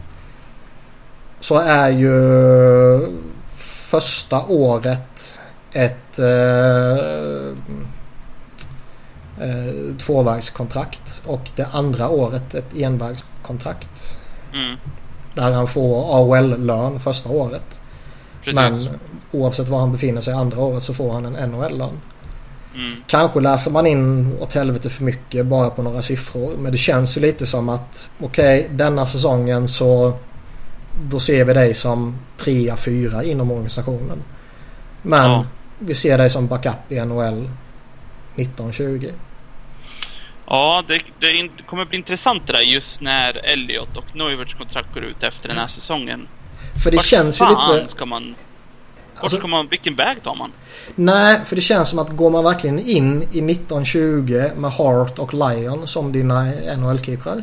[1.41, 2.19] Så är ju
[3.91, 5.41] första året
[5.73, 7.49] ett eh,
[9.41, 14.19] eh, tvåvägskontrakt och det andra året ett envägskontrakt.
[14.55, 14.77] Mm,
[15.35, 17.81] Där han får AHL-lön första året.
[18.45, 18.55] precis.
[18.55, 18.99] Men
[19.33, 22.01] oavsett var han befinner sig andra året så får han en NHL-lön.
[22.75, 26.57] Mm, Kanske läser man in åt helvete för mycket bara på några siffror.
[26.59, 30.13] Men det känns ju lite som att okej, okay, denna säsongen så
[31.03, 34.23] då ser vi dig som trea, fyra inom organisationen.
[35.03, 35.47] Men Ja.
[35.79, 37.51] vi ser dig som backup i NHL
[38.37, 39.11] 1920.
[40.47, 45.05] Ja, det, det kommer bli intressant det där just när Elliot och Neuverts kontrakt går
[45.05, 46.29] ut efter den här säsongen.
[46.85, 47.89] För det Vart känns ju lite...
[47.89, 48.35] ska man...
[49.15, 49.69] Vart Alltså- ska man...
[49.69, 50.53] Vilken väg tar man?
[50.95, 55.35] Nej, för det känns som att går man verkligen in i 1920 med Hart och
[55.35, 56.45] Lion som dina
[56.77, 57.43] NHL-keeprar.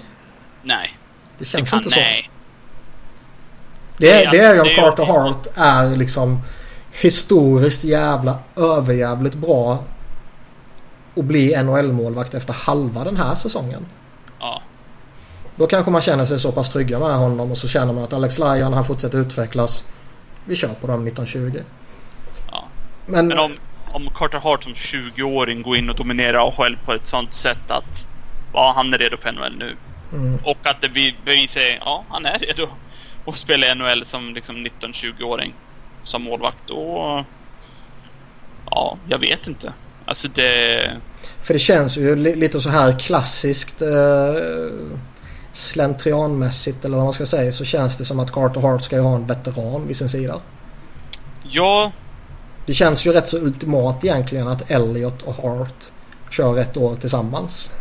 [0.63, 0.97] Nej.
[1.37, 1.99] Det känns kan, inte så.
[1.99, 2.29] nej.
[3.97, 6.41] Det är, Det är- det är- Carter Hart är liksom
[6.91, 9.83] historiskt jävla överjävligt bra
[11.13, 13.85] och bli NHL-målvakt efter halva den här säsongen.
[14.39, 14.61] Ja.
[15.55, 18.13] Då kanske man känner sig så pass trygga med honom och så känner man att
[18.13, 19.85] Alex Lyon han fortsätter utvecklas.
[20.45, 21.61] Vi kör på dem 1920.
[22.51, 22.63] ja.
[23.05, 23.51] Men, Men om,
[23.91, 28.05] om Carter Hart som 20-åring går in och dominerar AHL på ett sånt sätt att
[28.53, 29.75] ja, han är redo för NHL nu.
[30.13, 32.67] mm, Och att det vi- bevisar ja, han är redo
[33.25, 35.53] att spela i NHL som liksom 19-20-åring
[36.03, 36.57] som målvakt.
[36.67, 37.23] Då...
[38.71, 39.73] Ja, jag vet inte.
[40.05, 40.91] Alltså det...
[41.43, 43.89] för det känns ju li- lite så här klassiskt eh,
[45.53, 49.01] slentrianmässigt eller vad man ska säga så känns det som att Carter Hart ska ju
[49.01, 50.35] ha en veteran vid sin sida.
[51.43, 51.91] Ja,
[52.65, 55.91] Det känns ju rätt så ultimat egentligen att Elliot och Hart
[56.29, 57.71] kör ett år tillsammans.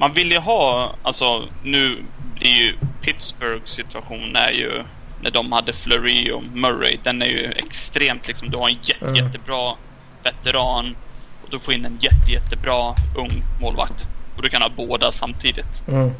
[0.00, 2.04] Man vill ju ha, alltså nu
[2.40, 4.82] är ju Pittsburghs situation är ju
[5.22, 6.98] när de hade Fleury och Murray.
[7.02, 9.14] Den är ju extremt liksom, du har en jätte, Mm.
[9.14, 9.74] jättebra
[10.22, 10.96] veteran
[11.42, 14.06] och du får in en jätte, jättebra ung målvakt.
[14.36, 15.88] Och du kan ha båda samtidigt.
[15.88, 16.10] Mm.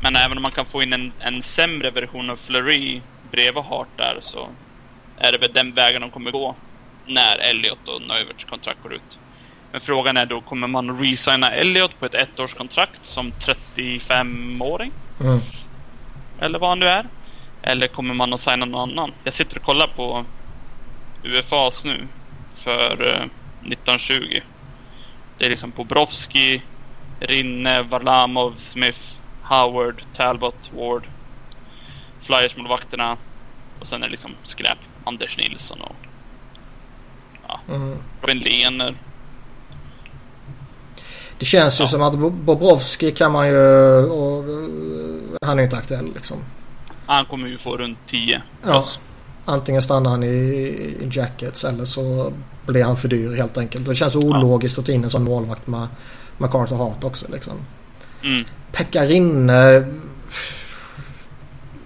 [0.00, 3.00] Men även om man kan få in en, en sämre version av Fleury
[3.30, 4.48] bredvid Hart där så
[5.18, 6.54] är det väl den vägen de kommer gå
[7.06, 9.18] när Elliot och Neuverts kontrakt går ut.
[9.74, 14.92] Men frågan är då, kommer man resigna Elliot på ett ettårskontrakt som 35-åring?
[15.20, 15.40] Mm.
[16.40, 17.06] Eller vad han nu är?
[17.62, 19.12] Eller kommer man att signa någon annan?
[19.24, 20.24] Jag sitter och kollar på
[21.22, 22.06] UFAs nu
[22.54, 23.22] för eh,
[23.72, 24.40] 1920.
[25.38, 26.62] Det är liksom Bobrovski,
[27.20, 29.00] Rinne, Varlamov, Smith,
[29.42, 31.06] Howard, Talbot, Ward.
[32.22, 33.16] Flyers-målvakterna.
[33.80, 34.78] Och sen är det liksom skräp.
[35.04, 35.96] Anders Nilsson och
[37.68, 37.98] Mm.
[38.20, 38.94] Robin Lehner.
[41.38, 41.88] Det känns ju Ja.
[41.88, 43.58] som att Bo- Bobrovski kan man ju...
[44.06, 46.36] Och, eh, han är ju inte aktuell liksom.
[47.06, 48.84] Han kommer ju få runt 10 Ja.
[49.44, 52.32] Antingen stannar han i, Jackets eller så
[52.66, 53.86] blir han för dyr helt enkelt.
[53.86, 55.86] Det känns ologiskt att ta in en sån målvakt med,
[56.38, 57.52] med Carter Hart också liksom.
[58.24, 58.44] Mm.
[58.72, 59.84] Pekka Rinne...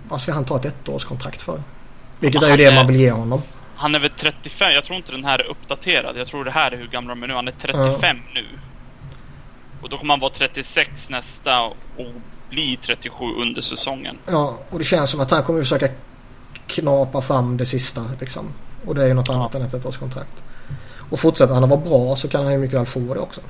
[0.08, 1.62] Vad ska han ta ett ettårskontrakt för?
[2.20, 3.42] Vilket är ju Han det man vill ge honom.
[3.76, 4.72] Han är väl 35?
[4.74, 6.16] Jag tror inte den här är uppdaterad.
[6.16, 7.34] Jag tror det här är hur gammal de är nu.
[7.34, 8.44] Han är 35 nu.
[9.82, 12.12] Och då kommer han vara 36 nästa och
[12.50, 14.18] bli 37 under säsongen.
[14.26, 15.88] Ja, och det känns som att han kommer försöka
[16.66, 18.52] knapa fram det sista liksom.
[18.86, 20.44] Och det är ju något annat än ett ettårskontrakt.
[21.10, 23.40] Och fortsätter han att vara bra så kan han ju mycket väl få det också.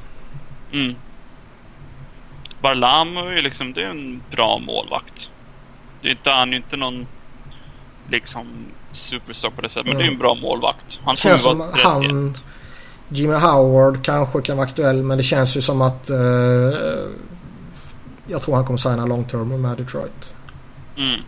[0.72, 0.94] Mm.
[2.60, 5.30] Barlam är ju liksom, det är en bra målvakt.
[6.02, 7.06] Det är inte, han är ju inte någon
[8.10, 8.46] liksom
[8.92, 10.98] superstar på det sättet, men det är en bra målvakt.
[11.04, 11.86] Han Det känns som vara att 31.
[11.92, 12.36] han...
[13.08, 16.10] Jimmy Howard kanske kan vara aktuell men det känns ju som att...
[16.10, 16.16] eh,
[18.26, 20.34] jag tror han kommer signa long term med Detroit.
[20.96, 21.20] Mm.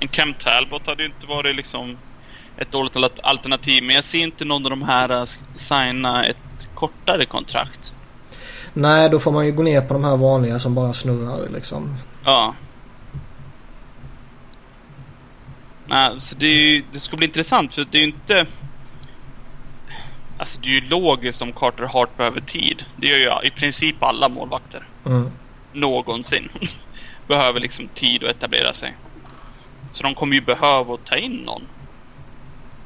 [0.00, 1.96] En Cam Talbot hade ju inte varit liksom
[2.56, 6.36] ett dåligt al- alternativ, men jag ser inte någon av de här äh, signa ett
[6.74, 7.92] kortare kontrakt.
[8.72, 11.94] Nej, då får man ju gå ner på de här vanliga som bara snurrar liksom.
[12.24, 12.54] Ja.
[15.86, 18.46] Nej, så det, ju, det ska bli intressant för det är ju inte...
[20.38, 22.84] Alltså det är ju logiskt om Carter Hart behöver tid.
[22.96, 24.88] Det gör ju i princip alla målvakter.
[25.06, 25.30] Mm.
[25.72, 26.48] Någonsin.
[27.26, 28.96] behöver liksom tid att etablera sig.
[29.92, 31.62] Så de kommer ju behöva ta in någon.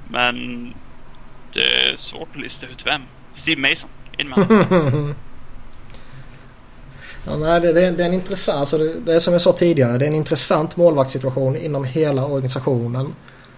[0.08, 0.74] Men
[1.52, 3.02] det är svårt att lista ut vem.
[3.36, 5.14] Steve Mason, in med.
[7.26, 8.58] Ja, nej, det, det, det är en intressant...
[8.58, 9.98] Alltså det, det är som jag sa tidigare.
[9.98, 13.14] Det är en intressant målvaktssituation inom hela organisationen.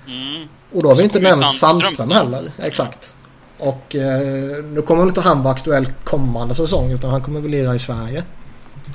[0.06, 0.48] Mm.
[0.72, 2.52] Och då har vi inte nämnt Sandström Sandström heller.
[2.58, 3.14] Exakt.
[3.62, 7.50] Och eh, nu kommer väl inte han vara aktuell kommande säsong utan han kommer väl
[7.50, 8.24] lira i Sverige.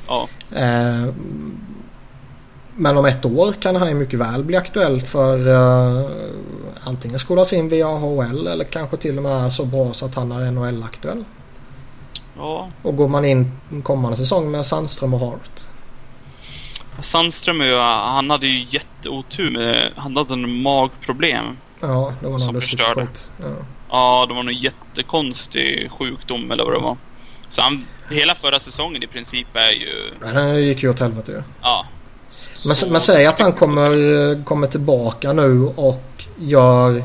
[0.07, 0.27] Ja.
[0.56, 1.14] Eh,
[2.76, 6.10] men om ett år kan han ju mycket väl bli aktuell för eh,
[6.84, 10.31] antingen skolas in via AHL eller kanske till och med så bra så att han
[10.31, 11.23] är NHL-aktuell.
[12.38, 12.69] ja.
[12.81, 13.52] Och går man in
[13.84, 15.61] kommande säsong med Sandström och Hart.
[17.03, 17.80] Sandström är
[18.14, 21.45] han hade ju jätteotur med, han hade en magproblem.
[21.80, 23.31] Ja, det var något lustigt skit.
[23.41, 23.45] Ja.
[23.92, 26.98] Ja, det var någon jättekonstig sjukdom eller vad det var.
[27.50, 31.44] Så han, hela förra säsongen i princip är ju, Det gick ju åt helvete ju.
[31.62, 31.86] ja.
[32.66, 37.04] Men, men säg att han kommer, kommer tillbaka nu och gör...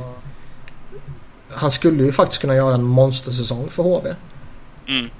[1.54, 4.14] Han skulle ju faktiskt kunna göra en monstersäsong för HV.
[4.88, 5.10] Mm.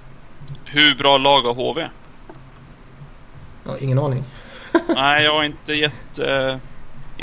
[0.64, 1.88] Hur bra lag har HV?
[3.64, 4.24] Ja, ingen aning.
[4.88, 6.56] Nej, jag är inte jätte eh,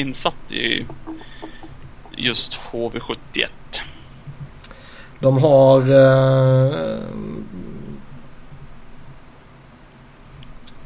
[0.02, 0.86] insatt i
[2.16, 3.46] just HV71.
[5.20, 5.82] De har...
[5.82, 7.00] Eh,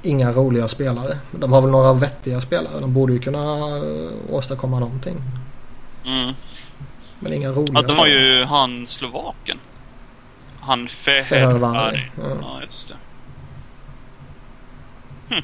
[0.01, 1.17] inga roliga spelare.
[1.31, 2.79] De har väl några vettiga spelare.
[2.79, 5.15] De borde ju kunna eh, åstadkomma någonting.
[6.05, 6.33] Mm.
[7.19, 8.37] Men inga roliga Ja, de har spelare.
[8.37, 9.59] ju han slovaken.
[10.59, 12.09] Han Fehervari.
[12.17, 12.23] ja.
[12.41, 12.95] Ja, just det.
[15.35, 15.43] Hm.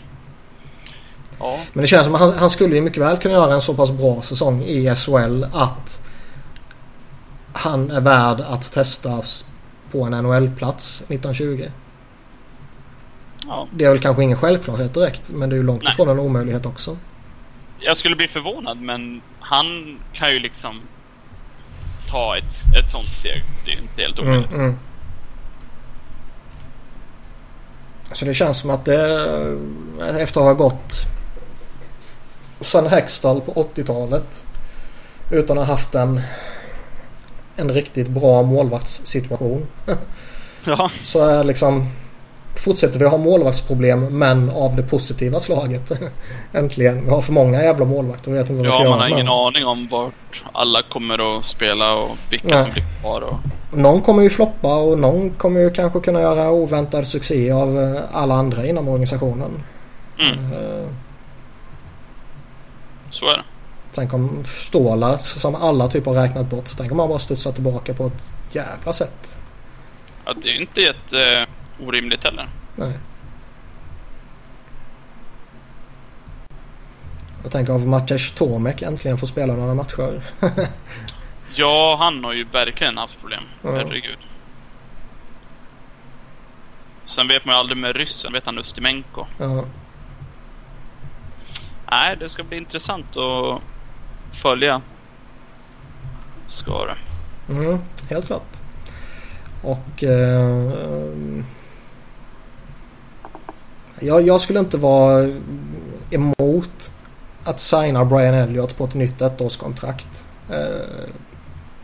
[1.40, 3.62] Ja, Men det känns som att han, han skulle ju mycket väl kunna göra en
[3.62, 6.04] så pass bra säsong i SHL att
[7.60, 9.46] han är värd att testas
[9.92, 11.70] på en NHL-plats 1920.
[13.48, 13.68] ja.
[13.74, 15.94] Det är väl kanske ingen självklarhet direkt men det är ju långt Nej.
[15.94, 16.98] ifrån en omöjlighet också.
[17.80, 20.82] Jag skulle bli förvånad, men han kan ju liksom
[22.10, 23.44] ta ett, ett sånt steg.
[23.66, 24.52] Det är ju inte helt Mm, omöjligt.
[24.52, 24.76] mm.
[28.12, 29.26] Så det känns som att det
[30.20, 31.06] efter att ha gått
[32.60, 34.46] sen Hextall på 80-talet
[35.32, 36.22] utan att ha haft en,
[37.60, 39.68] en riktigt bra målvaktssituation
[40.66, 40.92] Ja.
[41.04, 41.88] Så är liksom
[42.56, 45.92] fortsätter vi ha målvaktsproblem men av det positiva slaget.
[46.54, 47.06] Äntligen.
[47.06, 48.32] Vi har för många jävla målvakter.
[48.32, 51.38] Vet inte vad vi ska Ja, göra man har ingen aning om vart alla kommer
[51.38, 52.64] att spela och vilka Nej.
[52.64, 53.22] som blir kvar.
[53.22, 53.78] Och...
[53.78, 58.02] Någon kommer ju floppa och någon kommer ju kanske kunna göra oväntad succé av eh,
[58.14, 59.64] alla andra inom organisationen.
[60.20, 60.88] Mm, Eh,
[63.12, 63.44] så är det.
[63.94, 66.70] Tänk om Stålar som alla typ har räknat bort.
[66.78, 69.38] Tänk om han bara studsar tillbaka på ett jävla sätt.
[70.26, 71.48] Ja, det är ju inte jätte
[71.80, 72.50] eh, orimligt heller.
[72.76, 72.94] Nej.
[77.44, 80.22] Jag tänker av Matej Tomek äntligen får spela några matcher.
[81.56, 83.44] Ja, han har ju verkligen haft problem.
[83.62, 83.72] Ja.
[83.72, 84.18] Herregud.
[87.06, 88.34] Sen vet man ju aldrig med ryssen.
[88.34, 89.26] Vet han Ustimenko?
[89.38, 89.66] ja.
[91.92, 93.62] Nej, det ska bli intressant att
[94.42, 94.82] följa.
[96.48, 96.96] Ska det.
[97.54, 97.80] Mm,
[98.10, 98.60] helt klart.
[99.64, 100.74] Och eh,
[104.00, 105.30] jag, jag skulle inte vara
[106.12, 106.92] emot
[107.44, 110.28] att signa Brian Elliott på ett nytt ettårskontrakt.
[110.50, 111.10] Eh,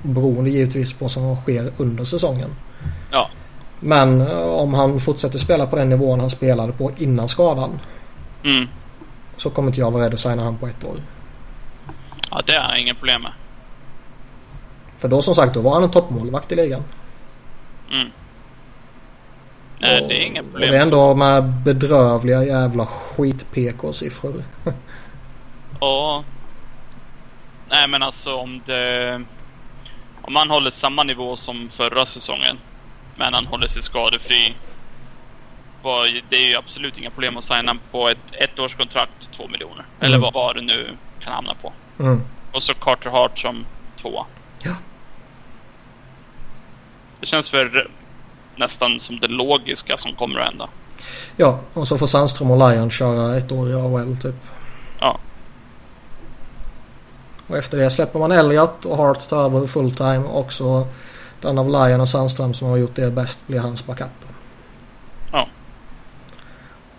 [0.03, 2.49] beroende givetvis på vad som sker under säsongen.
[3.11, 3.29] Ja.
[3.79, 7.79] Men eh, om han fortsätter spela på den nivån han spelade på innan skadan
[8.43, 8.67] Mm.
[9.37, 10.95] så kommer inte jag vara rädd att signa han på ett år.
[12.31, 13.31] Ja, det är inga problem med.
[14.97, 16.83] För då som sagt, då var han en toppmålvakt i ligan.
[17.91, 18.07] Mm.
[19.79, 20.71] Nej, Och- det är inga Och problem.
[20.71, 24.43] det är ändå med bedrövliga jävla skit-PK-siffror.
[25.81, 26.23] Ja.
[27.69, 29.21] Nej, men alltså om det...
[30.21, 32.57] Om man håller samma nivå som förra säsongen,
[33.15, 34.55] men han håller sig skadefri.
[35.81, 39.85] var- Det är ju absolut inga problem att signa på ett ettårskontrakt, två miljoner.
[39.99, 40.21] Eller Mm.
[40.21, 40.89] vad, vad det nu
[41.19, 41.73] kan hamna på.
[41.99, 42.21] Mm.
[42.51, 43.65] Och så Carter Hart som
[44.01, 44.25] tvåa.
[44.63, 44.75] Ja.
[47.19, 47.87] Det känns för
[48.55, 50.69] nästan som det logiska som kommer att hända.
[51.35, 54.35] Ja, och så får Sandström och Lion köra ett år i AHL typ.
[54.99, 55.19] Ja.
[57.47, 60.87] Och efter det släpper man Elliot och Hart tar över fulltime och så
[61.41, 64.09] den av Lion och Sandström som har gjort det bäst blir hans backup.
[65.31, 65.47] Ja.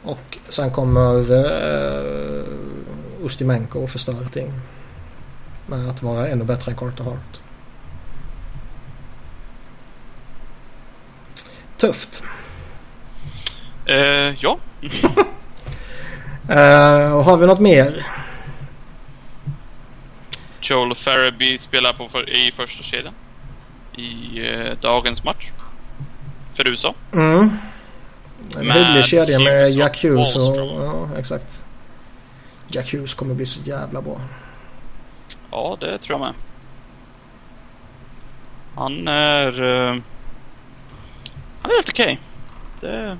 [0.02, 2.44] Och sen kommer uh,
[3.23, 4.52] Ustimenko och förstör allting.
[5.66, 7.40] Med att vara ännu bättre än Carter Hart.
[11.76, 12.22] Tufft.
[13.86, 14.59] Eh, ja.
[17.14, 18.06] Och har vi något mer?
[20.60, 23.14] Joel Farabee spelar på för, i första kedjan.
[23.97, 25.51] I eh, dagens match.
[26.55, 26.94] För USA.
[27.12, 27.51] Mm.
[28.59, 30.56] En hygglig kedja med Jack Hughes och...
[30.56, 31.64] Ja, exakt.
[32.68, 34.20] Jack Hughes kommer bli så jävla bra.
[35.51, 36.35] Ja, det tror jag med.
[38.74, 39.62] Han är...
[39.62, 39.97] eh,
[41.62, 42.20] han är helt okej.
[42.81, 43.16] Det är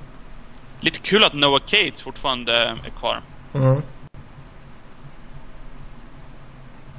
[0.79, 3.21] lite kul att Noah Cates fortfarande är kvar.
[3.53, 3.81] Mm.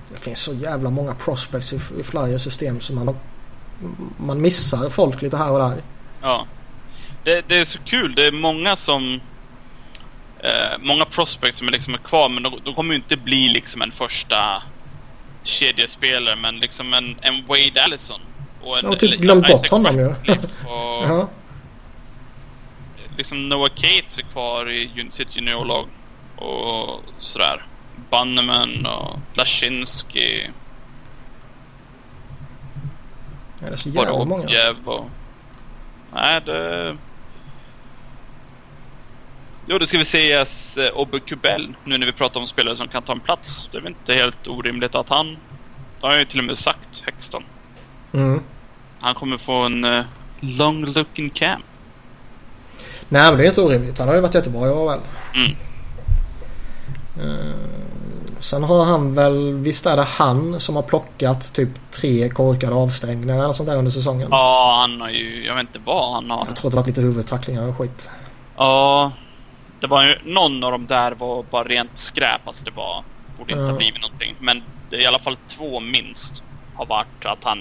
[0.09, 3.17] Det finns så jävla många prospects i, i Flyers system som man, har,
[4.17, 5.83] man missar folk lite här och där.
[6.23, 6.47] Ja.
[7.25, 8.15] Det, det är så kul.
[8.15, 9.21] Det är många som...
[10.41, 13.49] Eh, många prospects som är liksom är kvar, men de, de kommer ju inte bli
[13.49, 14.63] liksom en första
[15.45, 18.21] kedjespelare, men liksom en, en Wade Allison.
[18.63, 20.09] Och en, Jag har typ glömt bort Isaac honom ju.
[20.09, 21.29] Ratcliffe Och Ja.
[23.17, 25.87] liksom Noah Cates är kvar i sitt juniorlag.
[26.37, 27.67] Och sådär.
[28.11, 30.47] Bannerman och Lashinsky.
[33.61, 34.49] Ja, det är så jävla många.
[34.85, 35.11] Och...
[36.15, 36.97] Nej, det...
[39.71, 42.89] Jo, det ska vi sägas eh, Obbe Kubel, nu när vi pratar om spelare som
[42.89, 43.69] kan ta en plats.
[43.73, 45.37] Det är väl inte helt orimligt att han...
[46.01, 47.43] Det har jag ju till och med sagt, Hexton.
[48.13, 48.43] Mm.
[49.01, 50.05] Han kommer få en uh,
[50.41, 51.63] long looking cam.
[53.09, 53.99] Nej men det är inte orimligt.
[53.99, 55.01] Han har ju varit jättebra i AHL.
[55.35, 55.57] Mm.
[57.21, 57.55] Eh,
[58.41, 63.45] sen har han väl, visst är det han som har plockat typ tre korkade avstängningar
[63.45, 64.29] eller sånt där under säsongen?
[64.31, 65.47] Ja, han har ju...
[65.47, 66.45] Jag vet inte vad han har.
[66.47, 68.11] Jag tror att det varit lite huvudtacklingar och skit.
[68.57, 69.13] Ja,
[69.81, 70.15] det var ju...
[70.25, 72.49] Någon av dem där var bara rent skräp.
[72.49, 73.05] Alltså det var...
[73.39, 74.35] Borde inte ha blivit någonting.
[74.39, 76.43] Men det är i alla fall två minst
[76.75, 77.59] har varit att han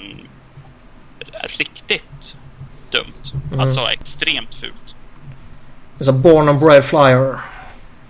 [1.58, 2.34] riktigt
[2.90, 3.42] dumt.
[3.46, 3.60] Mm.
[3.60, 4.94] Alltså extremt fult.
[5.98, 7.40] Det är så born and bred flyer.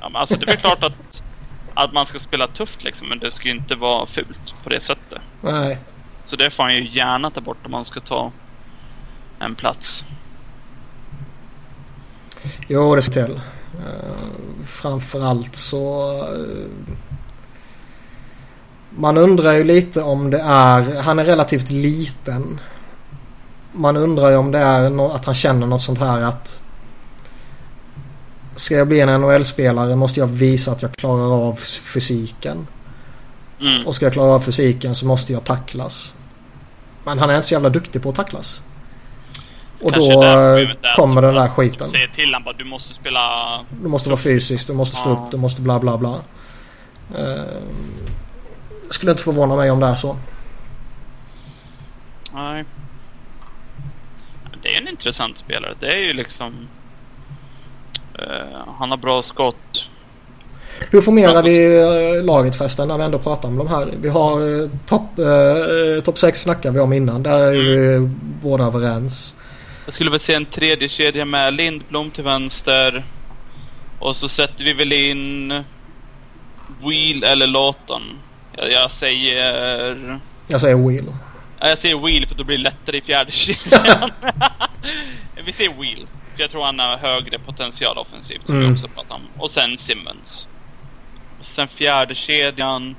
[0.00, 1.22] Ja, men alltså det är klart att,
[1.74, 3.08] att man ska spela tufft liksom.
[3.08, 5.20] Men det ska ju inte vara fult på det sättet.
[5.40, 5.78] Nej.
[6.26, 8.32] Så det får han ju gärna ta bort om man ska ta
[9.38, 10.04] en plats.
[12.68, 13.40] Jo, det ska till.
[13.78, 16.12] Uh, framförallt så...
[16.12, 16.96] eh,
[18.90, 21.02] man undrar ju lite om det är...
[21.02, 22.60] Han är relativt liten.
[23.72, 26.60] man undrar ju om det är no att han känner något sånt här att
[28.58, 31.54] Ska jag bli en NHL-spelare måste jag visa att jag klarar av
[31.94, 32.66] fysiken.
[33.60, 33.86] Mm.
[33.86, 36.14] Och ska jag klara av fysiken så måste jag tacklas.
[37.04, 38.62] Men han är inte så jävla duktig på att tacklas.
[39.80, 41.88] Och Kanske då där kommer att den där skiten.
[41.88, 43.20] Säger till honom bara du måste spela...
[43.82, 45.14] Du måste vara fysisk, du måste stå Ja.
[45.14, 46.14] upp, du måste bla bla bla.
[47.18, 47.42] Uh,
[48.90, 50.16] skulle inte förvåna mig om det är så.
[52.34, 52.64] Nej.
[54.62, 55.74] Det är en intressant spelare.
[55.80, 56.68] Det är ju liksom...
[58.14, 59.88] eh, han har bra skott.
[60.90, 61.80] Hur formerar vi
[62.18, 63.94] eh, laget förresten när vi ändå pratar om de här?
[64.00, 67.22] Vi har topp eh, top 6 snackade vi om innan.
[67.22, 68.08] Där är vi
[68.42, 69.34] båda överens.
[69.88, 73.04] Jag skulle väl se en tredje kedja med Lindblom till vänster.
[73.98, 75.48] Och så sätter vi väl in
[76.84, 78.02] Wheel eller Lawton.
[78.52, 80.20] Jag, jag säger...
[80.46, 81.02] Jag säger.
[81.60, 84.10] Ja, Jag säger Wheel för då blir det lättare i fjärde kedjan.
[85.44, 86.06] vi säger Wheel.
[86.34, 88.68] För jag tror han har högre potential offensivt som Mm.
[88.68, 89.42] vi också pratade om.
[89.42, 90.46] Och sen Simmons.
[91.40, 92.96] Och sen fjärde kedjan.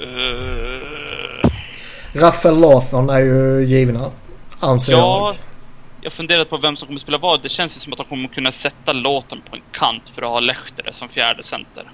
[0.00, 1.50] Uh,
[2.12, 4.10] Raffel Lawthon är ju givna.
[4.60, 5.36] Anser ja, jag.
[6.00, 7.42] jag funderar på vem som kommer spela vad.
[7.42, 10.28] Det känns ju som att de kommer kunna sätta låten på en kant för att
[10.28, 11.90] ha Lehtere som fjärde center.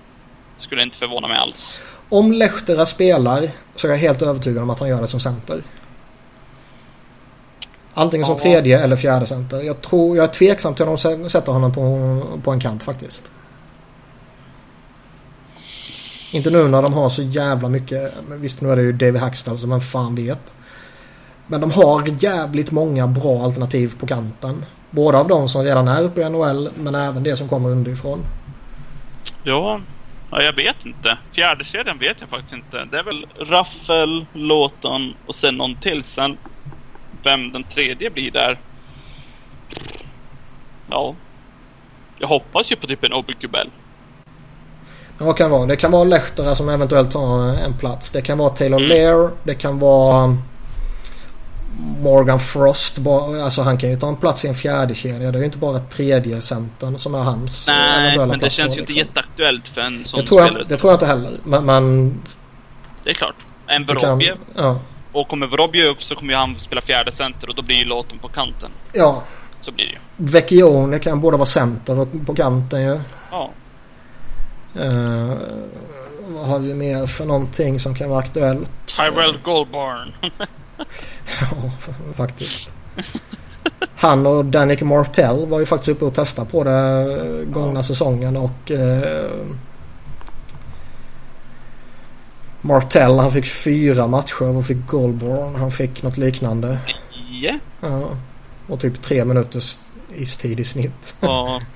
[0.57, 1.79] Skulle inte förvåna mig alls.
[2.09, 5.63] Om Lehtera spelar så är jag helt övertygad om att han gör det som center.
[7.95, 8.43] Antingen som Ja.
[8.43, 9.61] tredje eller fjärde center.
[9.61, 13.31] Jag, tror, jag är tveksam till om de sätter honom på, på en kant faktiskt.
[16.31, 18.15] Inte nu när de har så jävla mycket.
[18.29, 20.55] Men visst nu är det ju David Hackstall som man fan vet.
[21.53, 24.65] Men de har jävligt många bra alternativ på kanten.
[24.91, 28.19] Både av de som redan är uppe i NHL men även det som kommer underifrån.
[29.43, 29.81] Ja,
[30.31, 31.19] ja jag vet inte.
[31.33, 32.85] Fjärde kedjan vet jag faktiskt inte.
[32.91, 36.05] Det är väl Raffel, Låton och sen någon till.
[36.05, 36.37] Sen
[37.23, 38.61] vem den tredje blir där.
[40.91, 41.15] Ja.
[42.19, 43.71] Jag hoppas ju på typ en Obi Kubel.
[45.19, 45.67] Ja, vad kan det vara?
[45.67, 48.11] Det kan vara Lehtera som eventuellt tar en plats.
[48.11, 48.89] Det kan vara Taylor Mm.
[48.89, 49.31] Lair.
[49.45, 50.37] Det kan vara
[51.79, 52.99] Morgan Frost.
[53.43, 55.31] Alltså han kan ju ta en plats i en fjärde kedja.
[55.31, 58.77] Det är ju inte bara tredje centern som är hans Nej, men det platser, känns
[58.77, 58.97] ju inte liksom.
[59.09, 60.59] jätteaktuellt för en sån det tror, spelare.
[60.61, 61.33] jag, det tror jag inte heller.
[61.45, 62.15] Men, men
[63.05, 63.35] Det är klart.
[63.67, 64.37] En Vorobjev.
[64.57, 64.81] ja,
[65.13, 67.85] Och kommer Vorobjev upp så kommer ju han spela fjärde center och då blir ju
[67.85, 68.71] Låton på kanten.
[68.93, 69.23] ja.
[69.65, 69.99] Så blir det ju.
[70.17, 73.01] Vecchione kan både vara center och på kanten ju.
[73.31, 73.51] Ja.
[74.81, 75.33] Uh,
[76.29, 78.71] vad har vi mer för någonting som kan vara aktuellt?
[78.87, 80.13] Tyrell Goldbarn.
[81.41, 81.71] Ja,
[82.17, 82.75] faktiskt.
[83.97, 88.71] Han och Danik Martell var ju faktiskt uppe och testade på det gångna säsongen och
[88.71, 89.31] eh,
[92.61, 95.55] Martell han fick fyra matcher och fick Goldborn.
[95.55, 96.79] Han fick något liknande.
[97.43, 97.59] Ja.
[97.81, 98.09] Ja.
[98.67, 99.79] Och typ tre minuters
[100.15, 101.17] istid i snitt.
[101.21, 101.61] Ja.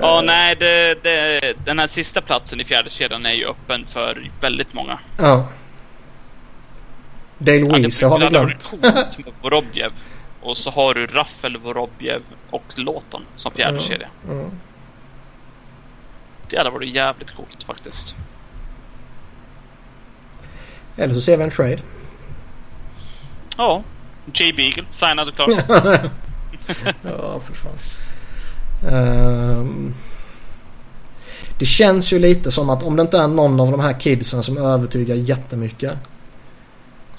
[0.00, 4.30] Ja, nej, det, det, den här sista platsen i fjärde kedjan är ju öppen för
[4.40, 4.98] väldigt många.
[5.18, 5.46] Ja.
[7.44, 8.72] Dale Weezer har vi glömt.
[9.42, 9.92] Vorobjev.
[10.42, 13.88] Och så har du Raffel, Vorobjev och Låton som fjärde Mm.
[13.90, 14.08] kedja.
[14.28, 14.50] Mm.
[16.50, 18.14] Det hade varit jävligt coolt faktiskt.
[20.96, 21.78] Eller så ser vi en trade.
[23.56, 23.82] Ja.
[24.34, 25.48] Jay Beagle, signad och klart.
[27.02, 27.78] Ja, för fan.
[28.92, 29.94] Ehm,
[31.58, 34.42] det känns ju lite som att om det inte är någon av de här kidsen
[34.42, 35.98] som övertygar jättemycket.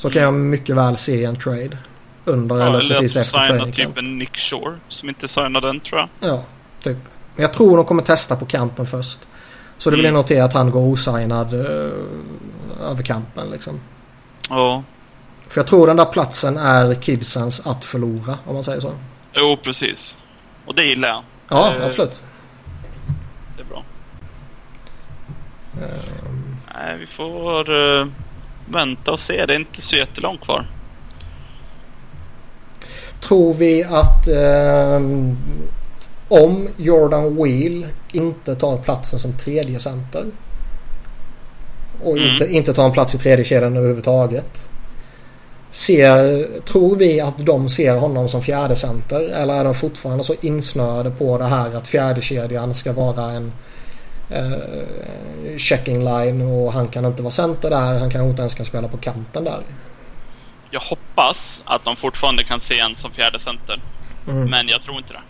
[0.03, 1.77] Så kan jag mycket väl se en trade.
[2.25, 3.89] Under Ja, eller eller precis efter signar training camp.
[3.95, 6.29] typ en Nick Shore som inte signade den tror jag.
[6.29, 6.43] Ja,
[6.83, 6.97] typ.
[7.35, 9.19] Men jag tror de kommer testa på campen först.
[9.77, 10.21] Så det vill jag Mm.
[10.21, 11.91] notera att han går osignad uh,
[12.81, 13.79] över campen liksom.
[14.49, 14.83] Ja.
[15.47, 18.91] För jag tror den där platsen är kidsens att förlora om man säger så.
[19.33, 20.17] Jo, precis.
[20.65, 21.23] Och det gillar jag.
[21.49, 22.23] Ja, Eh, absolut.
[23.57, 23.83] Det är bra.
[25.81, 28.07] Ehm, Nej, vi får uh,
[28.65, 29.45] vänta och se.
[29.45, 30.65] Det är inte så jättelångt kvar.
[33.19, 35.37] Tror vi att ehm,
[36.27, 40.25] om Jordan Wheel inte tar platsen som tredje center
[42.03, 42.29] och Mm.
[42.29, 44.69] inte, inte tar en plats i tredje kedjan överhuvudtaget.
[45.71, 50.35] Ser, tror vi att de ser honom som fjärde center eller är de fortfarande så
[50.41, 53.51] insnöade på det här att fjärde kedjan ska vara en
[54.29, 57.99] eh, checking line och han kan inte vara center där.
[57.99, 59.61] Han kanske inte ens kan spela på kanten där.
[60.71, 63.81] Jag hoppas att de fortfarande kan se en som fjärde center.
[64.27, 64.49] Mm.
[64.49, 65.21] Men jag tror inte det.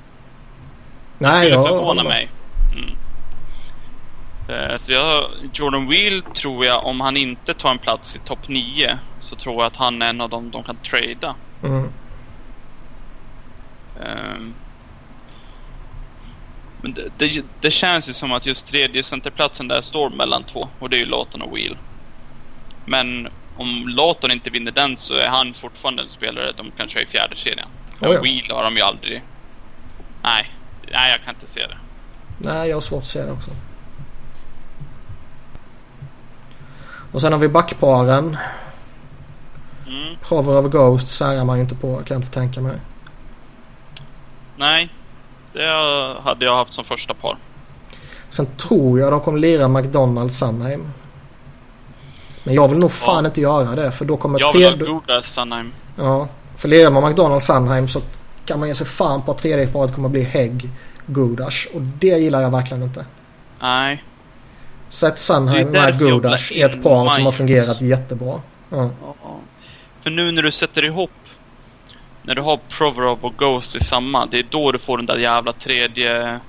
[1.17, 2.11] Nej, skulle jag förvåna håller med.
[2.11, 2.29] mig.
[2.75, 2.95] Mm.
[4.71, 8.47] Eh, Så jag, Jordan Wheel tror jag, om han inte tar en plats i topp
[8.47, 11.35] 9 så tror jag att han är en av dem de kan trada.
[11.63, 11.89] Mm.
[16.83, 20.67] Men det, det, det känns ju som att just tredje centerplatsen där står mellan två.
[20.79, 21.77] Och det är ju Lawton och Wheel.
[22.85, 23.27] Men
[23.57, 27.05] om Lawton inte vinner den så är han fortfarande en spelare de kan köra i
[27.05, 27.67] fjärde serien.
[28.01, 28.21] Oh ja.
[28.21, 29.23] Wheel har de ju aldrig...
[30.23, 30.51] Nej.
[30.91, 31.77] Nej, jag kan inte se det.
[32.37, 33.51] Nej, jag har svårt att se det också.
[37.11, 38.37] Och sen har vi backparen.
[39.87, 40.15] Mm.
[40.21, 42.77] Prover of Ghost särar man ju inte på kan jag inte tänka mig.
[44.57, 44.89] Nej.
[45.53, 47.37] Det hade jag haft som första par.
[48.29, 50.87] Sen tror jag de kommer lira McDonalds Sunheim.
[52.43, 53.27] Men jag vill nog fan Ja.
[53.27, 54.93] inte göra det för då kommer Jag vill ha tredje...
[54.93, 55.73] Goda Sunheim.
[55.97, 56.27] Ja.
[56.57, 58.01] För lirar man McDonalds Sunheim så
[58.45, 60.69] kan man ge sig fan på att tredje paret kommer bli Hägg
[61.05, 61.67] Gudash.
[61.73, 63.05] Och det gillar jag verkligen inte.
[63.61, 64.03] Nej.
[64.89, 66.07] Sätt Sunheim med vill
[66.51, 68.41] i ha ett par som har fungerat jättebra.
[68.69, 68.89] Ja.
[69.01, 69.15] Ja.
[70.03, 71.11] För nu när du sätter ihop
[72.23, 75.17] när du har Provorov och Ghost i samma, det är då du får den där
[75.17, 76.39] jävla tredje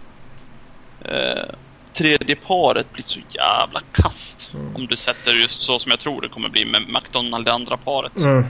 [1.00, 1.54] eh,
[1.94, 4.48] tredje paret blir så jävla kast.
[4.54, 4.76] Mm.
[4.76, 7.76] Om du sätter just så som jag tror det kommer bli med McDonald det andra
[7.76, 8.16] paret.
[8.16, 8.46] Mm.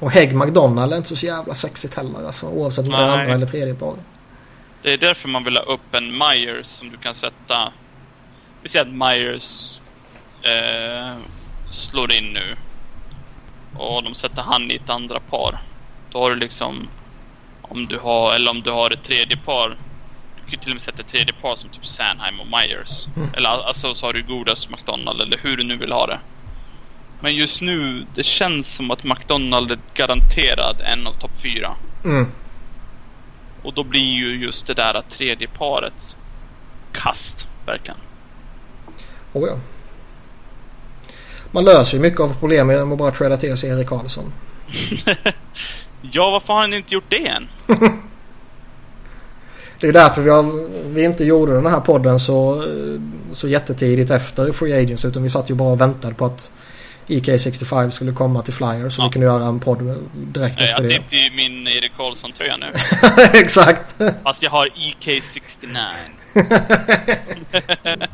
[0.00, 2.46] Och Hägg McDonald är inte så jävla sexigt heller alltså.
[2.46, 4.00] Oavsett om det är andra eller tredje paret.
[4.82, 7.72] Det är därför man vill ha upp en Myers som du kan sätta.
[8.62, 9.78] Vi säger att Myers
[10.42, 11.16] eh,
[11.72, 12.56] slår in nu.
[13.78, 15.62] Och de sätter han i ett andra par.
[16.16, 16.88] Då har du liksom,
[17.62, 19.76] om du har, eller om du har ett tredje par.
[20.36, 23.06] Du kan till och med sätta ett tredje par som typ Sanheim och Myers.
[23.16, 23.28] Mm.
[23.34, 26.18] Eller alltså så har du Godas McDonald eller hur du nu vill ha det.
[27.20, 31.74] Men just nu, det känns som att McDonald är garanterad en av topp fyra.
[32.04, 32.26] Mm.
[33.62, 36.16] Och då blir ju just det där tredje paret
[36.92, 37.98] kast, verkligen.
[39.32, 39.58] Oh, ja.
[41.50, 44.32] Man löser ju mycket av problemet genom att bara träda till sig Erik Karlsson.
[46.12, 47.48] Ja, varför har han inte gjort det än?
[49.80, 52.64] Det är därför vi, har, vi inte gjorde den här podden så,
[53.32, 55.04] så jättetidigt efter Free Agents.
[55.04, 56.52] Utan vi satt ju bara och väntade på att
[57.06, 58.94] EK65 skulle komma till Flyers.
[58.94, 59.06] Så Ja.
[59.06, 59.78] vi kunde göra en podd
[60.14, 60.94] direkt Nej, efter jag det.
[60.96, 62.66] sitter ju i min Erik Karlsson-tröja nu.
[63.40, 63.94] Exakt.
[64.24, 65.78] Fast jag har E EK69.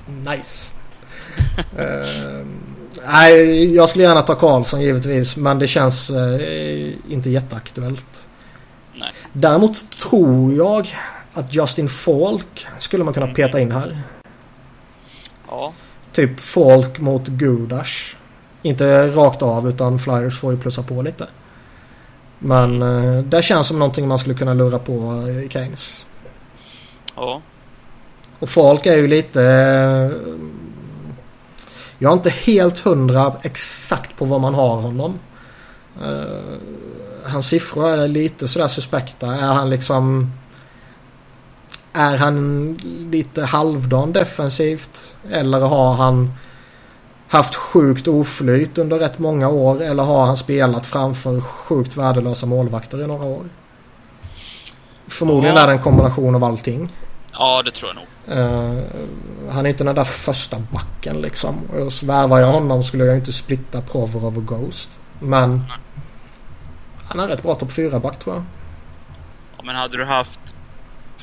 [0.30, 0.74] nice.
[1.78, 2.46] Eh,
[3.06, 5.36] nej, jag skulle gärna ta Karlsson givetvis.
[5.36, 8.28] Men det känns eh, inte jätteaktuellt.
[8.94, 9.12] Nej.
[9.32, 10.96] Däremot tror jag
[11.32, 13.98] att Justin Falk skulle man kunna peta in här.
[15.48, 15.72] Ja,
[16.12, 18.16] Typ Falk mot Gudash.
[18.62, 21.26] Inte rakt av utan Flyers får ju plussa på lite.
[22.38, 24.92] Men eh, det känns som någonting man skulle kunna lura på
[25.28, 26.06] i Keynes.
[27.16, 27.40] ja.
[28.38, 29.40] Och Falk är ju lite...
[32.02, 35.18] Jag är inte helt hundra exakt på vad man har honom.
[36.02, 36.54] Eh,
[37.24, 39.34] hans siffror är lite sådär suspekta.
[39.34, 40.32] Är han liksom...
[41.92, 42.72] Är han
[43.10, 45.16] lite halvdan defensivt?
[45.30, 46.32] Eller har han
[47.28, 49.82] haft sjukt oflyt under rätt många år?
[49.82, 53.44] Eller har han spelat framför sjukt värdelösa målvakter i några år?
[55.06, 55.62] Förmodligen Ja.
[55.62, 56.88] är det en kombination av allting.
[57.32, 58.38] Ja, det tror jag nog.
[58.38, 58.84] Eh,
[59.52, 61.70] han är inte den där första backen liksom.
[61.70, 65.00] Och så värvar jag honom skulle jag inte splitta Provorov och Ghost.
[65.20, 65.64] Men
[67.08, 68.44] han är rätt bra topp 4-back tror jag.
[69.56, 70.40] Ja, men hade du haft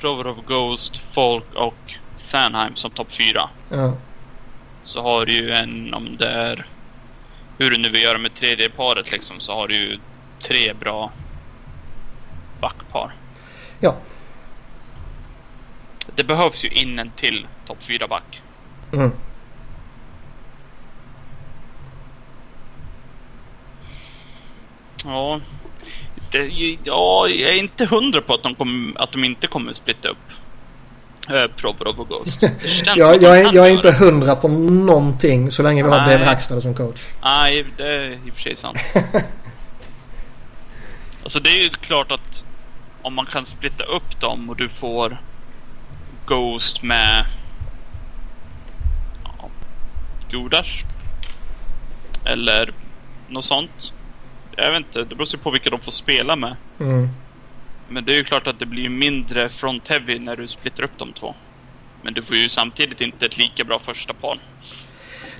[0.01, 3.49] Provorov, Ghost, Folk och Sanheim som topp fyra.
[3.69, 3.93] Ja.
[4.83, 6.65] Så har du ju en, om det är
[7.57, 9.99] hur du nu vill göra med tredje paret liksom, så har du ju
[10.39, 11.11] tre bra
[12.61, 13.13] backpar.
[13.79, 13.95] Ja.
[16.15, 18.41] Det behövs ju in en till topp fyra back.
[18.93, 19.11] Mm.
[25.03, 25.39] Ja.
[26.31, 30.09] Det, ja, jag är inte hundra på att de, kommer, att de inte kommer splitta
[30.09, 30.17] upp
[31.29, 32.39] eh, Provorov och Ghost.
[32.39, 32.49] Som
[32.95, 35.97] Jag, är, jag är inte hundra på någonting så länge vi har.
[35.97, 37.01] Dave Hackstad som coach.
[37.23, 38.77] Nej, det är i och för sig sant.
[41.23, 42.43] alltså det är ju klart att
[43.01, 45.17] om man kan splitta upp dem och du får
[46.29, 47.25] Ghost med
[49.23, 49.49] ja,
[50.31, 50.83] Godash.
[52.25, 52.73] Eller
[53.27, 53.93] något sånt.
[54.55, 56.55] Jag vet inte, det beror sig på vilka de får spela med.
[56.79, 57.09] Mm.
[57.89, 61.13] Men det är ju klart att det blir mindre front-heavy när du splittar upp de
[61.13, 61.35] två.
[62.01, 64.39] Men du får ju samtidigt inte ett lika bra första par.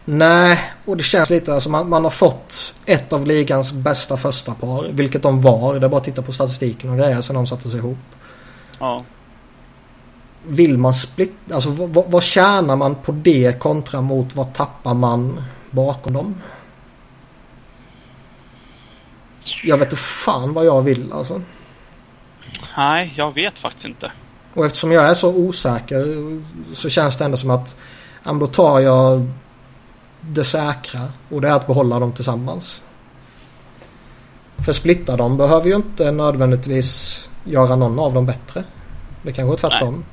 [0.06, 4.53] Nej, och det känns lite som man, man har fått ett av ligans bästa första
[4.53, 4.88] par.
[4.91, 5.80] Vilket de var.
[5.80, 7.98] Det är bara att titta på statistiken och grejer sen de satte sig ihop.
[8.80, 9.03] Ja.
[10.49, 11.55] Vill man splitta?
[11.55, 16.35] Alltså vad, vad- tjänar man på det kontra mot vad tappar man bakom dem?
[19.63, 21.41] Jag vet inte fan vad jag vill alltså.
[22.77, 24.11] Nej, jag vet faktiskt inte.
[24.53, 26.05] Och eftersom jag är så osäker
[26.76, 27.77] så känns det ändå som att
[28.23, 29.31] ja, då tar jag
[30.21, 32.84] det säkra och det är att behålla dem tillsammans.
[34.65, 38.63] För splitta dem behöver ju inte nödvändigtvis göra någon av dem bättre.
[39.23, 39.93] Det kan gå tvärtom.
[39.95, 40.03] Nej.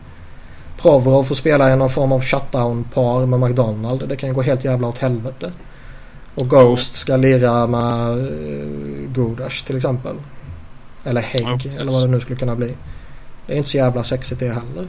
[0.76, 4.08] Provorov får spela i någon form av shutdown-par med McDonald.
[4.08, 5.52] Det kan gå helt jävla åt helvete.
[6.34, 10.16] Och Ghost ska lira med uh, Godash till exempel.
[11.04, 12.76] Eller Hägg eller vad det nu skulle kunna bli.
[13.46, 14.88] Det är inte så jävla sexigt det heller.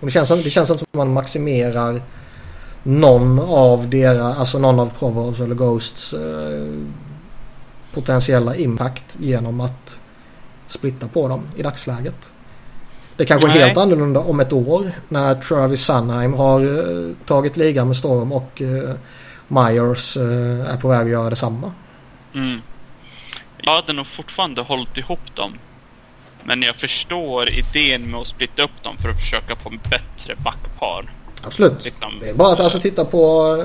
[0.00, 2.02] Och det, känns, det känns som att man maximerar
[2.82, 6.86] någon av deras, alltså någon av Provorovs eller Ghosts uh,
[7.94, 10.00] potentiella impact genom att
[10.66, 12.33] splitta på dem i dagsläget.
[13.16, 17.86] Det kanske är helt annorlunda om ett år när Travis Sunheim har uh, tagit ligan
[17.86, 18.90] med storm och uh,
[19.48, 21.72] Myers uh, är på väg att göra detsamma.
[22.34, 22.60] Mm.
[23.62, 25.52] Jag hade nog fortfarande hållit ihop dem.
[26.44, 30.34] Men jag förstår idén med att splitta upp dem för att försöka få en bättre
[30.44, 31.10] backpar.
[31.46, 31.84] Absolut.
[31.84, 33.56] Liksom, det är bara att alltså titta på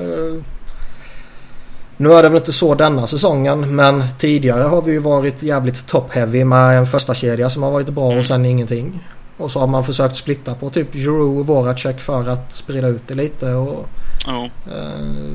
[2.00, 5.86] nu är det väl inte så denna säsongen men tidigare har vi ju varit jävligt
[5.86, 8.24] top-heavy med en första kedja som har varit bra och mm.
[8.24, 9.00] sen ingenting.
[9.40, 13.02] Och så har man försökt splitta på typ Giroud och Voracek för att sprida ut
[13.06, 13.88] det lite och...
[14.26, 14.44] Oh.
[14.44, 15.34] Eh,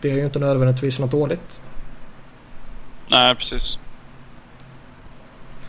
[0.00, 1.60] det är ju inte nödvändigtvis något dåligt.
[3.08, 3.78] Nej, precis.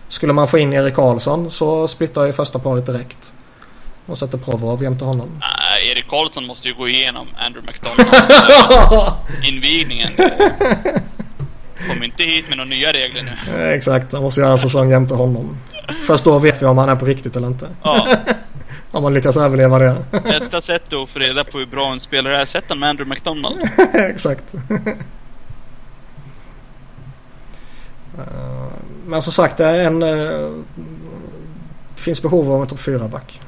[0.08, 3.34] Skulle man få in Erik Karlsson så splittar ju första paret direkt.
[4.06, 5.30] Och sätter Provorov jämte honom.
[5.40, 9.14] Nej, Erik Karlsson måste ju gå igenom Andrew McDonald.
[9.44, 10.12] invigningen.
[11.88, 13.64] Kom inte hit med några nya regler nu.
[13.74, 15.58] Exakt, han måste göra en säsong jämte honom.
[16.08, 17.70] Först då vet vi om han är på riktigt eller inte.
[17.84, 18.08] Ja.
[18.92, 20.06] om man lyckas överleva det.
[20.12, 23.70] Bästa sättet att få reda på hur bra en spelare är, sätt med Andrew McDonald.
[23.94, 24.44] Exakt.
[29.06, 30.04] Men som sagt, det är en...
[30.04, 30.64] Uh,
[31.96, 33.42] finns behov av en topp 4-back.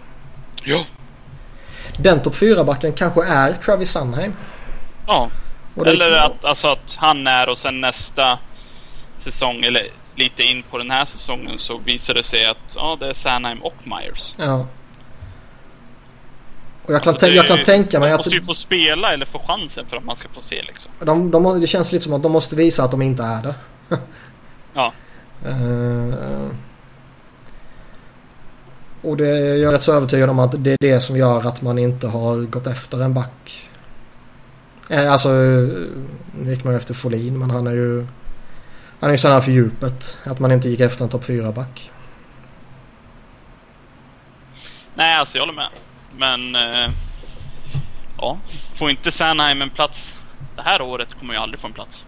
[0.64, 0.86] Ja.
[1.98, 4.34] Den topp 4-backen kanske är Travis Sunheim.
[5.08, 5.30] Ja.
[5.86, 8.40] Eller att, alltså att han är och sen nästa
[9.24, 13.10] säsong, eller lite in på den här säsongen så visar det sig att ja, det
[13.10, 14.34] är Sanheim och Myers.
[14.38, 14.68] Ja.
[16.86, 18.24] Och jag kan, alltså, jag kan tänka mig att...
[18.24, 20.92] De måste ju få spela eller få chansen för att man ska få se liksom.
[21.00, 23.56] De, de, det känns lite som att de måste visa att de inte är det.
[24.74, 24.94] ja.
[25.46, 26.50] Uh,
[29.02, 31.62] och det är jag rätt så övertygad om att det är det som gör att
[31.62, 33.70] man inte har gått efter en back.
[34.90, 38.06] Eh, alltså, nu gick man ju efter Folin men han är ju...
[39.06, 40.18] Han är ju sån för djupet.
[40.24, 41.92] Att man inte gick efter en topp 4-back.
[44.96, 45.70] Nej, alltså jag håller med.
[46.18, 46.56] Men...
[46.56, 46.92] Eh,
[48.18, 48.38] ja,
[48.78, 50.16] får inte Sanheim en plats
[50.56, 52.04] det här året kommer jag aldrig få en plats.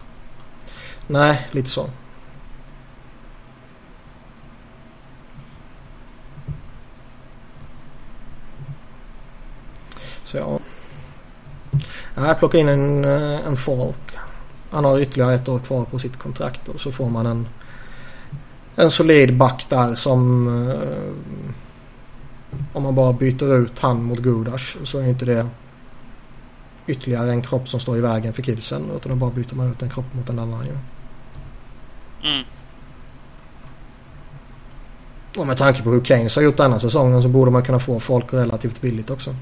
[1.06, 1.90] Nej, lite så.
[10.24, 10.58] Så ja.
[12.14, 14.18] Jag plockar in en, eh, en folk.
[14.70, 17.48] Han har ytterligare ett år kvar på sitt kontrakt och så får man en,
[18.76, 21.12] en solid back där som eh,
[22.72, 25.46] om man bara byter ut han mot Gudash så är inte det
[26.86, 29.82] ytterligare en kropp som står i vägen för kidsen utan då bara byter man ut
[29.82, 30.78] en kropp mot en annan ju.
[32.30, 32.44] Mm.
[35.36, 38.00] Och med tanke på hur Keynes har gjort denna säsongen så borde man kunna få
[38.00, 39.34] folk relativt billigt också.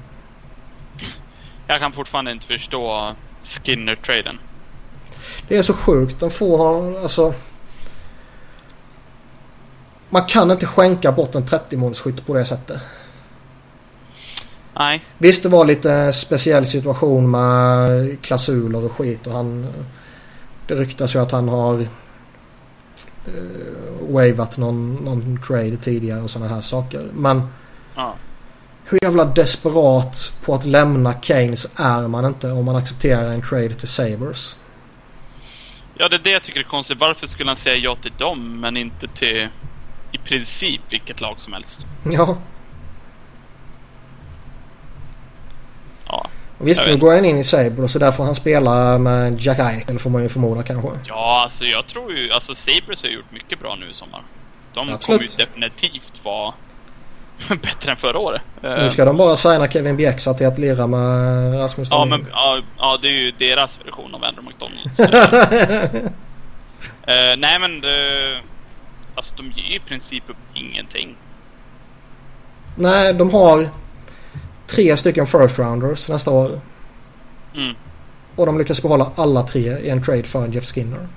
[1.67, 4.39] Jag kan fortfarande inte förstå Skinner-traden.
[5.47, 6.19] Det är så sjukt.
[6.19, 7.33] De får ha, alltså...
[10.09, 12.81] Man kan inte skänka bort en 30-målsskytt på det sättet.
[14.73, 15.03] Nej.
[15.17, 19.67] Visst det var lite speciell situation med klausuler och skit och han...
[20.67, 21.87] Det ryktas ju att han har uh,
[24.09, 27.09] wavat någon, någon trade tidigare och sådana här saker.
[27.13, 27.47] Men...
[27.95, 28.15] Ja.
[28.83, 33.73] Hur jävla desperat på att lämna Keynes är man inte om man accepterar en trade
[33.73, 34.59] till Sabres?
[35.99, 36.97] Ja, det är det jag tycker är konstigt.
[36.99, 39.47] Varför skulle han säga ja till dem men inte till
[40.11, 41.79] i princip vilket lag som helst?
[42.11, 42.37] Ja.
[46.07, 46.27] Ja.
[46.57, 49.39] Och visst, nu går han in i Sabre och så där får han spela med
[49.39, 50.89] Jack Eichel får man ju förmoda kanske.
[51.05, 52.31] Ja, alltså jag tror ju...
[52.31, 54.21] Alltså Sabres har gjort mycket bra nu i sommar.
[54.73, 55.05] De Absolut.
[55.05, 56.53] kommer ju definitivt vara
[57.61, 58.41] bättre än förra året.
[58.61, 62.57] Nu ska de bara signa Kevin Bjäxa till att lira med Rasmus Ja, men ja,
[62.77, 64.99] ja, det är ju deras version av Andrew McDonalds.
[65.99, 66.11] uh,
[67.37, 68.39] nej, men det,
[69.15, 71.15] alltså de ger i princip upp ingenting.
[72.75, 73.69] Nej, de har
[74.67, 76.59] tre stycken first rounders nästa år.
[77.55, 77.75] Mm.
[78.35, 81.07] Och de lyckas behålla alla tre i en trade för Jeff Skinner.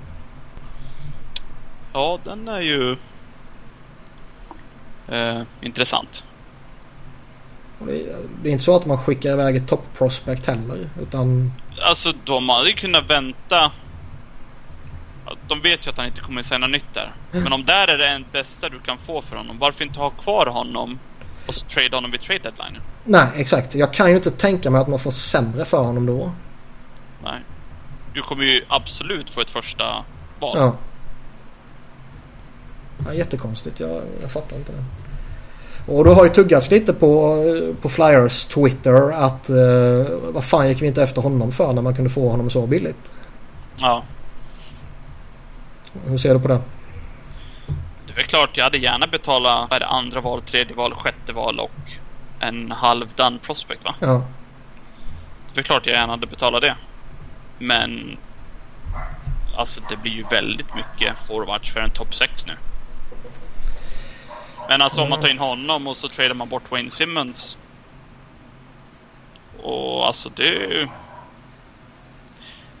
[1.93, 2.95] Ja, den är ju
[5.11, 6.23] eh, intressant.
[7.87, 10.89] Det är, inte så att man skickar iväg ett top prospect heller.
[11.01, 11.53] Utan...
[11.81, 13.71] Alltså de hade kunnat vänta.
[15.47, 17.11] De vet ju att han inte kommer säga något nytt där.
[17.31, 19.57] Men om där är det en bästa du kan få för honom.
[19.59, 20.99] Varför inte ha kvar honom
[21.47, 22.81] och så trade honom vid trade deadline?
[23.03, 23.75] Nej, exakt.
[23.75, 26.31] Jag kan ju inte tänka mig att man får sämre för honom då.
[27.23, 27.39] Nej.
[28.13, 30.05] Du kommer ju absolut få ett första
[30.39, 30.57] val.
[30.57, 30.75] Ja.
[33.05, 33.79] ja jättekonstigt.
[33.79, 34.83] Jag, jag fattar inte det.
[35.87, 37.37] Och då har ju tuggats lite på,
[37.81, 41.95] på Flyers Twitter att uh, vad fan gick vi inte efter honom för när man
[41.95, 43.13] kunde få honom så billigt?
[43.77, 44.03] Ja.
[46.05, 46.61] Hur ser du på det?
[48.05, 51.59] Det är väl klart, jag hade gärna betalat vad andra val, tredje val, sjätte val
[51.59, 51.71] och
[52.39, 53.95] en halvdan prospect va?
[53.99, 54.23] Ja.
[55.53, 56.75] Det är klart jag gärna hade betalat det.
[57.59, 58.17] Men
[59.57, 62.53] alltså det blir ju väldigt mycket forwards för en topp 6 nu.
[64.71, 67.57] Men alltså om man tar in honom och så tradar man bort Wayne Simmons.
[69.63, 70.87] Och alltså det är ju...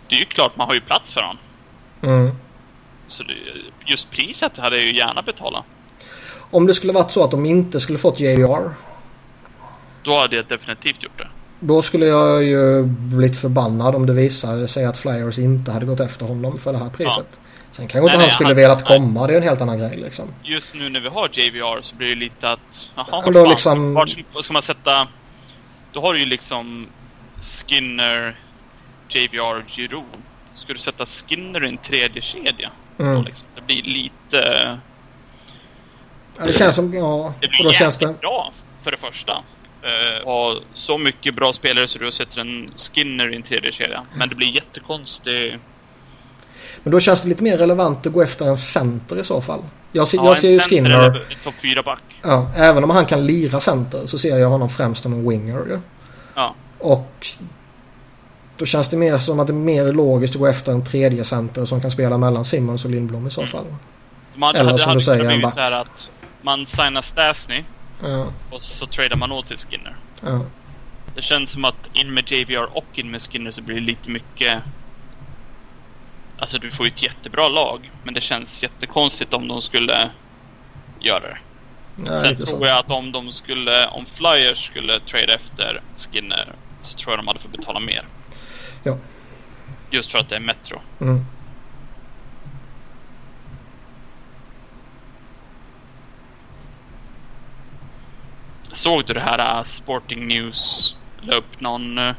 [0.09, 1.37] Det är ju klart man har ju plats för honom.
[2.01, 2.31] Mm.
[3.07, 3.33] Så det,
[3.85, 5.63] just priset hade jag ju gärna betalat.
[6.51, 8.73] Om det skulle varit så att de inte skulle fått JVR.
[10.03, 11.27] Då hade jag definitivt gjort det.
[11.59, 15.99] Då skulle jag ju blivit förbannad om det visade sig att Flyers inte hade gått
[15.99, 17.27] efter honom för det här priset.
[17.31, 17.50] Ja.
[17.81, 19.27] Sen kanske inte han skulle han, velat komma.
[19.27, 20.33] Det är en helt annan grej liksom.
[20.43, 22.89] Just nu när vi har JVR så blir det lite att...
[22.95, 23.93] Jaha, då liksom...
[23.93, 25.07] vart ska, ska man sätta...
[25.91, 26.87] Då har du ju liksom
[27.41, 28.39] Skinner,
[29.09, 30.03] JVR, Giroud.
[30.53, 32.69] Ska du sätta Skinner i en tredje kedja?
[32.99, 33.15] Mm.
[33.15, 34.77] Då liksom, det blir lite...
[36.37, 36.93] Ja, det känns som...
[36.93, 38.21] Ja, det blir och då känns det...
[38.21, 38.51] bra
[38.83, 39.31] för det första.
[39.33, 44.03] Uh, ha så mycket bra spelare så du sätter en Skinner i en tredje kedja.
[44.15, 45.55] Men det blir jättekonstigt.
[46.83, 49.61] Men då känns det lite mer relevant att gå efter en center i så fall.
[49.91, 51.25] Jag, ser, ja, jag ser ju Skinner...
[51.43, 52.01] topp 4-back.
[52.21, 55.57] Ja, även om han kan lira center så ser jag honom främst som en winger
[55.57, 55.79] ju.
[56.35, 56.55] Ja.
[56.77, 57.27] Och
[58.57, 61.23] då känns det mer som att det är mer logiskt att gå efter en tredje
[61.23, 63.65] center som kan spela mellan Simmons och Lindblom i så fall.
[63.65, 63.75] Mm.
[64.35, 65.53] Man, Eller som du säger en back.
[65.53, 66.09] Så här att
[66.41, 67.63] man signar Stasny
[68.03, 68.25] ja.
[68.49, 69.95] och så tradar man åt till Skinner.
[70.23, 70.39] Ja.
[71.15, 74.09] Det känns som att in med JVR och in med Skinner så blir det lite
[74.09, 74.59] mycket
[76.41, 80.09] Alltså du får ju ett jättebra lag, men det känns jättekonstigt om de skulle
[80.99, 81.37] göra det.
[81.95, 82.65] Nej, Sen tror så.
[82.65, 87.27] jag att om de skulle, om Flyers skulle trade efter Skinner så tror jag de
[87.27, 88.05] hade fått betala mer.
[88.83, 88.97] Ja.
[89.89, 90.81] Just för att det är Metro.
[91.01, 91.25] Mm.
[98.73, 102.13] Såg du det här uh, Sporting News la upp någon uh,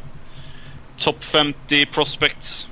[0.98, 2.66] Top 50 prospects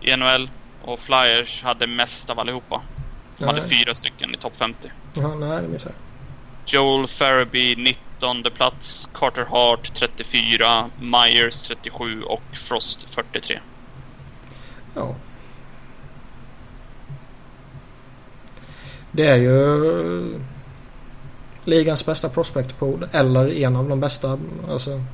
[0.00, 0.48] i NHL?
[0.84, 2.80] Och Flyers hade mest av allihopa.
[3.38, 4.92] De hade fyra stycken i topp 50.
[5.14, 6.12] Jaha, nej det missade jag.
[6.74, 13.60] Joel Farabee 19 plats, Carter Hart 34, Myers 37 och Frost 43.
[14.94, 15.14] Ja.
[19.12, 20.40] Det är ju
[21.64, 24.38] ligans bästa prospect pool eller en av de bästa.
[24.70, 25.04] Alltså,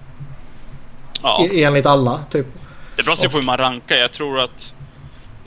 [1.23, 1.47] ja.
[1.53, 2.47] Enligt alla typ.
[2.97, 3.97] Det beror ju på hur man rankar.
[3.97, 4.73] Jag tror att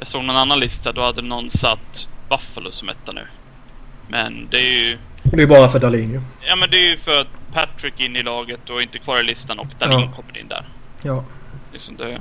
[0.01, 3.27] jag såg någon annan lista, då hade någon satt Buffalo som etta nu.
[4.07, 4.97] Men det är ju...
[5.23, 6.21] Det är bara för Dahlin ju.
[6.49, 9.23] Ja men det är ju för att Patrick in i laget och inte kvar i
[9.23, 10.15] listan och Dahlin ja.
[10.15, 10.65] kommer in där.
[11.01, 11.23] Ja.
[11.73, 12.19] Liksom det...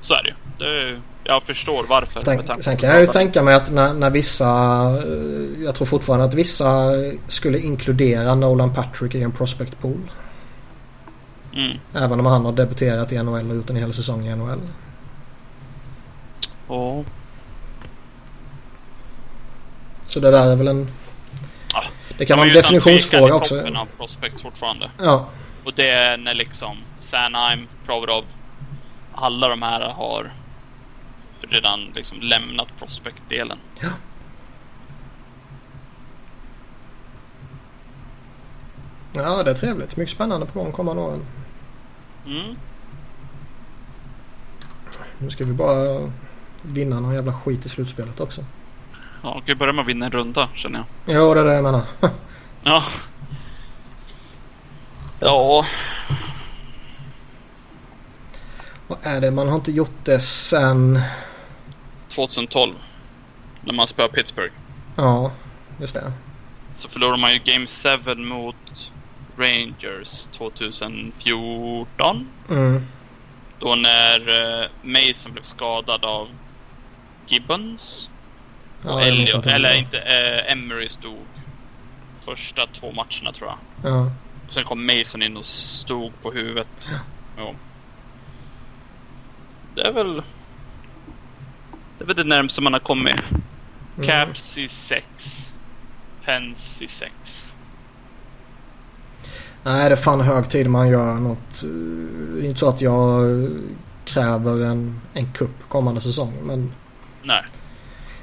[0.00, 0.34] Så är det ju.
[0.58, 1.00] Det...
[1.24, 2.20] Jag förstår varför.
[2.20, 4.46] Sen, sen kan jag ju tänka mig att när, när vissa...
[4.98, 6.90] Eh, jag tror fortfarande att vissa
[7.26, 10.10] skulle inkludera Nolan Patrick i en prospect pool.
[11.54, 11.78] Mm.
[11.94, 14.60] Även om han har debuterat i NHL och gjort en hel säsong i NHL.
[16.72, 17.04] Ja.
[20.06, 20.90] Så det där är väl en...
[21.72, 21.84] Ja.
[22.18, 23.62] Det kan vara en definitionsfråga också.
[23.62, 24.90] De av prospects fortfarande.
[24.98, 25.28] Ja.
[25.64, 28.24] Och det är när liksom Sanheim, Provorov,
[29.14, 30.32] alla de här har
[31.40, 33.58] redan liksom lämnat prospect-delen.
[33.80, 33.88] Ja.
[39.14, 39.96] Ja, det är trevligt.
[39.96, 41.26] Mycket spännande på gång kommande åren.
[42.26, 42.56] Mm.
[45.18, 46.12] Nu ska vi bara
[46.62, 48.44] vinna någon jävla skit i slutspelet också.
[49.22, 51.16] Ja, kan vi börja med att vinna en runda känner jag.
[51.16, 51.82] Jo, det är det jag menar.
[52.62, 52.84] ja.
[55.20, 55.66] Ja.
[58.86, 59.30] Vad är det?
[59.30, 61.00] Man har inte gjort det sen...
[62.08, 62.74] 2012.
[63.60, 64.52] När man spöade Pittsburgh.
[64.96, 65.32] Ja,
[65.80, 66.12] just det.
[66.76, 68.56] Så förlorade man ju Game 7 mot
[69.36, 72.28] Rangers 2014.
[72.50, 72.86] Mm.
[73.58, 76.28] Då när uh, Mason blev skadad av
[77.26, 78.08] Gibbons.
[78.84, 81.18] Ja, och Elliot, eller inte, uh, Emery stod.
[82.24, 83.58] första två matcherna tror jag.
[83.92, 84.10] Ja.
[84.48, 86.88] Och sen kom Mason in och stod på huvudet.
[87.36, 87.54] Ja.
[89.74, 90.22] Det är väl...
[91.98, 93.14] Det är väl det närmaste man har kommit.
[93.96, 94.08] Mm.
[94.08, 95.04] Caps i 6.
[96.24, 97.12] Pens i 6.
[99.62, 101.62] Nej, det är fan hög tid man gör något.
[101.62, 101.68] eh,
[102.34, 103.22] Det är inte så att jag
[104.04, 106.32] kräver en, en kupp kommande säsong.
[106.42, 106.72] Men
[107.22, 107.42] Nej.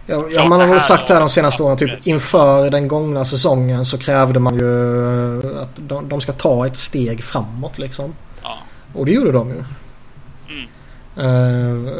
[0.05, 1.77] ja, ja, man har väl sagt här de senaste åren.
[1.77, 6.67] Typ inför den gångna säsongen så krävde man ju eh, att de, de ska ta
[6.67, 8.13] ett steg framåt liksom.
[8.43, 8.57] Ja.
[8.93, 9.63] Och det gjorde de ju.
[10.49, 10.67] Mm.
[11.17, 11.93] Eh,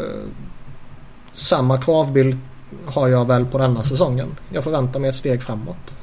[1.33, 2.39] samma kravbild
[2.85, 4.37] har jag väl på denna säsongen.
[4.49, 5.95] Jag förväntar mig ett steg framåt.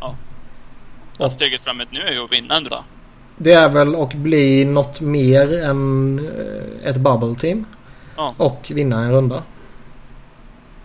[0.00, 0.14] Ja.
[1.18, 1.30] Ja.
[1.30, 2.84] Steget framåt nu är ju att vinna ändå.
[3.36, 7.64] Det är väl att bli något mer än eh, ett bubble team.
[8.16, 8.34] Ja.
[8.36, 9.42] Och vinna en runda.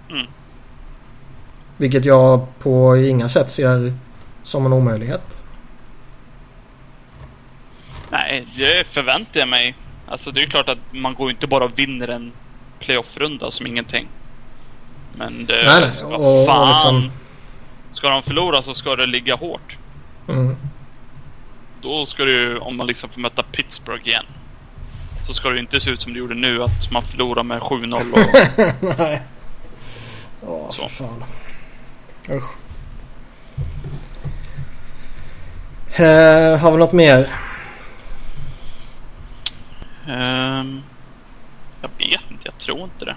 [0.09, 0.27] Mm.
[1.77, 3.93] Vilket jag på inga sätt ser
[4.43, 5.43] som en omöjlighet.
[8.09, 9.75] Nej, det förväntar jag mig.
[10.07, 12.31] Alltså det är klart att man går inte bara och vinner en
[12.79, 14.07] playoff-runda som ingenting.
[15.15, 16.95] Men det Nej, nej, ska och- och fan...
[16.95, 17.11] liksom-
[17.93, 19.77] Ska de förlora så ska det ligga hårt.
[20.29, 20.55] Mm.
[21.81, 24.25] Då ska det ju, om man liksom får möta Pittsburgh igen.
[25.27, 27.59] Så ska det ju inte se ut som det gjorde nu att man förlorar med
[27.59, 28.97] 7-0 och...
[28.99, 29.21] Nej.
[30.47, 30.87] Åh, Så.
[30.87, 31.23] för fan.
[32.29, 32.43] Usch.
[35.99, 37.29] Eh, har vi något mer?
[40.07, 40.81] Ehm,
[41.81, 43.15] jag vet inte, jag tror inte det.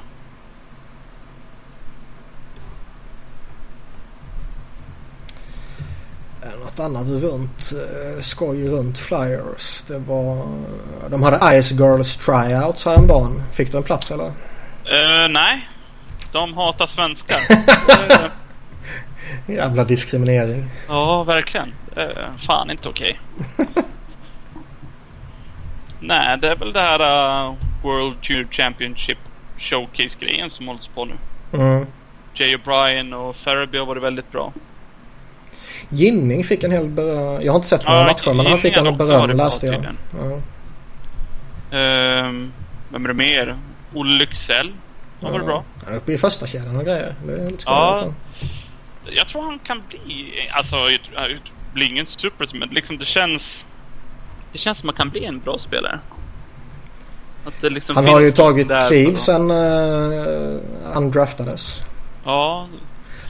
[6.61, 9.83] Något annat runt eh, skoj runt Flyers.
[9.83, 10.47] Det var...
[11.09, 13.43] De hade Ice Girls tryouts häromdagen.
[13.53, 14.27] Fick du en plats eller?
[14.27, 15.69] Eh, nej.
[16.33, 17.41] De hatar svenskar.
[19.47, 20.71] Jävla diskriminering.
[20.89, 21.73] Ja, verkligen.
[21.97, 23.19] Är fan inte okej.
[26.01, 29.19] Nej, det är väl det här uh, World Junior Championship
[29.59, 31.15] Showcase-grejen som hålls på nu.
[31.53, 31.87] Mm.
[32.35, 34.53] Jay O'Brien och Ferraby har varit väldigt bra.
[35.89, 37.43] Ginning fick en hel beröm.
[37.43, 39.87] Jag har inte sett några Ja, matcher men han fick en beröm läste jag.
[40.13, 40.41] Ja.
[41.79, 42.53] Ehm,
[42.89, 43.59] vem är det mer?
[43.95, 44.73] Olle Lycksell
[45.27, 45.65] har varit bra.
[45.85, 47.15] Han är uppe i första kedjan och grejer.
[47.27, 48.05] Det är lite Ja.
[49.17, 51.41] Jag tror han kan bli, alltså, jag-
[51.75, 53.65] bli ingen super, men liksom det känns...
[54.53, 55.99] Det känns som att han kan bli en bra spelare.
[57.61, 60.61] Det liksom Han har ju tagit kliv sen uh,
[60.95, 61.87] han draftades.
[62.25, 62.69] Ja,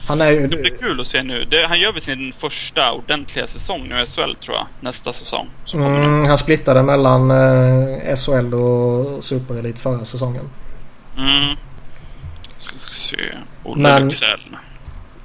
[0.07, 0.47] Han är ju...
[0.47, 1.45] det blir kul att se nu.
[1.51, 4.67] Det, han gör väl sin första ordentliga säsong nu i SHL tror jag.
[4.79, 5.47] Nästa säsong.
[5.71, 5.77] Det.
[5.77, 10.49] Mm, han splittade mellan uh, SHL och Superelit förra säsongen.
[11.17, 11.55] Mm.
[13.11, 13.37] Se.
[13.63, 14.11] Olle Men-.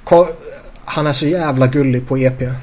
[0.03, 0.27] Ko-
[0.85, 2.39] Han är så jävla gullig på EP.
[2.39, 2.55] Den,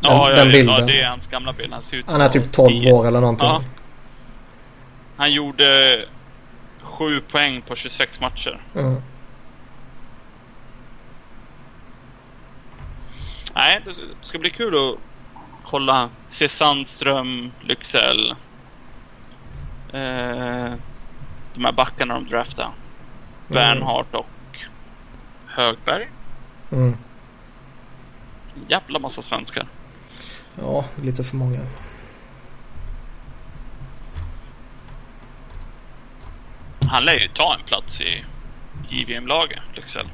[0.00, 0.74] Ja, ja, den ja, bilden.
[0.78, 1.72] ja, det är hans gamla bild.
[1.72, 2.92] Han ser ut Han är typ vara 12 10.
[2.92, 3.48] år eller någonting.
[3.48, 3.62] Ja.
[5.16, 5.98] Han gjorde
[6.82, 8.60] sju poäng på 26 matcher.
[8.74, 9.02] Mm.
[13.54, 13.94] Nej, det
[14.26, 14.98] ska bli kul att
[15.70, 16.08] kolla.
[16.28, 18.30] Se Sandström, Lycksell.
[19.92, 20.72] Eh,
[21.54, 22.68] de här backarna de draftade.
[23.48, 24.26] Bernhardt och
[25.54, 26.08] Högberg.
[26.72, 26.96] Mm.
[28.68, 29.66] Jävla massa svenskar.
[30.60, 31.60] Ja, lite för många.
[36.90, 38.24] Han lär ju ta en plats i
[38.90, 40.06] JVM-laget, Lycksell.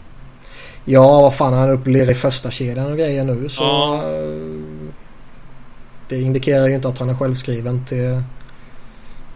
[0.85, 3.63] Ja, vad fan han uppe i första kedjan och grejer nu så...
[3.63, 3.95] Ja.
[3.95, 4.93] eh,
[6.09, 8.23] Det indikerar ju inte att han är självskriven till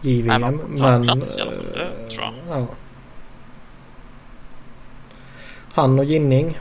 [0.01, 0.27] JVM.
[0.27, 0.39] Nej,
[0.99, 1.03] men...
[1.03, 1.47] plats det eh,
[2.09, 2.59] tror jag.
[2.59, 2.67] Ja.
[5.73, 6.57] Han och Ginning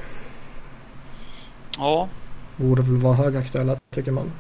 [1.79, 2.09] Ja,
[2.57, 4.33] borde väl vara högaktuella tycker man.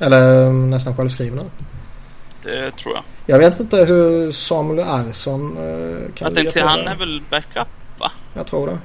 [0.00, 1.42] Eller eh, nästan självskrivna.
[2.42, 3.04] det tror jag.
[3.26, 7.68] Jag vet inte hur Samuel Ersson eh, kan Jag tänkte säga, han är väl backup,
[7.98, 8.10] va?
[8.34, 8.78] Jag tror det.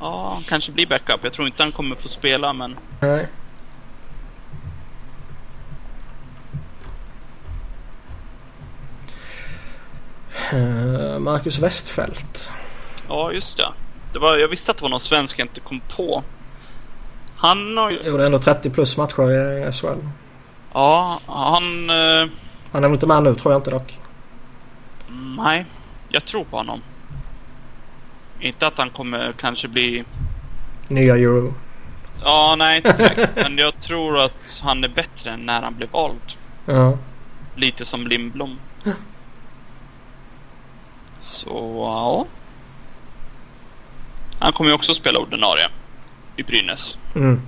[0.00, 1.20] Ja, han kanske blir backup.
[1.22, 2.76] Jag tror inte han kommer få spela, men...
[3.00, 3.26] Nej.
[10.52, 12.52] Eh, Marcus Westfält.
[13.08, 13.68] Ja, just det.
[14.12, 16.22] Det var, jag visste att det var någon svensk jag inte kom på.
[17.36, 17.98] Han har ju...
[18.06, 19.30] Gjorde ändå 30 plus matcher
[19.68, 19.86] i SHL.
[20.72, 21.90] Ja, han...
[21.90, 22.28] Eh,
[22.72, 23.98] Han är väl inte med nu tror jag inte dock.
[25.38, 25.66] nej,
[26.08, 26.80] jag tror på honom.
[28.40, 30.04] Inte att han kommer kanske bli...
[30.88, 31.54] Nya Euro.
[32.24, 33.30] Ja, nej, inte direkt.
[33.42, 36.20] Men jag tror att han är bättre än när han blev vald.
[36.66, 36.98] Ja.
[37.56, 38.58] Lite som Lindblom.
[41.20, 41.48] Så,
[41.84, 42.26] ja.
[44.40, 45.68] Han kommer ju också spela ordinarie
[46.36, 46.96] i Brynäs.
[47.14, 47.42] Mm.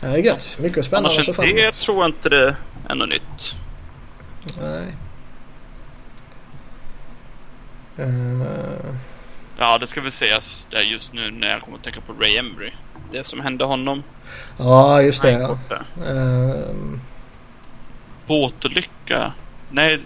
[0.00, 0.56] Det är gött.
[0.58, 1.46] Mycket spännande Annars, så fan.
[1.46, 2.56] Det tror jag inte det
[2.88, 3.54] är något nytt.
[4.60, 4.94] Nej.
[7.98, 8.94] Uh...
[9.58, 12.36] Ja, det ska väl sägas där just nu när jag kommer att tänka på Ray
[12.36, 12.70] Embry.
[13.12, 14.02] Det som hände honom.
[14.56, 15.30] Ja, just det.
[15.30, 15.58] Ja.
[16.12, 16.98] Uh...
[18.26, 19.32] Båtolycka.
[19.70, 20.00] Nej,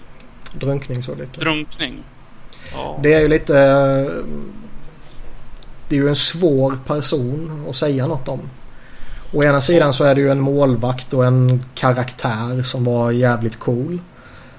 [0.55, 1.41] drunkningsolycka.
[1.41, 2.03] drunkning.
[2.75, 2.99] Ja.
[3.03, 3.59] Det är ju lite...
[3.59, 4.25] eh,
[5.89, 8.41] Det är ju en svår person att säga något om.
[9.33, 13.59] Å ena sidan så är det ju en målvakt och en karaktär som var jävligt
[13.59, 13.99] cool.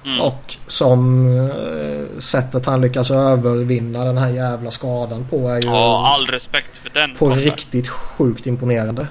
[0.05, 0.21] Mm.
[0.21, 6.13] Och som eh, sättet han lyckas övervinna den här jävla skadan på är ju Ja,
[6.15, 7.15] all respekt för den.
[7.15, 9.07] på riktigt sjukt imponerande.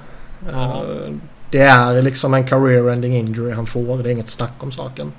[0.51, 0.63] Ja.
[0.75, 1.13] Eh,
[1.51, 4.03] Det är liksom en career-ending injury han får.
[4.03, 5.11] Det är inget snack om saken.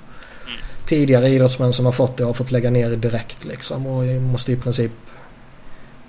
[0.85, 4.55] Tidigare idrottsmän som har fått det har fått lägga ner direkt liksom och måste i
[4.55, 4.91] princip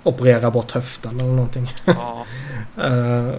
[0.03, 1.73] operera bort höften eller någonting.
[1.85, 2.25] Ja.
[2.83, 3.33] Eh,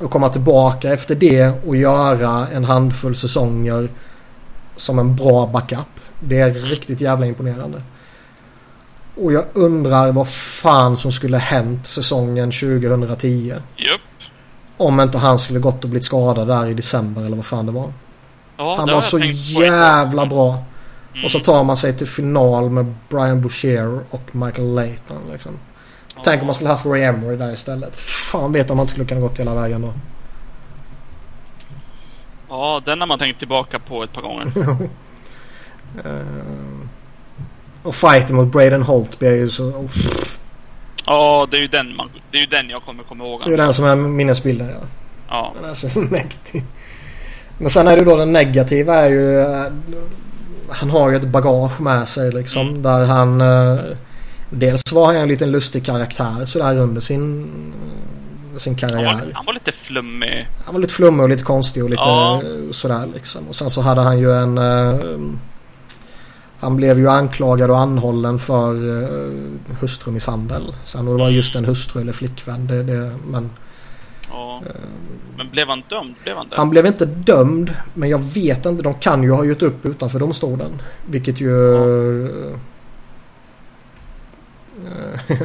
[0.00, 3.88] och komma tillbaka efter det och göra en handfull säsonger
[4.76, 5.86] som en bra backup.
[6.20, 7.82] Det är riktigt jävla imponerande.
[9.16, 13.54] Och jag undrar vad fan som skulle hänt säsongen 2010.
[13.76, 14.00] Jupp.
[14.76, 17.72] Om inte han skulle gått och blivit skadad där i december eller vad fan det
[17.72, 17.92] var.
[18.56, 19.18] Ja, Han var så
[19.62, 20.64] jävla bra.
[21.12, 21.24] Mm.
[21.24, 25.52] Och så tar man sig till final med Brian Boucher och Michael Layton liksom.
[26.14, 26.20] Ja.
[26.24, 27.96] Tänk om man skulle haft Ray Emery där istället.
[27.96, 29.92] Fan vet om man inte skulle kunna gått hela vägen då.
[32.48, 34.52] Ja, den har man tänkt tillbaka på ett par gånger.
[36.04, 36.78] Eh,
[37.82, 39.64] och fighten mot Braden Holtby är ju så...
[39.64, 39.90] Oh,
[41.06, 43.40] Ja, det är ju den, man, det är ju den jag kommer komma ihåg.
[43.40, 44.86] det är ju den som är minnesbilden ja.
[45.28, 45.52] Ja.
[45.60, 46.64] Den är så mäktig.
[47.58, 49.40] Men sen är det då den negativa är ju...
[49.40, 49.62] eh,
[50.68, 52.68] Han har ju ett bagage med sig liksom.
[52.68, 52.82] Mm.
[52.82, 53.40] Där han...
[53.40, 53.78] eh,
[54.50, 57.52] Dels var han en liten lustig karaktär sådär under sin...
[58.56, 59.04] Sin Han, karriär.
[59.14, 60.48] var, han var lite flummig.
[60.64, 62.42] Han var lite flummig och lite konstig och lite Ja.
[62.70, 63.48] sådär liksom.
[63.48, 64.58] Och sen så hade han ju en...
[64.58, 64.94] eh,
[66.60, 69.32] han blev ju anklagad och anhållen för uh,
[69.80, 70.74] hustrumisshandel.
[70.84, 72.66] Sen om det var just en hustru eller flickvän.
[72.66, 73.50] Det, det, men
[74.30, 74.62] Ja.
[75.36, 76.14] Men blev han dömd?
[76.22, 77.74] Blev han han blev inte dömd.
[77.94, 78.82] Men jag vet inte.
[78.82, 80.82] De kan ju ha gjort upp utanför domstolen.
[81.06, 82.24] Vilket ju...
[82.46, 82.56] eh,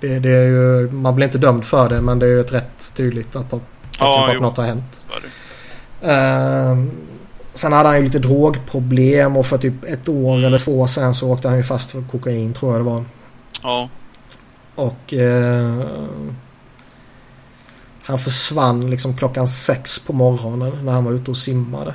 [0.00, 0.90] det, det är ju...
[0.90, 3.64] Man blir inte dömd för det men det är ju ett rätt tydligt att, tecken
[3.98, 5.02] Ja, att något har hänt.
[6.02, 6.90] Ehm,
[7.54, 11.14] sen hade han ju lite drogproblem och för typ ett år eller två år sedan
[11.14, 13.04] så åkte han ju fast för kokain tror jag det var.
[13.62, 13.88] Ja.
[14.74, 15.80] Och eh,
[18.02, 21.94] han försvann liksom klockan sex på morgonen när han var ute och simmade.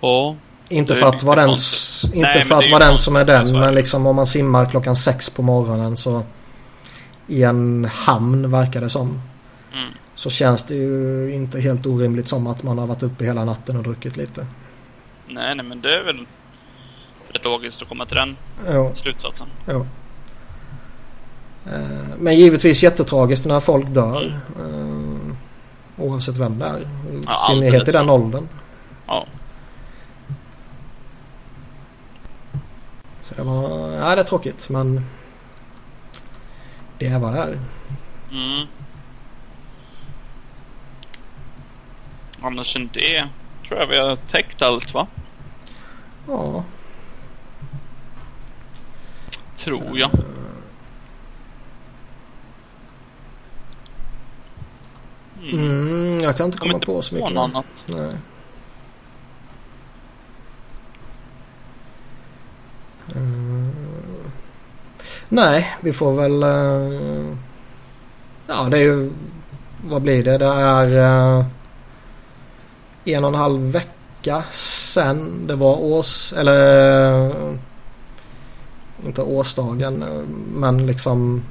[0.00, 0.36] Ja.
[0.68, 3.74] Inte för att vara den, inte Nej, för att vara den som är den men
[3.74, 6.22] liksom om man simmar klockan sex på morgonen så
[7.26, 9.08] i en hamn verkar det som.
[9.72, 9.88] Mm.
[10.14, 13.76] Så känns det ju inte helt orimligt som att man har varit uppe hela natten
[13.76, 14.46] och druckit lite.
[15.28, 16.26] Nej, nej, men det är väl
[17.28, 18.36] rätt logiskt att komma till den
[18.72, 18.92] Jo.
[18.94, 19.46] slutsatsen.
[19.68, 19.86] Jo.
[21.66, 24.40] Eh, Men givetvis jättetragiskt när folk dör.
[24.58, 26.80] eh, Oavsett vem det är.
[26.80, 26.84] I
[27.26, 28.48] Ja, synnerhet i den åldern.
[29.06, 29.26] Ja.
[33.20, 33.90] Så det var...
[33.92, 35.06] Ja, det är tråkigt men...
[36.98, 37.58] Det är vad det är.
[38.32, 38.66] Mm.
[42.42, 43.28] Annars än det
[43.68, 45.06] tror jag vi har täckt allt va?
[46.28, 46.64] Ja.
[49.56, 50.10] Tror jag.
[50.14, 50.24] Mm.
[55.52, 57.34] Mm, jag kan inte komma inte på så på mycket.
[57.34, 57.58] något mer.
[57.58, 57.84] annat.
[57.86, 58.16] Nej.
[63.14, 63.68] Eh,
[65.28, 66.42] nej, vi får väl...
[66.42, 67.36] eh,
[68.46, 69.10] ja, det är ju...
[69.86, 70.38] Vad blir det?
[70.38, 70.96] Det är
[71.38, 71.44] eh,
[73.04, 76.32] en och en halv vecka sen det var års...
[76.32, 77.32] Eller...
[79.06, 80.04] inte årsdagen,
[80.54, 81.42] men liksom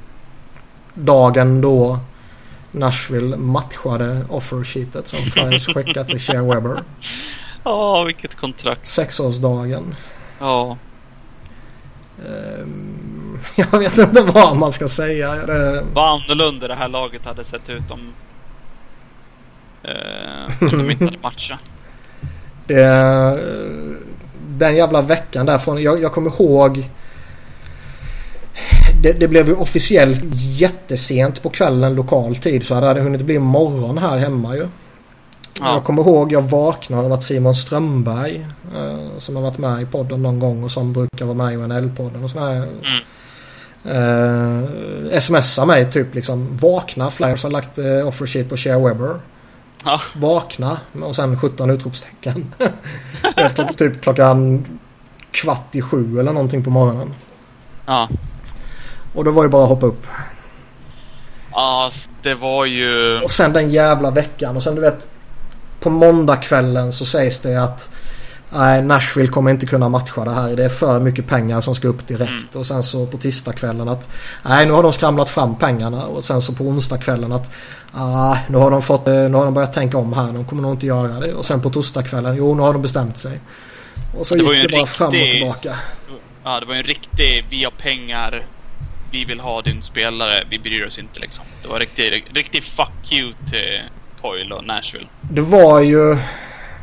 [0.94, 1.98] dagen då
[2.74, 6.82] Nashville matchade offersheetet som Flyers skickade till Shea Weber.
[7.66, 8.86] Ja, vilket kontrakt.
[8.86, 9.94] Sexårsdagen.
[10.38, 10.76] Ja.
[12.18, 15.34] Ehm, jag vet inte vad man ska säga.
[15.34, 18.12] Det, Vad annorlunda det här laget hade sett ut om...
[19.82, 21.60] Eh, om de inte hade matchat.
[22.66, 23.40] det,
[24.48, 25.82] den jävla veckan därifrån.
[25.82, 26.90] Jag, jag kommer ihåg.
[29.04, 32.66] Det, det blev ju officiellt jättesent på kvällen lokal tid.
[32.66, 34.68] Så hade det hunnit bli morgon här hemma ju.
[35.60, 35.74] Ja.
[35.74, 39.86] Jag kommer ihåg jag vaknade av att Simon Strömberg eh, som har varit med i
[39.86, 42.56] podden någon gång och som brukar vara med i NL-podden och sådär.
[42.56, 42.68] Mm.
[45.12, 47.10] Uh, smsar mig typ liksom vakna.
[47.10, 49.20] Flyers har lagt uh, offer sheet på Shea Weber.
[49.84, 50.00] Ja.
[50.16, 52.54] Vakna och sen 17 utropstecken.
[53.76, 54.64] Typ klockan
[55.30, 57.14] kvart i sju eller någonting på morgonen.
[57.86, 58.08] Ja.
[59.14, 60.06] Och då var ju bara att hoppa upp.
[61.52, 61.92] Ja,
[62.22, 63.20] det var ju...
[63.20, 65.06] Och sen den jävla veckan och sen du vet
[65.80, 67.90] på måndagskvällen så sägs det att
[68.50, 70.56] nej, Nashville kommer inte kunna matcha det här.
[70.56, 72.30] Det är för mycket pengar som ska upp direkt.
[72.30, 72.60] Mm.
[72.60, 74.08] Och sen så på tisdagskvällen att
[74.42, 76.06] nej, nu har de skramlat fram pengarna.
[76.06, 77.50] Och sen så på onsdagskvällen att
[77.92, 80.32] ah, nu har de fått, nu har de börjat tänka om här.
[80.32, 81.34] De kommer nog inte göra det.
[81.34, 83.40] Och sen på torsdagskvällen, jo nu har de bestämt sig.
[84.18, 85.76] Och så det gick det bara riktig, fram och tillbaka.
[86.44, 88.42] Ja, det var ju en riktig, vi har pengar,
[89.14, 91.44] vi vill ha din spelare, vi bryr oss inte liksom.
[91.62, 93.80] Det var riktigt, riktigt fuck you till
[94.22, 95.06] Coil och Nashville.
[95.20, 96.14] Det var ju...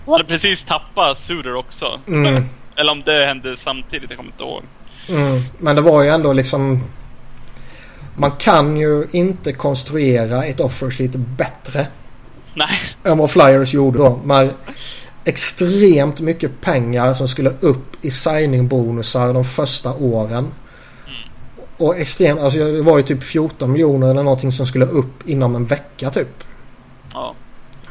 [0.06, 2.00] Han hade precis tappat Suder också.
[2.08, 2.46] Mm.
[2.76, 4.64] Eller om det hände samtidigt, jag kommer inte ihåg.
[5.10, 5.44] Mm.
[5.58, 6.84] Men det var ju ändå liksom...
[8.16, 11.88] Man kan ju inte konstruera ett offer sheet bättre.
[12.54, 12.80] Nej.
[13.04, 14.20] Än vad Flyers gjorde då.
[14.24, 14.54] Med
[15.26, 20.52] extremt mycket pengar som skulle upp i signingbonusar de första åren.
[21.82, 25.56] Och extremt, alltså det var ju typ 14 miljoner eller någonting som skulle upp inom
[25.56, 26.44] en vecka typ.
[27.14, 27.34] Ja.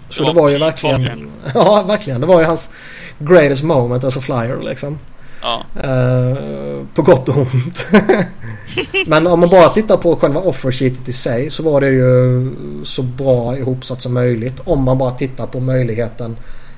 [0.09, 1.31] Så det var ju verkligen...
[1.55, 2.21] Ja, verkligen.
[2.21, 2.71] Det var ju hans
[3.19, 4.99] greatest moment as a flyer liksom.
[5.43, 5.65] Ja.
[5.85, 7.87] Uh, på gott och ont.
[9.07, 12.51] Men om man bara tittar på själva offersheetet i sig så var det ju
[12.85, 14.61] så bra ihopsatt som möjligt.
[14.65, 16.37] Om man bara tittar på möjligheten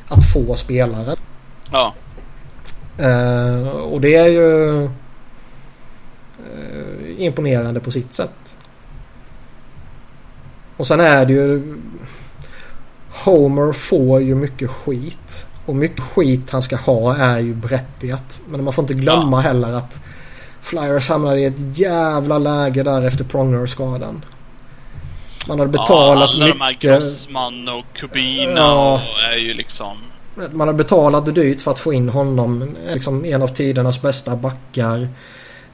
[0.09, 1.16] att få spelare.
[1.72, 1.94] Ja.
[3.01, 4.89] Uh, och det är ju
[6.43, 8.57] uh, imponerande på sitt sätt.
[10.77, 11.77] Och sen är det ju
[13.24, 15.47] Homer får ju mycket skit.
[15.66, 18.43] Och mycket skit han ska ha är ju berättigat.
[18.49, 19.40] Men man får inte glömma ja.
[19.40, 20.01] heller att
[20.62, 24.24] Flyers hamnade i ett jävla läge där efter Pronger-skadan.
[25.49, 26.82] Man hade betalat ja, alla mycket.
[26.82, 28.94] de här Grossman och Kubina ja.
[28.94, 29.97] och är ju liksom...
[30.35, 32.77] Man hade betalat dyrt för att få in honom.
[32.93, 35.09] Liksom en av tidernas bästa backar.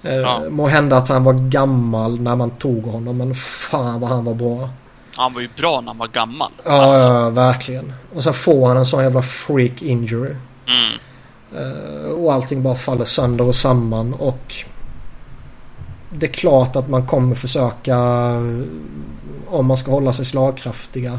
[0.02, 0.42] Eh, ja.
[0.50, 4.34] Må hända att han var gammal när man tog honom men fan vad han var
[4.34, 4.70] bra.
[5.14, 6.50] Han var ju bra när han var gammal.
[6.64, 6.98] Ja, alltså.
[6.98, 7.92] ja verkligen.
[8.14, 10.34] Och sen får han en sån jävla freak injury.
[10.66, 10.98] Mm.
[11.64, 14.54] Uh, och allting bara faller sönder och samman och
[16.10, 17.96] det är klart att man kommer försöka
[19.46, 21.18] om man ska hålla sig slagkraftiga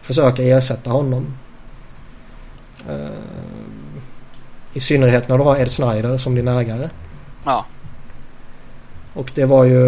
[0.00, 1.34] försöka ersätta honom.
[2.90, 3.10] Uh,
[4.72, 6.88] I synnerhet när du har Ed Snyder som din ägare.
[7.44, 7.66] Ja.
[9.20, 9.80] Och det var ju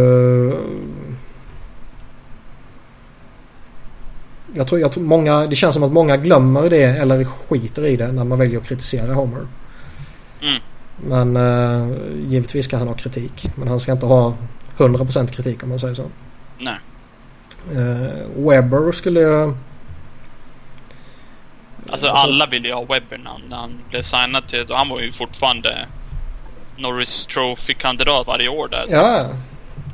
[4.55, 7.97] jag tror, jag tror många, det känns som att många glömmer det eller skiter i
[7.97, 9.47] det när man väljer att kritisera Homer.
[10.43, 10.63] Mm.
[10.97, 11.97] Men uh,
[12.29, 13.51] givetvis ska han ha kritik.
[13.57, 14.35] Men han ska inte ha
[14.77, 16.05] 100% kritik om man säger så.
[16.59, 16.77] Nej.
[17.73, 19.55] Uh, Webber skulle jag...
[21.91, 23.19] Alltså, alltså alla ville ju ha Webber
[23.49, 24.67] när han, blev signad till...
[24.71, 25.87] Och han var ju fortfarande
[26.77, 28.86] Norris Trophy-kandidat varje år där.
[28.89, 29.27] Ja.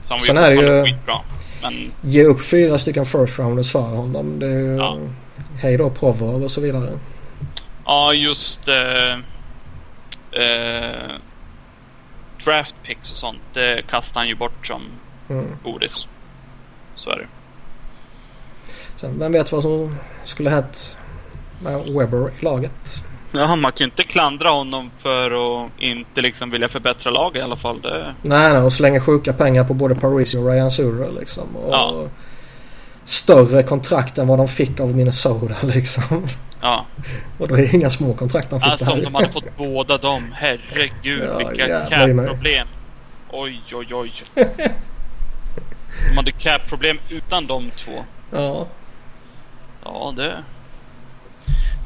[0.09, 0.85] Var Sen är det ju...
[0.85, 1.15] skitbra.
[1.63, 1.93] Men...
[2.01, 4.39] Ge upp fyra stycken first rounders för honom.
[4.39, 4.77] Det är ju...
[4.77, 4.97] Ja.
[5.61, 6.99] Hej då Provorov och så vidare.
[7.85, 8.69] Ja, just...
[8.69, 9.13] Eh,
[10.43, 11.11] eh,
[12.45, 13.41] draft picks och sånt.
[13.55, 14.83] Det kastar han ju bort som
[15.29, 15.47] mm.
[15.65, 16.07] godis.
[16.97, 17.27] Så är det.
[18.97, 20.99] Sen, vem vet vad som skulle hänt
[21.63, 23.03] med Webber i laget.
[23.33, 27.43] Ja, man kan ju inte klandra honom för att inte liksom vilja förbättra laget i
[27.43, 27.81] alla fall.
[27.81, 28.15] Det...
[28.23, 31.57] Nej, nej, och slänga sjuka pengar på både Parisi och Ryan Surer liksom.
[31.57, 32.07] Och ja.
[33.05, 36.27] Större kontrakt än vad de fick av Minnesota liksom.
[36.61, 36.87] Ja.
[37.39, 39.99] Och då är det inga små kontrakt han fick Alltså om de hade fått båda
[39.99, 40.35] dem.
[40.35, 42.67] Herregud ja, vilka cap-problem.
[43.31, 44.13] Oj, oj, oj.
[46.11, 48.05] de hade cap-problem utan de två.
[48.31, 48.67] Ja.
[49.85, 50.35] Ja, det...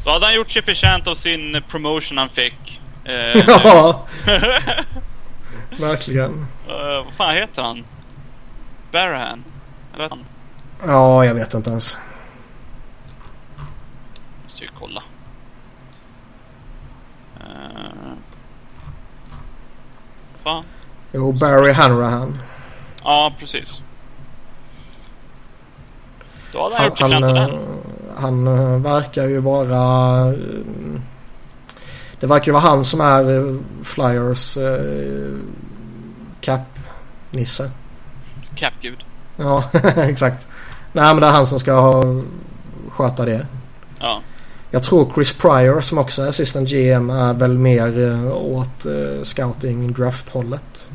[0.04, 2.80] Då hade han gjort sig förtjänt av sin promotion han fick.
[3.04, 3.14] Eh,
[3.46, 4.06] ja.
[5.78, 6.46] Verkligen.
[6.68, 7.84] Uh, vad fan heter han?
[8.92, 9.44] Barahan?
[9.94, 10.24] Eller han?
[10.86, 11.98] Ja, jag vet inte ens.
[14.42, 15.02] Måste ju kolla.
[17.40, 18.12] Uh,
[20.44, 20.64] fan.
[21.12, 22.38] Jo, Barry Hanrahan.
[23.04, 23.80] Ja, precis.
[26.52, 27.72] Då hade han, han gjort av den
[28.16, 30.28] han eh, verkar ju vara...
[30.28, 30.34] Eh,
[32.20, 34.58] det verkar ju vara han som är eh, Flyers
[36.40, 37.70] cap-nisse.
[38.54, 39.04] Cap-gud.
[39.36, 39.64] Ja,
[39.96, 40.48] exakt.
[40.92, 42.04] Nej men det är han som ska ha,
[42.90, 43.46] sköta det.
[44.00, 44.20] Ja.
[44.70, 48.86] Jag tror Chris Pryor som också är assistant GM är väl mer åt
[49.22, 50.90] scouting draft-hållet.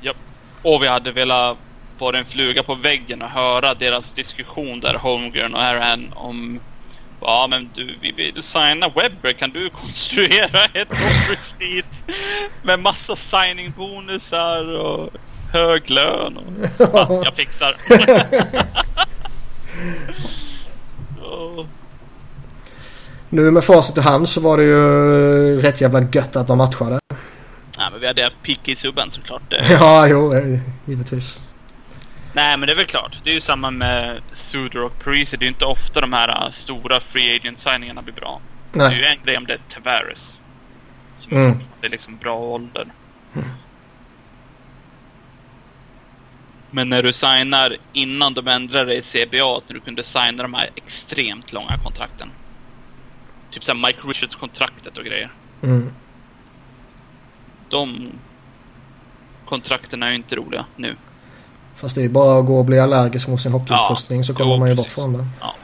[0.00, 0.16] Japp.
[0.62, 1.56] Och vi hade velat
[2.00, 6.60] vara en fluga på väggen och höra deras diskussion där, Holmgren och Aaron, om
[7.20, 9.32] Ja men du, vi vill signa Webber.
[9.32, 12.04] Kan du konstruera ett offer sheet
[12.62, 15.10] med massa signing bonusar och
[15.52, 16.36] hög lön?
[16.36, 16.52] Och...
[16.78, 17.76] Ja, jag fixar.
[21.22, 21.66] oh.
[23.28, 27.00] Nu med facit i hand så var det ju rätt jävla gött att de matchade.
[27.78, 29.42] Ja, men vi hade haft pick i subben såklart.
[29.70, 31.38] ja, jo, eh, givetvis.
[32.32, 33.16] Nej, men det är väl klart.
[33.24, 35.36] Det är ju samma med Suder och Parisi.
[35.36, 38.40] Det är ju inte ofta de här uh, stora free agent-signingarna blir bra.
[38.72, 38.88] Nej.
[38.88, 40.38] Det är ju en grej om det är Tavares.
[41.18, 41.58] Som mm.
[41.82, 42.86] är liksom bra ålder.
[43.34, 43.48] Mm.
[46.70, 50.70] Men när du signar innan de ändrade i CBA, när du kunde signa de här
[50.74, 52.30] extremt långa kontrakten.
[53.50, 55.30] Typ såhär Mike Richards-kontraktet och grejer.
[55.62, 55.92] Mm.
[57.68, 58.12] De
[59.44, 60.96] kontrakten är ju inte roliga nu.
[61.80, 64.52] Fast det är bara att gå och bli allergisk mot sin hockeyutrustning ja, så kommer
[64.52, 64.94] jo, man ju precis.
[64.96, 65.26] bort från det.
[65.40, 65.54] Ja.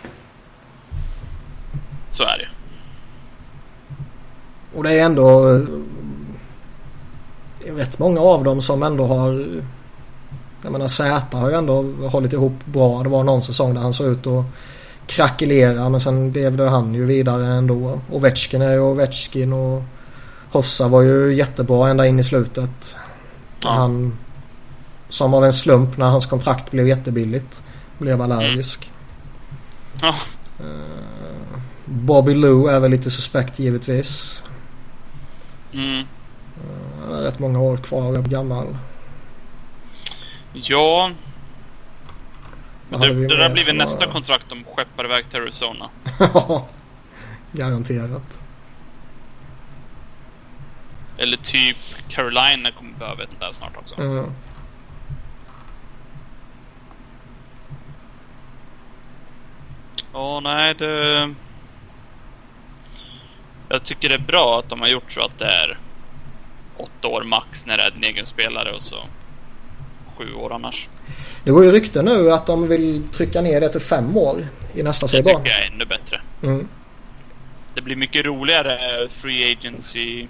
[2.11, 2.49] Så är det
[4.77, 5.43] Och det är ändå
[7.61, 9.47] det är rätt många av dem som ändå har
[10.63, 13.03] jag menar Zäta har ju ändå hållit ihop bra.
[13.03, 14.45] Det var någon säsong där han såg ut att
[15.07, 18.01] krackelera men sen blev det han ju vidare ändå.
[18.11, 19.83] Ovechkin är ju Ovechkin och
[20.53, 22.97] Hossa var ju jättebra ända in i slutet.
[23.63, 23.71] Ja.
[23.71, 24.19] Han
[25.17, 27.65] som av en slump när hans kontrakt blev jättebilligt
[27.99, 28.91] blev allergisk.
[30.03, 30.15] Mm.
[30.15, 30.21] Oh.
[31.85, 34.43] Bobby Lou är väl lite suspekt givetvis.
[35.73, 35.99] Mm.
[35.99, 36.05] Uh,
[37.05, 38.77] han har rätt många år kvar, är gammal.
[40.53, 41.11] Ja.
[42.89, 45.89] Men det, det där blir väl nästa kontrakt de skeppar iväg till Arizona.
[46.19, 46.67] Ja,
[47.53, 48.43] garanterat.
[51.19, 51.77] Eller typ
[52.09, 54.01] Carolina kommer behöva ett där snart också.
[54.01, 54.31] Mm.
[60.17, 61.35] Ja, nej det...
[63.69, 65.79] Jag tycker det är bra att de har gjort så att det är
[66.77, 68.97] åtta år max när det är en egen spelare och så
[70.17, 70.89] sju år annars.
[71.45, 74.83] Det går ju rykten nu att de vill trycka ner det till fem år i
[74.83, 75.25] nästa säsong.
[75.25, 76.21] Det tycker jag är ännu bättre.
[76.43, 76.69] Mm.
[77.75, 78.79] Det blir mycket roligare
[79.23, 80.27] free agency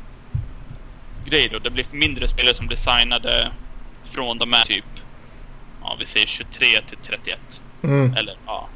[1.26, 1.58] grej då.
[1.58, 3.48] Det blir mindre spelare som blir signade
[4.12, 4.84] från de här typ,
[5.82, 7.38] ja vi säger 23 till 31.
[7.82, 8.14] Mm.
[8.14, 8.68] Eller ja,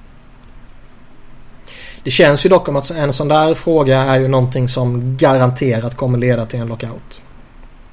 [2.04, 5.96] det känns ju dock om att en sån där fråga är ju någonting som garanterat
[5.96, 7.22] kommer leda till en lockout.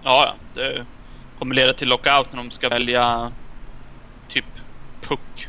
[0.03, 0.85] Ja, det
[1.39, 3.31] kommer leda till lockout när de ska välja
[4.27, 4.45] typ
[5.01, 5.47] puck.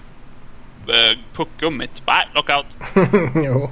[0.88, 2.02] Eh, puckgummit.
[2.06, 2.66] Nej, lockout.
[3.44, 3.70] jo.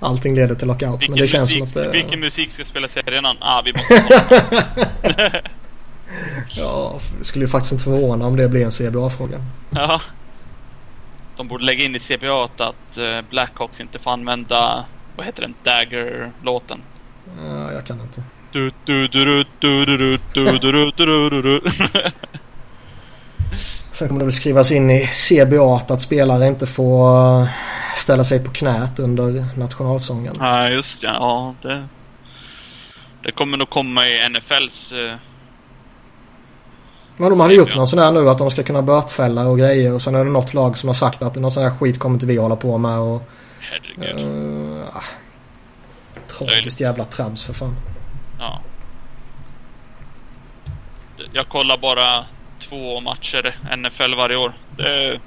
[0.00, 1.02] Allting leder till lockout.
[1.02, 1.92] Vilken, men det känns musik, som att det...
[1.92, 3.36] vilken musik ska spelas i arenan?
[3.40, 5.42] Ah, vi måste
[6.48, 9.44] Ja, skulle ju faktiskt inte förvåna om det blir en CBA-fråga.
[9.70, 10.00] Ja
[11.36, 12.98] de borde lägga in i CBA att
[13.30, 14.84] Blackhawks inte får använda,
[15.16, 16.82] vad heter den, Dagger-låten?
[17.44, 18.22] Ja, jag kan inte.
[23.92, 27.48] Sen kommer det väl skrivas in i CBA att spelare inte får
[27.94, 30.36] ställa sig på knät under nationalsången.
[30.40, 31.14] Ja, just ja.
[31.20, 31.86] ja det,
[33.22, 34.92] det kommer nog komma i NFLs
[37.16, 39.94] men de hade gjort någon sån här nu att de ska kunna bötfälla och grejer
[39.94, 42.14] och sen är det något lag som har sagt att något sån här skit kommer
[42.14, 43.30] inte vi hålla på med och...
[43.60, 44.26] Herregud.
[44.26, 45.02] Uh, ah,
[46.38, 47.76] tragiskt jävla trams för fan.
[48.38, 48.60] Ja.
[51.32, 52.24] Jag kollar bara
[52.68, 54.52] två matcher NFL varje år.
[54.76, 55.20] Det är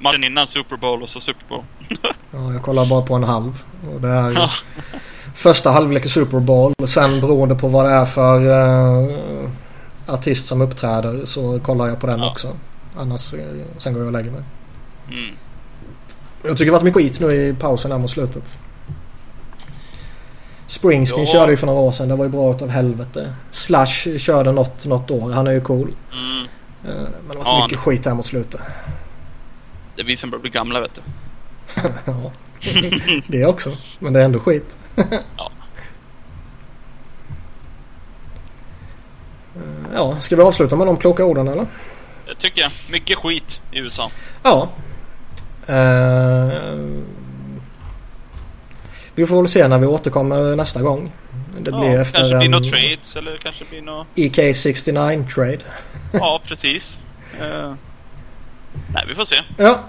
[0.00, 1.64] matchen innan Super Bowl och så Super Bowl.
[2.30, 3.62] ja, jag kollar bara på en halv.
[3.94, 4.50] Och det är ja.
[5.34, 6.74] första halvlek i Super Bowl.
[6.86, 8.46] Sen beroende på vad det är för...
[8.46, 9.50] Uh,
[10.08, 12.30] artist som uppträder så kollar jag på den ja.
[12.30, 12.56] också.
[12.96, 13.40] Annars, eh,
[13.78, 14.42] sen går jag och lägger mig.
[15.10, 15.34] Mm.
[16.42, 18.58] Jag tycker det varit mycket skit nu i pausen här mot slutet.
[20.66, 21.32] Springsteen ja.
[21.32, 22.08] körde ju för några år sedan.
[22.08, 23.32] Det var ju bra utav helvete.
[23.50, 25.30] Slash körde något, något år.
[25.30, 25.94] Han är ju cool.
[26.12, 26.46] Mm.
[26.84, 28.60] Eh, men det har varit ja, mycket skit här mot slutet.
[29.96, 31.00] Det är vi som börjar bli gamla vet du.
[32.04, 32.32] ja.
[33.28, 33.70] det också.
[33.98, 34.78] Men det är ändå skit.
[35.36, 35.50] ja.
[39.94, 41.66] Ja, ska vi avsluta med de kloka orden eller?
[42.26, 42.70] Det tycker jag.
[42.90, 44.10] Mycket skit i USA.
[44.42, 44.68] Ja.
[45.68, 46.52] Uh,
[49.14, 51.12] vi får väl se när vi återkommer nästa gång.
[51.58, 54.06] Det blir ja, efter kanske blir några trades eller kanske blir något...
[54.14, 55.58] EK69 trade.
[56.12, 56.98] ja, precis.
[57.40, 57.74] Uh,
[58.94, 59.36] nej, vi får se.
[59.56, 59.80] Ja.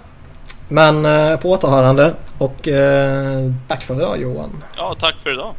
[0.67, 4.63] Men uh, på återhörande och uh, tack för idag Johan.
[4.77, 5.53] Ja, tack för idag.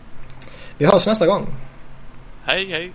[0.78, 1.54] Vi hörs nästa gång.
[2.44, 2.92] Hej, hej.